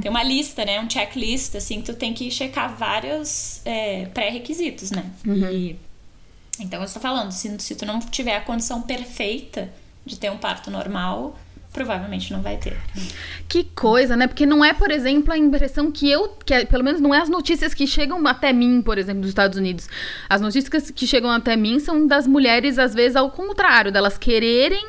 tem 0.00 0.10
uma 0.10 0.22
lista, 0.22 0.64
né? 0.64 0.80
Um 0.80 0.88
checklist, 0.88 1.54
assim, 1.56 1.82
que 1.82 1.92
tu 1.92 1.94
tem 1.94 2.14
que 2.14 2.30
checar 2.30 2.74
vários 2.74 3.60
é, 3.64 4.06
pré-requisitos, 4.06 4.90
né? 4.90 5.04
E, 5.52 5.76
então, 6.58 6.80
eu 6.80 6.86
estou 6.86 7.02
falando, 7.02 7.32
se, 7.32 7.54
se 7.58 7.74
tu 7.74 7.84
não 7.84 7.98
tiver 8.00 8.36
a 8.36 8.40
condição 8.40 8.80
perfeita 8.82 9.70
de 10.06 10.16
ter 10.18 10.30
um 10.30 10.38
parto 10.38 10.70
normal, 10.70 11.36
provavelmente 11.76 12.32
não 12.32 12.40
vai 12.40 12.56
ter. 12.56 12.74
Que 13.46 13.62
coisa, 13.64 14.16
né? 14.16 14.26
Porque 14.26 14.46
não 14.46 14.64
é, 14.64 14.72
por 14.72 14.90
exemplo, 14.90 15.30
a 15.32 15.36
impressão 15.38 15.92
que 15.92 16.10
eu. 16.10 16.28
Que 16.44 16.54
é- 16.54 16.64
pelo 16.64 16.82
menos 16.82 17.00
não 17.00 17.14
é 17.14 17.18
as 17.20 17.28
notícias 17.28 17.74
que 17.74 17.86
chegam 17.86 18.26
até 18.26 18.50
mim, 18.52 18.80
por 18.82 18.96
exemplo, 18.96 19.20
dos 19.20 19.28
Estados 19.28 19.58
Unidos. 19.58 19.86
As 20.28 20.40
notícias 20.40 20.90
que 20.90 21.06
chegam 21.06 21.30
até 21.30 21.54
mim 21.54 21.78
são 21.78 22.06
das 22.06 22.26
mulheres, 22.26 22.78
às 22.78 22.94
vezes, 22.94 23.14
ao 23.14 23.30
contrário, 23.30 23.92
delas 23.92 24.16
quererem 24.16 24.88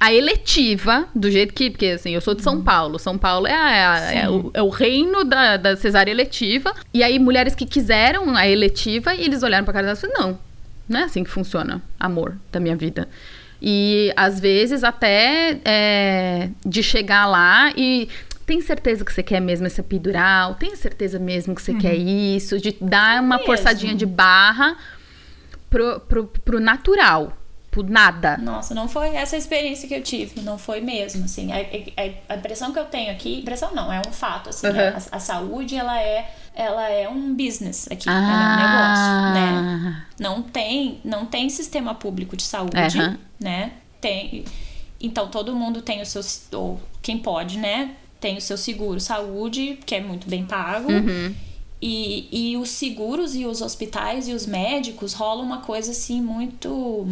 a 0.00 0.12
eletiva, 0.12 1.06
do 1.14 1.30
jeito 1.30 1.54
que. 1.54 1.70
Porque, 1.70 1.86
assim, 1.86 2.10
eu 2.10 2.20
sou 2.20 2.34
de 2.34 2.42
São 2.42 2.60
Paulo. 2.60 2.98
São 2.98 3.16
Paulo 3.16 3.46
é, 3.46 3.54
a- 3.54 3.98
é 4.12 4.22
Sim. 4.22 4.28
o, 4.28 4.50
é 4.52 4.62
o 4.62 4.68
reino 4.68 5.24
da, 5.24 5.56
da 5.56 5.76
cesárea 5.76 6.10
eletiva. 6.10 6.74
E 6.92 7.02
aí, 7.04 7.18
mulheres 7.20 7.54
que 7.54 7.64
quiseram 7.64 8.34
a 8.36 8.46
eletiva 8.48 9.14
e 9.14 9.22
eles 9.24 9.42
olharam 9.44 9.64
pra 9.64 9.72
cara 9.72 9.92
e 9.92 9.96
falaram: 9.96 10.20
não, 10.22 10.38
não 10.88 11.00
é 11.00 11.04
assim 11.04 11.22
que 11.24 11.30
funciona, 11.30 11.80
amor 12.00 12.36
da 12.52 12.58
minha 12.60 12.76
vida. 12.76 13.08
E 13.60 14.12
às 14.16 14.38
vezes 14.38 14.84
até 14.84 15.58
é, 15.64 16.50
de 16.64 16.82
chegar 16.82 17.26
lá 17.26 17.72
e 17.76 18.08
tem 18.44 18.60
certeza 18.60 19.04
que 19.04 19.12
você 19.12 19.22
quer 19.22 19.40
mesmo 19.40 19.66
esse 19.66 19.80
epidural? 19.80 20.54
Tem 20.54 20.76
certeza 20.76 21.18
mesmo 21.18 21.54
que 21.54 21.62
você 21.62 21.74
quer 21.74 21.94
isso? 21.94 22.60
De 22.60 22.76
dar 22.80 23.20
uma 23.20 23.38
forçadinha 23.40 23.94
de 23.94 24.06
barra 24.06 24.76
pro, 25.68 26.00
pro, 26.00 26.26
pro 26.26 26.60
natural, 26.60 27.36
pro 27.82 27.92
nada. 27.92 28.36
Nossa, 28.38 28.74
não 28.74 28.88
foi 28.88 29.14
essa 29.14 29.36
a 29.36 29.38
experiência 29.38 29.86
que 29.86 29.94
eu 29.94 30.02
tive, 30.02 30.40
não 30.40 30.56
foi 30.56 30.80
mesmo, 30.80 31.24
assim. 31.24 31.52
A, 31.52 31.56
a- 31.56 32.34
a 32.34 32.36
impressão 32.36 32.72
que 32.72 32.78
eu 32.78 32.84
tenho 32.86 33.12
aqui, 33.12 33.40
impressão 33.40 33.74
não, 33.74 33.92
é 33.92 34.00
um 34.06 34.12
fato, 34.12 34.48
assim. 34.48 34.68
né? 34.68 34.90
Uhum. 34.90 34.96
A, 35.12 35.16
a 35.16 35.20
saúde, 35.20 35.76
ela 35.76 36.00
é, 36.00 36.30
ela 36.54 36.88
é 36.88 37.08
um 37.08 37.34
business 37.34 37.86
aqui, 37.90 38.08
ela 38.08 38.18
é 38.44 38.52
um 38.52 38.56
negócio, 38.56 39.32
né? 39.34 39.50
Ah, 39.54 40.06
Não 40.18 40.42
tem, 40.42 41.00
não 41.04 41.26
tem 41.26 41.48
sistema 41.50 41.94
público 41.94 42.36
de 42.36 42.42
saúde, 42.42 42.98
Aham. 42.98 43.18
né? 43.38 43.72
Tem. 44.00 44.44
Então 45.00 45.28
todo 45.28 45.54
mundo 45.54 45.82
tem 45.82 46.00
o 46.00 46.06
seu 46.06 46.22
ou 46.58 46.80
quem 47.02 47.18
pode, 47.18 47.58
né? 47.58 47.90
Tem 48.18 48.36
o 48.38 48.40
seu 48.40 48.56
seguro 48.56 48.98
saúde, 48.98 49.78
que 49.84 49.94
é 49.94 50.00
muito 50.00 50.26
bem 50.28 50.46
pago. 50.46 50.90
Uhum. 50.90 51.34
E, 51.82 52.28
e 52.52 52.56
os 52.56 52.70
seguros 52.70 53.34
e 53.36 53.44
os 53.44 53.60
hospitais 53.60 54.26
e 54.28 54.32
os 54.32 54.46
médicos 54.46 55.12
rola 55.12 55.42
uma 55.42 55.58
coisa 55.58 55.90
assim 55.90 56.22
muito 56.22 57.06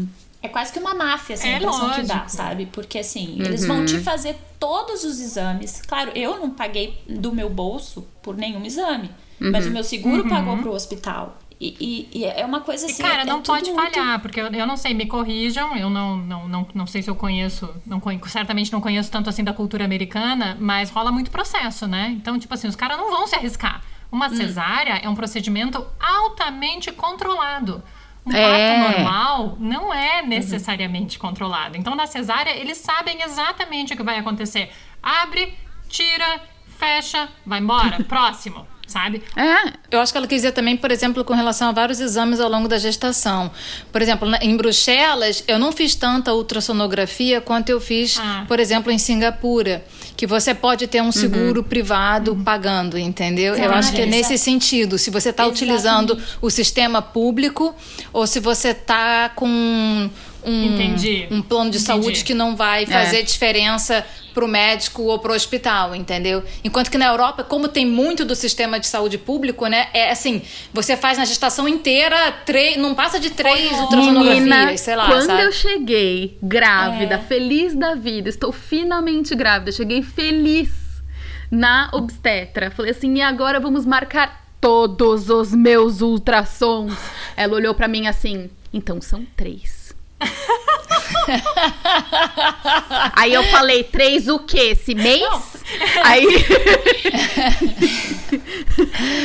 é 0.44 0.48
quase 0.48 0.72
que 0.72 0.78
uma 0.78 0.94
máfia, 0.94 1.34
assim, 1.34 1.48
É 1.48 1.54
a 1.54 1.58
impressão 1.58 1.90
que 1.90 2.02
dá, 2.02 2.14
lógico. 2.14 2.30
sabe? 2.30 2.66
Porque 2.66 2.98
assim, 2.98 3.36
eles 3.40 3.66
vão 3.66 3.78
Uhum. 3.78 3.84
te 3.86 3.98
fazer 3.98 4.36
todos 4.60 5.02
os 5.04 5.18
exames. 5.20 5.82
Claro, 5.86 6.12
eu 6.14 6.38
não 6.38 6.50
paguei 6.50 7.02
do 7.08 7.32
meu 7.32 7.48
bolso 7.50 8.06
por 8.22 8.36
nenhum 8.36 8.64
exame, 8.64 9.10
mas 9.40 9.66
o 9.66 9.70
meu 9.70 9.82
seguro 9.82 10.28
pagou 10.28 10.56
pro 10.58 10.72
hospital. 10.72 11.38
E, 11.60 12.08
e- 12.12 12.18
e 12.18 12.24
é 12.24 12.44
uma 12.44 12.60
coisa 12.60 12.84
E, 12.86 12.90
assim. 12.90 13.02
cara, 13.02 13.22
é 13.22 13.24
não 13.24 13.40
pode 13.40 13.70
muito- 13.70 13.94
falhar, 13.94 14.20
porque 14.20 14.40
eu, 14.40 14.46
eu 14.48 14.66
não 14.66 14.76
sei, 14.76 14.92
me 14.92 15.06
corrijam, 15.06 15.74
eu 15.76 15.88
não, 15.88 16.16
não, 16.16 16.48
não, 16.48 16.66
não 16.74 16.86
sei 16.86 17.00
se 17.00 17.08
eu 17.08 17.14
conheço, 17.14 17.72
não 17.86 18.00
conhe- 18.00 18.20
certamente 18.26 18.72
não 18.72 18.80
conheço 18.80 19.10
tanto 19.10 19.30
assim 19.30 19.42
da 19.44 19.52
cultura 19.52 19.84
americana, 19.84 20.56
mas 20.60 20.90
rola 20.90 21.10
muito 21.12 21.30
processo, 21.30 21.86
né? 21.86 22.12
Então, 22.18 22.38
tipo 22.38 22.52
assim, 22.52 22.66
os 22.68 22.76
caras 22.76 22.98
não 22.98 23.08
vão 23.10 23.26
se 23.26 23.34
arriscar. 23.36 23.82
Uma 24.12 24.26
Hum. 24.26 24.36
cesárea 24.36 24.96
é 25.02 25.08
um 25.08 25.14
procedimento 25.14 25.84
altamente 26.00 26.92
controlado. 26.92 27.82
Um 28.26 28.32
É. 28.32 28.42
parto 28.78 28.92
normal 28.96 29.56
não 29.60 29.92
é 29.92 30.22
necessariamente 30.22 31.18
controlado. 31.18 31.76
Então, 31.76 31.94
na 31.94 32.06
cesárea, 32.06 32.56
eles 32.56 32.78
sabem 32.78 33.22
exatamente 33.22 33.92
o 33.92 33.96
que 33.96 34.02
vai 34.02 34.18
acontecer. 34.18 34.70
Abre, 35.02 35.52
tira, 35.88 36.40
fecha, 36.78 37.28
vai 37.44 37.60
embora, 37.60 38.02
próximo, 38.08 38.66
sabe? 38.86 39.22
É, 39.36 39.72
Eu 39.90 40.00
acho 40.00 40.10
que 40.12 40.18
ela 40.18 40.26
quis 40.26 40.38
dizer 40.38 40.52
também, 40.52 40.76
por 40.76 40.90
exemplo, 40.90 41.22
com 41.24 41.34
relação 41.34 41.68
a 41.68 41.72
vários 41.72 42.00
exames 42.00 42.40
ao 42.40 42.48
longo 42.50 42.66
da 42.66 42.78
gestação. 42.78 43.50
Por 43.92 44.00
exemplo, 44.02 44.28
em 44.40 44.56
Bruxelas, 44.56 45.44
eu 45.46 45.58
não 45.58 45.70
fiz 45.70 45.94
tanta 45.94 46.32
ultrassonografia 46.34 47.40
quanto 47.40 47.68
eu 47.68 47.80
fiz, 47.80 48.18
Ah. 48.18 48.44
por 48.48 48.58
exemplo, 48.58 48.90
em 48.90 48.98
Singapura, 48.98 49.84
que 50.24 50.26
você 50.26 50.54
pode 50.54 50.86
ter 50.86 51.02
um 51.02 51.12
seguro 51.12 51.62
privado 51.62 52.34
pagando, 52.42 52.96
entendeu? 52.98 53.54
eu 53.54 53.70
Ah, 53.70 53.76
acho 53.76 53.92
que 53.92 54.00
é 54.00 54.06
nesse 54.06 54.38
sentido. 54.38 54.96
Se 54.96 55.10
você 55.10 55.28
está 55.28 55.46
utilizando 55.46 56.18
o 56.40 56.48
sistema 56.48 57.02
público 57.02 57.74
ou 58.10 58.26
se 58.26 58.40
você 58.40 58.68
está 58.68 59.28
com 59.28 60.08
um, 60.44 60.64
Entendi. 60.74 61.26
um 61.30 61.40
plano 61.42 61.70
de 61.70 61.78
Entendi. 61.78 61.86
saúde 61.86 62.24
que 62.24 62.34
não 62.34 62.54
vai 62.56 62.86
fazer 62.86 63.18
É. 63.20 63.22
diferença 63.22 64.04
pro 64.32 64.48
médico 64.48 65.02
ou 65.02 65.18
pro 65.20 65.32
hospital, 65.32 65.94
entendeu? 65.94 66.42
Enquanto 66.64 66.90
que 66.90 66.98
na 66.98 67.06
Europa, 67.06 67.44
como 67.44 67.68
tem 67.68 67.86
muito 67.86 68.24
do 68.24 68.34
sistema 68.34 68.80
de 68.80 68.86
saúde 68.88 69.16
público, 69.16 69.66
né? 69.68 69.86
É 69.94 70.10
assim, 70.10 70.42
você 70.72 70.96
faz 70.96 71.16
na 71.18 71.24
gestação 71.24 71.68
inteira, 71.68 72.32
três, 72.44 72.76
não 72.76 72.94
passa 72.96 73.20
de 73.20 73.30
três 73.30 73.70
ultrassonografias, 73.78 74.80
sei 74.80 74.96
lá, 74.96 75.06
quando 75.06 75.26
sabe? 75.26 75.42
eu 75.44 75.52
cheguei 75.52 76.36
grávida, 76.42 77.14
É. 77.14 77.18
feliz 77.18 77.74
da 77.76 77.94
vida, 77.94 78.28
estou 78.28 78.50
finalmente 78.50 79.34
grávida, 79.36 79.70
cheguei 79.70 80.02
feliz 80.02 80.68
na 81.50 81.88
obstetra. 81.92 82.72
Falei 82.72 82.90
assim, 82.90 83.14
e 83.14 83.22
agora 83.22 83.60
vamos 83.60 83.86
marcar 83.86 84.42
todos 84.60 85.30
os 85.30 85.52
meus 85.54 86.00
ultrassons. 86.00 86.92
Ela 87.36 87.54
olhou 87.54 87.74
pra 87.74 87.86
mim 87.86 88.06
assim, 88.08 88.50
então 88.72 89.00
são 89.00 89.24
três. 89.36 89.83
Aí 93.14 93.32
eu 93.32 93.44
falei, 93.44 93.82
três 93.84 94.28
o 94.28 94.38
quê? 94.38 94.70
Esse 94.72 94.94
mês? 94.94 95.24
Aí. 96.04 96.26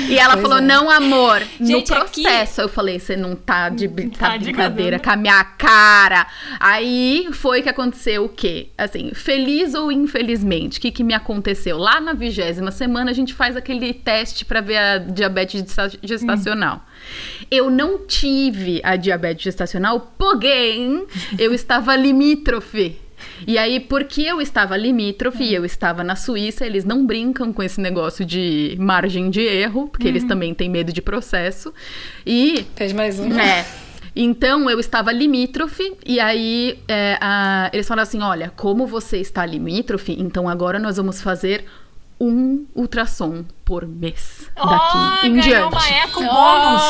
e 0.09 0.17
ela 0.17 0.33
Pois 0.33 0.41
falou, 0.43 0.57
é. 0.59 0.61
não, 0.61 0.89
amor, 0.89 1.41
no 1.59 1.67
Gente, 1.67 1.93
aqui- 1.93 2.23
processo. 2.23 2.61
Eu 2.61 2.69
falei, 2.69 2.99
você 2.99 3.15
não 3.15 3.35
tá 3.35 3.69
de, 3.69 3.87
tá 3.87 4.29
Tá 4.29 4.37
de 4.37 4.45
brincadeira 4.45 4.99
com 4.99 5.09
a 5.09 5.15
minha 5.15 5.43
cara. 5.43 6.27
Aí 6.59 7.27
foi 7.33 7.61
que 7.61 7.69
aconteceu 7.69 8.25
o 8.25 8.29
quê? 8.29 8.69
Assim, 8.77 9.11
feliz 9.13 9.73
ou 9.73 9.91
infelizmente, 9.91 10.77
o 10.77 10.81
que, 10.81 10.91
que 10.91 11.03
me 11.03 11.13
aconteceu? 11.13 11.77
Lá 11.77 11.99
na 11.99 12.13
vigésima 12.13 12.71
semana, 12.71 13.11
a 13.11 13.13
gente 13.13 13.33
faz 13.33 13.55
aquele 13.57 13.93
teste 13.93 14.45
pra 14.45 14.61
ver 14.61 14.77
a 14.77 14.97
diabetes 14.97 15.59
gesta- 15.61 15.91
gestacional. 16.01 16.83
Eu 17.49 17.69
não 17.69 18.05
tive 18.05 18.79
a 18.83 18.95
diabetes 18.95 19.43
gestacional, 19.43 20.13
porém, 20.17 21.05
eu 21.37 21.53
estava 21.53 21.95
limítrofe. 21.95 22.97
E 23.45 23.57
aí, 23.57 23.79
porque 23.81 24.21
eu 24.21 24.39
estava 24.41 24.77
limítrofe 24.77 25.43
e 25.43 25.53
eu 25.53 25.65
estava 25.65 26.03
na 26.03 26.15
Suíça, 26.15 26.65
eles 26.65 26.85
não 26.85 27.05
brincam 27.05 27.51
com 27.51 27.61
esse 27.61 27.81
negócio 27.81 28.23
de 28.25 28.75
margem 28.79 29.29
de 29.29 29.41
erro, 29.41 29.89
porque 29.89 30.07
eles 30.07 30.23
também 30.23 30.53
têm 30.53 30.69
medo 30.69 30.93
de 30.93 31.01
processo. 31.01 31.73
E 32.25 32.65
Fez 32.75 32.93
mais 32.93 33.19
um. 33.19 33.37
é. 33.37 33.65
Então 34.15 34.69
eu 34.69 34.79
estava 34.79 35.11
limítrofe, 35.11 35.93
e 36.05 36.19
aí 36.19 36.79
é, 36.87 37.17
a- 37.21 37.69
eles 37.73 37.87
falaram 37.87 38.03
assim: 38.07 38.21
olha, 38.21 38.51
como 38.55 38.87
você 38.87 39.17
está 39.17 39.45
limítrofe, 39.45 40.15
então 40.17 40.47
agora 40.49 40.79
nós 40.79 40.97
vamos 40.97 41.21
fazer 41.21 41.65
um 42.19 42.65
ultrassom 42.75 43.45
por 43.63 43.87
mês 43.87 44.49
daqui 44.55 45.27
em 45.27 45.33
ganhou 45.35 45.41
diante. 45.41 45.75
uma 45.75 45.89
eco 45.89 46.19
bônus. 46.21 46.81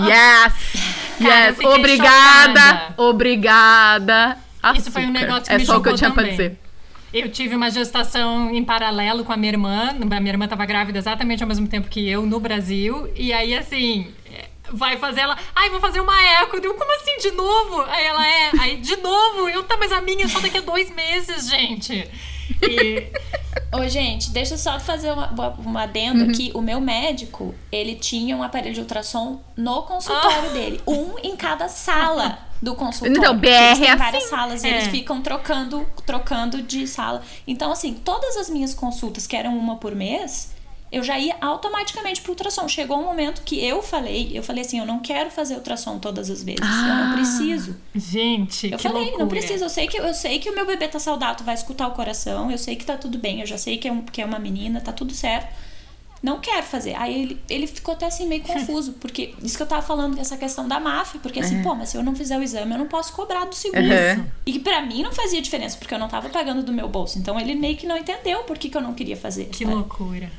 Yes! 0.08 0.54
Cara, 1.20 1.46
yes! 1.46 1.58
Obrigada! 1.60 2.60
chocada. 2.60 2.94
Obrigada! 2.96 4.38
Isso 4.76 4.90
foi 4.90 5.02
um 5.02 5.10
açúcar. 5.10 5.20
negócio 5.20 5.44
que 5.44 5.52
é 5.52 5.58
me 5.58 5.66
só 5.66 5.76
o 5.78 5.82
que 5.82 5.88
eu 5.88 5.94
tinha 5.96 6.10
pra 6.10 6.22
também. 6.22 6.36
dizer. 6.36 6.58
Eu 7.12 7.28
tive 7.30 7.56
uma 7.56 7.70
gestação 7.70 8.50
em 8.54 8.62
paralelo 8.64 9.24
com 9.24 9.32
a 9.32 9.36
minha 9.36 9.52
irmã. 9.52 9.88
A 9.88 10.20
minha 10.20 10.32
irmã 10.32 10.44
estava 10.44 10.64
grávida 10.64 10.98
exatamente 10.98 11.42
ao 11.42 11.48
mesmo 11.48 11.66
tempo 11.66 11.88
que 11.88 12.08
eu 12.08 12.24
no 12.24 12.38
Brasil. 12.38 13.10
E 13.16 13.32
aí, 13.32 13.52
assim, 13.54 14.14
vai 14.72 14.96
fazer 14.96 15.22
ela. 15.22 15.36
Ai, 15.54 15.70
vou 15.70 15.80
fazer 15.80 16.00
uma 16.00 16.22
eco. 16.40 16.56
Eu, 16.56 16.74
como 16.74 16.94
assim, 16.96 17.16
de 17.18 17.32
novo? 17.32 17.82
Aí 17.82 18.04
ela 18.04 18.26
é. 18.26 18.50
Aí, 18.60 18.76
de 18.76 18.96
novo? 18.96 19.48
Eu, 19.48 19.62
tá, 19.64 19.76
mas 19.76 19.90
a 19.90 20.00
minha 20.00 20.24
é 20.24 20.28
só 20.28 20.38
daqui 20.40 20.58
a 20.58 20.60
dois 20.60 20.90
meses, 20.94 21.48
gente. 21.48 22.08
E. 22.62 23.06
Ô, 23.72 23.86
gente, 23.88 24.30
deixa 24.30 24.54
eu 24.54 24.58
só 24.58 24.78
fazer 24.80 25.12
uma, 25.12 25.32
um 25.64 25.78
adendo 25.78 26.24
Uhum. 26.24 26.30
aqui. 26.30 26.50
O 26.54 26.60
meu 26.60 26.80
médico, 26.80 27.54
ele 27.70 27.94
tinha 27.94 28.36
um 28.36 28.42
aparelho 28.42 28.74
de 28.74 28.80
ultrassom 28.80 29.40
no 29.56 29.82
consultório 29.82 30.50
dele. 30.52 30.80
Um 30.86 31.16
em 31.22 31.36
cada 31.36 31.68
sala 31.68 32.38
do 32.60 32.74
consultório. 32.74 33.16
Então, 33.18 33.36
BR 33.38 33.46
Eles 33.48 33.78
têm 33.78 33.88
é 33.88 33.96
várias 33.96 34.22
assim. 34.24 34.30
salas 34.30 34.64
e 34.64 34.66
É. 34.66 34.70
eles 34.70 34.88
ficam 34.88 35.22
trocando, 35.22 35.86
trocando 36.04 36.60
de 36.62 36.86
sala. 36.86 37.22
Então, 37.46 37.70
assim, 37.72 37.94
todas 37.94 38.36
as 38.36 38.50
minhas 38.50 38.74
consultas, 38.74 39.26
que 39.26 39.36
eram 39.36 39.56
uma 39.56 39.76
por 39.76 39.94
mês, 39.94 40.52
eu 40.92 41.02
já 41.04 41.18
ia 41.18 41.36
automaticamente 41.40 42.20
pro 42.20 42.32
ultrassom. 42.32 42.66
Chegou 42.66 42.98
um 42.98 43.04
momento 43.04 43.42
que 43.42 43.64
eu 43.64 43.80
falei, 43.82 44.30
eu 44.34 44.42
falei 44.42 44.62
assim, 44.64 44.78
eu 44.80 44.86
não 44.86 44.98
quero 45.00 45.30
fazer 45.30 45.54
ultrassom 45.54 45.98
todas 45.98 46.28
as 46.30 46.42
vezes. 46.42 46.60
Eu 46.60 46.66
Ah. 46.66 47.04
não 47.06 47.14
preciso. 47.14 47.76
Gente, 47.94 48.70
Eu 48.70 48.76
que 48.76 48.82
falei, 48.82 49.02
loucura. 49.02 49.22
não 49.24 49.28
precisa, 49.28 49.64
eu 49.64 49.68
sei, 49.70 49.86
que, 49.86 49.96
eu 49.98 50.12
sei 50.14 50.38
que 50.38 50.50
o 50.50 50.54
meu 50.54 50.66
bebê 50.66 50.88
tá 50.88 50.98
saudável, 50.98 51.44
vai 51.44 51.54
escutar 51.54 51.86
o 51.86 51.92
coração, 51.92 52.50
eu 52.50 52.58
sei 52.58 52.74
que 52.76 52.84
tá 52.84 52.96
tudo 52.96 53.18
bem, 53.18 53.40
eu 53.40 53.46
já 53.46 53.56
sei 53.58 53.78
que 53.78 53.86
é, 53.86 53.92
um, 53.92 54.02
que 54.02 54.20
é 54.20 54.24
uma 54.24 54.38
menina, 54.38 54.80
tá 54.80 54.92
tudo 54.92 55.14
certo. 55.14 55.70
Não 56.22 56.38
quero 56.38 56.64
fazer. 56.66 56.94
Aí 56.96 57.22
ele, 57.22 57.40
ele 57.48 57.66
ficou 57.66 57.94
até 57.94 58.04
assim 58.04 58.26
meio 58.26 58.42
confuso, 58.44 58.92
porque 59.00 59.32
isso 59.42 59.56
que 59.56 59.62
eu 59.62 59.66
tava 59.66 59.80
falando, 59.80 60.18
essa 60.18 60.36
questão 60.36 60.68
da 60.68 60.78
máfia, 60.78 61.18
porque 61.22 61.40
assim, 61.40 61.62
pô, 61.62 61.74
mas 61.74 61.88
se 61.88 61.96
eu 61.96 62.02
não 62.02 62.14
fizer 62.14 62.36
o 62.36 62.42
exame, 62.42 62.72
eu 62.72 62.78
não 62.78 62.86
posso 62.88 63.12
cobrar 63.14 63.46
do 63.46 63.54
seguro. 63.54 63.80
Uhum. 63.82 64.26
E 64.44 64.58
pra 64.58 64.82
mim 64.82 65.02
não 65.02 65.12
fazia 65.12 65.40
diferença, 65.40 65.78
porque 65.78 65.94
eu 65.94 65.98
não 65.98 66.08
tava 66.08 66.28
pagando 66.28 66.62
do 66.62 66.72
meu 66.74 66.88
bolso. 66.88 67.18
Então 67.18 67.40
ele 67.40 67.54
meio 67.54 67.74
que 67.76 67.86
não 67.86 67.96
entendeu 67.96 68.42
por 68.42 68.58
que, 68.58 68.68
que 68.68 68.76
eu 68.76 68.82
não 68.82 68.92
queria 68.92 69.16
fazer. 69.16 69.46
Que 69.46 69.64
sabe? 69.64 69.74
loucura. 69.74 70.30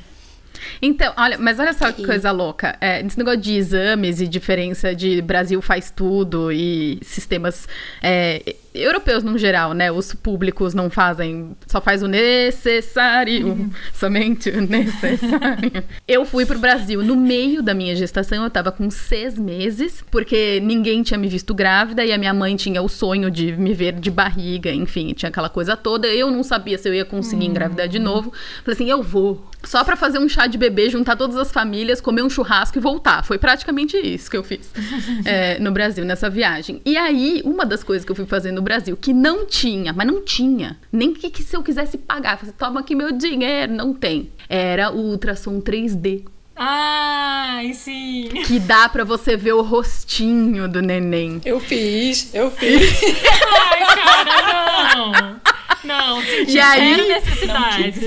Então, 0.80 1.12
olha, 1.16 1.38
mas 1.38 1.58
olha 1.58 1.72
só 1.72 1.90
que 1.92 2.04
coisa 2.04 2.30
louca. 2.30 2.76
É, 2.80 3.00
esse 3.04 3.18
negócio 3.18 3.40
de 3.40 3.56
exames 3.56 4.20
e 4.20 4.28
diferença 4.28 4.94
de 4.94 5.20
Brasil 5.22 5.60
faz 5.62 5.90
tudo 5.90 6.50
e 6.52 6.98
sistemas 7.02 7.68
é, 8.02 8.56
europeus 8.74 9.22
no 9.22 9.36
geral, 9.36 9.72
né? 9.74 9.90
Os 9.90 10.14
públicos 10.14 10.74
não 10.74 10.88
fazem, 10.90 11.56
só 11.66 11.80
faz 11.80 12.02
o 12.02 12.08
necessário, 12.08 13.70
somente 13.92 14.50
o 14.50 14.60
necessário. 14.60 15.84
eu 16.06 16.24
fui 16.24 16.46
pro 16.46 16.58
Brasil 16.58 17.02
no 17.02 17.16
meio 17.16 17.62
da 17.62 17.74
minha 17.74 17.94
gestação, 17.94 18.44
eu 18.44 18.50
tava 18.50 18.72
com 18.72 18.90
seis 18.90 19.38
meses, 19.38 20.02
porque 20.10 20.60
ninguém 20.60 21.02
tinha 21.02 21.18
me 21.18 21.28
visto 21.28 21.54
grávida 21.54 22.04
e 22.04 22.12
a 22.12 22.18
minha 22.18 22.34
mãe 22.34 22.56
tinha 22.56 22.82
o 22.82 22.88
sonho 22.88 23.30
de 23.30 23.52
me 23.52 23.74
ver 23.74 23.92
de 23.92 24.10
barriga, 24.10 24.70
enfim, 24.70 25.12
tinha 25.12 25.28
aquela 25.28 25.48
coisa 25.48 25.76
toda. 25.76 26.06
Eu 26.08 26.30
não 26.30 26.42
sabia 26.42 26.78
se 26.78 26.88
eu 26.88 26.94
ia 26.94 27.04
conseguir 27.04 27.46
engravidar 27.46 27.88
de 27.88 27.98
novo. 27.98 28.32
Falei 28.64 28.74
assim, 28.74 28.90
eu 28.90 29.02
vou. 29.02 29.46
Só 29.64 29.84
pra 29.84 29.94
fazer 29.94 30.18
um 30.18 30.28
chá 30.28 30.46
de 30.46 30.58
bebê, 30.58 30.88
juntar 30.88 31.16
todas 31.16 31.36
as 31.36 31.52
famílias, 31.52 32.00
comer 32.00 32.22
um 32.22 32.30
churrasco 32.30 32.76
e 32.78 32.80
voltar. 32.80 33.24
Foi 33.24 33.38
praticamente 33.38 33.96
isso 33.96 34.30
que 34.30 34.36
eu 34.36 34.42
fiz 34.42 34.70
é, 35.24 35.58
no 35.62 35.70
Brasil, 35.70 36.04
nessa 36.04 36.28
viagem. 36.28 36.80
E 36.84 36.96
aí, 36.96 37.42
uma 37.44 37.64
das 37.64 37.84
coisas 37.84 38.04
que 38.04 38.10
eu 38.10 38.16
fui 38.16 38.26
fazer 38.26 38.50
no 38.62 38.64
Brasil, 38.64 38.96
que 38.96 39.12
não 39.12 39.44
tinha, 39.44 39.92
mas 39.92 40.06
não 40.06 40.24
tinha, 40.24 40.78
nem 40.92 41.12
que, 41.12 41.28
que 41.28 41.42
se 41.42 41.56
eu 41.56 41.62
quisesse 41.62 41.98
pagar, 41.98 42.38
você 42.38 42.52
toma 42.52 42.80
aqui 42.80 42.94
meu 42.94 43.12
dinheiro, 43.12 43.72
não 43.72 43.92
tem. 43.92 44.30
Era 44.48 44.90
o 44.90 45.10
ultrassom 45.10 45.60
3D. 45.60 46.22
Ai, 46.54 47.72
sim. 47.72 48.28
Que 48.46 48.60
dá 48.60 48.88
pra 48.88 49.04
você 49.04 49.36
ver 49.36 49.54
o 49.54 49.62
rostinho 49.62 50.68
do 50.68 50.80
neném. 50.80 51.40
Eu 51.44 51.58
fiz, 51.58 52.32
eu 52.34 52.50
fiz. 52.50 53.00
Ai, 53.02 53.80
cara, 53.96 54.94
não. 54.94 55.51
Não, 55.84 56.20
senti 56.22 56.52
E 56.56 56.60
aí- 56.60 57.08
necessidade. 57.08 58.00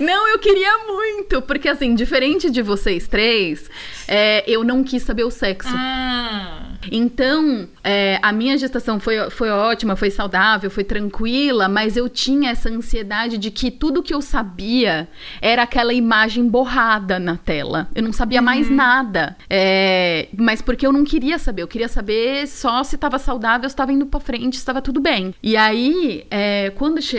Não, 0.00 0.28
eu 0.28 0.38
queria 0.38 0.78
muito, 0.86 1.42
porque 1.42 1.68
assim, 1.68 1.94
diferente 1.94 2.50
de 2.50 2.62
vocês 2.62 3.06
três, 3.08 3.70
é, 4.06 4.42
eu 4.46 4.64
não 4.64 4.82
quis 4.82 5.02
saber 5.02 5.24
o 5.24 5.30
sexo. 5.30 5.68
Ah, 5.72 6.62
Então, 6.90 7.68
é, 7.84 8.18
a 8.22 8.32
minha 8.32 8.56
gestação 8.56 8.98
foi, 8.98 9.28
foi 9.30 9.50
ótima, 9.50 9.94
foi 9.96 10.10
saudável, 10.10 10.70
foi 10.70 10.84
tranquila, 10.84 11.68
mas 11.68 11.96
eu 11.96 12.08
tinha 12.08 12.50
essa 12.50 12.70
ansiedade 12.70 13.36
de 13.36 13.50
que 13.50 13.70
tudo 13.70 14.02
que 14.02 14.14
eu 14.14 14.22
sabia 14.22 15.08
era 15.42 15.62
aquela 15.64 15.92
imagem 15.92 16.48
borrada 16.48 17.18
na 17.18 17.36
tela. 17.36 17.88
Eu 17.94 18.02
não 18.02 18.12
sabia 18.12 18.40
mais 18.40 18.70
nada. 18.70 19.36
É, 19.50 20.28
mas 20.38 20.62
porque 20.62 20.86
eu 20.86 20.92
não 20.92 21.04
queria 21.04 21.38
saber, 21.38 21.62
eu 21.62 21.68
queria 21.68 21.88
saber 21.88 22.46
só 22.46 22.82
se 22.84 22.94
estava 22.94 23.18
saudável, 23.18 23.68
se 23.68 23.74
estava 23.74 23.92
indo 23.92 24.06
pra 24.06 24.20
frente, 24.20 24.56
se 24.56 24.60
estava 24.62 24.80
tudo 24.80 25.00
bem. 25.00 25.34
E 25.42 25.56
aí, 25.56 26.24
é, 26.30 26.70
quando 26.76 27.02
chegou 27.02 27.17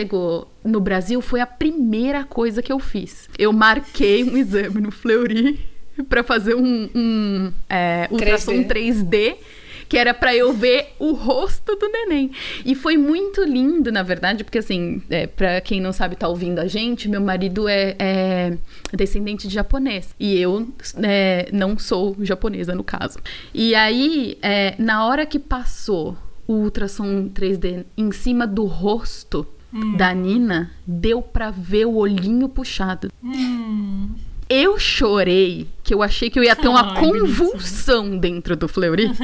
no 0.64 0.80
Brasil, 0.80 1.20
foi 1.20 1.40
a 1.40 1.46
primeira 1.46 2.24
coisa 2.24 2.62
que 2.62 2.72
eu 2.72 2.78
fiz. 2.78 3.28
Eu 3.38 3.52
marquei 3.52 4.24
um 4.24 4.36
exame 4.36 4.80
no 4.80 4.90
Fleury 4.90 5.60
pra 6.08 6.22
fazer 6.22 6.54
um, 6.54 6.88
um 6.94 7.52
é, 7.68 8.08
ultrassom 8.10 8.64
3D 8.64 9.36
que 9.90 9.98
era 9.98 10.14
pra 10.14 10.32
eu 10.32 10.52
ver 10.52 10.94
o 11.00 11.12
rosto 11.12 11.74
do 11.74 11.88
neném. 11.88 12.30
E 12.64 12.76
foi 12.76 12.96
muito 12.96 13.42
lindo, 13.42 13.90
na 13.90 14.04
verdade, 14.04 14.44
porque 14.44 14.58
assim, 14.58 15.02
é, 15.10 15.26
para 15.26 15.60
quem 15.60 15.80
não 15.80 15.92
sabe 15.92 16.14
tá 16.14 16.28
ouvindo 16.28 16.60
a 16.60 16.68
gente, 16.68 17.08
meu 17.08 17.20
marido 17.20 17.68
é, 17.68 17.96
é 17.98 18.56
descendente 18.92 19.48
de 19.48 19.54
japonês 19.54 20.14
e 20.18 20.38
eu 20.38 20.68
é, 21.02 21.48
não 21.52 21.76
sou 21.76 22.16
japonesa 22.20 22.72
no 22.72 22.84
caso. 22.84 23.18
E 23.52 23.74
aí, 23.74 24.38
é, 24.40 24.76
na 24.78 25.04
hora 25.04 25.26
que 25.26 25.40
passou 25.40 26.16
o 26.46 26.52
ultrassom 26.52 27.28
3D 27.28 27.84
em 27.96 28.12
cima 28.12 28.46
do 28.46 28.66
rosto 28.66 29.44
da 29.96 30.12
Nina, 30.14 30.70
deu 30.86 31.20
pra 31.22 31.50
ver 31.50 31.86
o 31.86 31.94
olhinho 31.96 32.48
puxado. 32.48 33.10
Eu 34.48 34.78
chorei, 34.80 35.68
que 35.84 35.94
eu 35.94 36.02
achei 36.02 36.28
que 36.28 36.36
eu 36.38 36.42
ia 36.42 36.56
ter 36.56 36.66
uma 36.66 36.90
Ai, 36.94 37.00
convulsão 37.00 38.18
dentro 38.18 38.56
do 38.56 38.66
Fleury. 38.66 39.08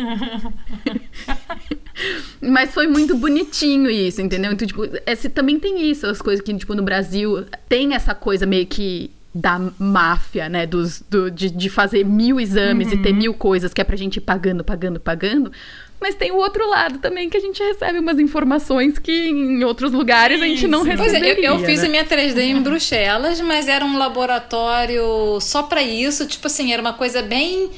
Mas 2.41 2.73
foi 2.73 2.87
muito 2.87 3.17
bonitinho 3.17 3.91
isso, 3.91 4.21
entendeu? 4.21 4.53
Então, 4.53 4.67
tipo, 4.67 4.83
esse, 5.07 5.29
também 5.29 5.59
tem 5.59 5.91
isso, 5.91 6.07
as 6.07 6.21
coisas 6.21 6.45
que, 6.45 6.55
tipo, 6.55 6.75
no 6.75 6.83
Brasil 6.83 7.45
tem 7.69 7.95
essa 7.95 8.15
coisa 8.15 8.47
meio 8.47 8.67
que 8.67 9.11
da 9.35 9.61
máfia, 9.79 10.49
né? 10.49 10.67
Dos, 10.67 11.03
do, 11.11 11.31
de, 11.31 11.51
de 11.51 11.69
fazer 11.69 12.05
mil 12.05 12.39
exames 12.41 12.91
e 12.93 12.97
ter 12.97 13.11
Uhum. 13.11 13.17
mil 13.17 13.35
coisas 13.35 13.73
que 13.75 13.81
é 13.81 13.85
pra 13.85 13.97
gente 13.97 14.17
ir 14.17 14.21
pagando, 14.21 14.65
pagando, 14.65 15.01
pagando. 15.01 15.53
Mas 16.01 16.15
tem 16.15 16.31
o 16.31 16.37
outro 16.37 16.69
lado 16.69 16.99
também, 16.99 17.31
que 17.31 17.37
a 17.37 17.41
gente 17.41 17.63
recebe 17.63 17.99
umas 17.99 18.19
informações 18.19 18.99
que 18.99 19.29
em 19.29 19.65
outros 19.65 19.93
lugares 19.93 20.41
a 20.41 20.45
gente 20.45 20.69
não 20.69 20.83
recebe. 20.83 21.11
Pois 21.11 21.15
é, 21.15 21.33
eu, 21.33 21.43
eu 21.43 21.59
fiz 21.61 21.81
né? 21.81 21.87
a 21.87 21.91
minha 21.91 22.05
3D 22.05 22.39
em 22.39 22.61
Bruxelas, 22.61 23.41
mas 23.41 23.67
era 23.67 23.85
um 23.85 23.97
laboratório 23.97 25.41
só 25.41 25.63
pra 25.63 25.83
isso. 25.83 26.27
Tipo 26.27 26.49
assim, 26.49 26.73
era 26.73 26.83
uma 26.83 26.93
coisa 26.93 27.23
bem 27.23 27.71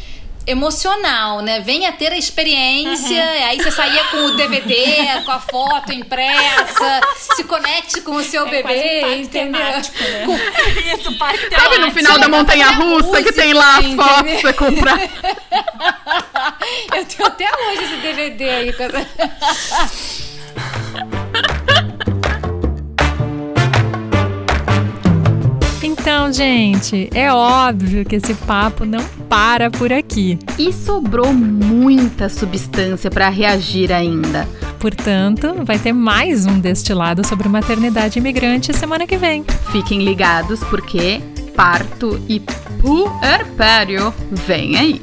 emocional, 0.50 1.40
né? 1.42 1.60
Venha 1.60 1.92
ter 1.92 2.12
a 2.12 2.16
experiência, 2.16 3.22
aí 3.46 3.58
você 3.58 3.70
saía 3.70 4.04
com 4.04 4.16
o 4.16 4.36
DVD, 4.36 5.22
com 5.24 5.30
a 5.30 5.38
foto 5.38 5.92
impressa, 5.92 7.00
se 7.36 7.44
conecte 7.44 8.00
com 8.00 8.12
o 8.12 8.22
seu 8.24 8.46
É 8.46 8.62
quase 8.62 8.78
um 8.78 8.78
bebê, 8.82 9.00
parque 9.00 9.16
entendeu? 9.22 9.60
temático, 9.62 9.98
né? 10.02 10.26
isso, 10.98 11.18
parque 11.18 11.40
Sabe 11.40 11.50
temático. 11.50 11.80
no 11.86 11.90
final 11.92 12.18
da 12.18 12.28
montanha 12.28 12.70
russa 12.70 13.22
que 13.22 13.32
tem 13.32 13.52
lá 13.52 13.78
as 13.78 13.86
fotos 13.86 14.40
pra 14.40 14.40
você 14.40 14.52
comprar? 14.54 14.98
Eu 16.96 17.04
tenho 17.04 17.26
até 17.26 17.44
hoje 17.46 17.84
esse 17.84 17.96
DVD 17.96 18.50
aí. 18.50 18.74
Então, 25.82 26.32
gente, 26.32 27.08
é 27.14 27.32
óbvio 27.32 28.04
que 28.04 28.16
esse 28.16 28.34
papo 28.34 28.84
não 28.84 29.02
para 29.28 29.70
por 29.70 29.92
aqui. 29.92 30.38
E 30.58 30.72
sobrou 30.72 31.32
muita 31.32 32.28
substância 32.28 33.10
pra 33.10 33.28
reagir 33.28 33.92
ainda. 33.92 34.46
Portanto, 34.80 35.54
vai 35.64 35.78
ter 35.78 35.92
mais 35.92 36.46
um 36.46 36.58
destilado 36.58 37.26
sobre 37.26 37.48
maternidade 37.48 38.18
imigrante 38.18 38.72
semana 38.72 39.06
que 39.06 39.16
vem. 39.16 39.44
Fiquem 39.70 40.04
ligados 40.04 40.60
porque 40.64 41.20
parto 41.54 42.20
e 42.28 42.40
puerpério 42.80 44.12
vem 44.30 44.76
aí. 44.76 45.02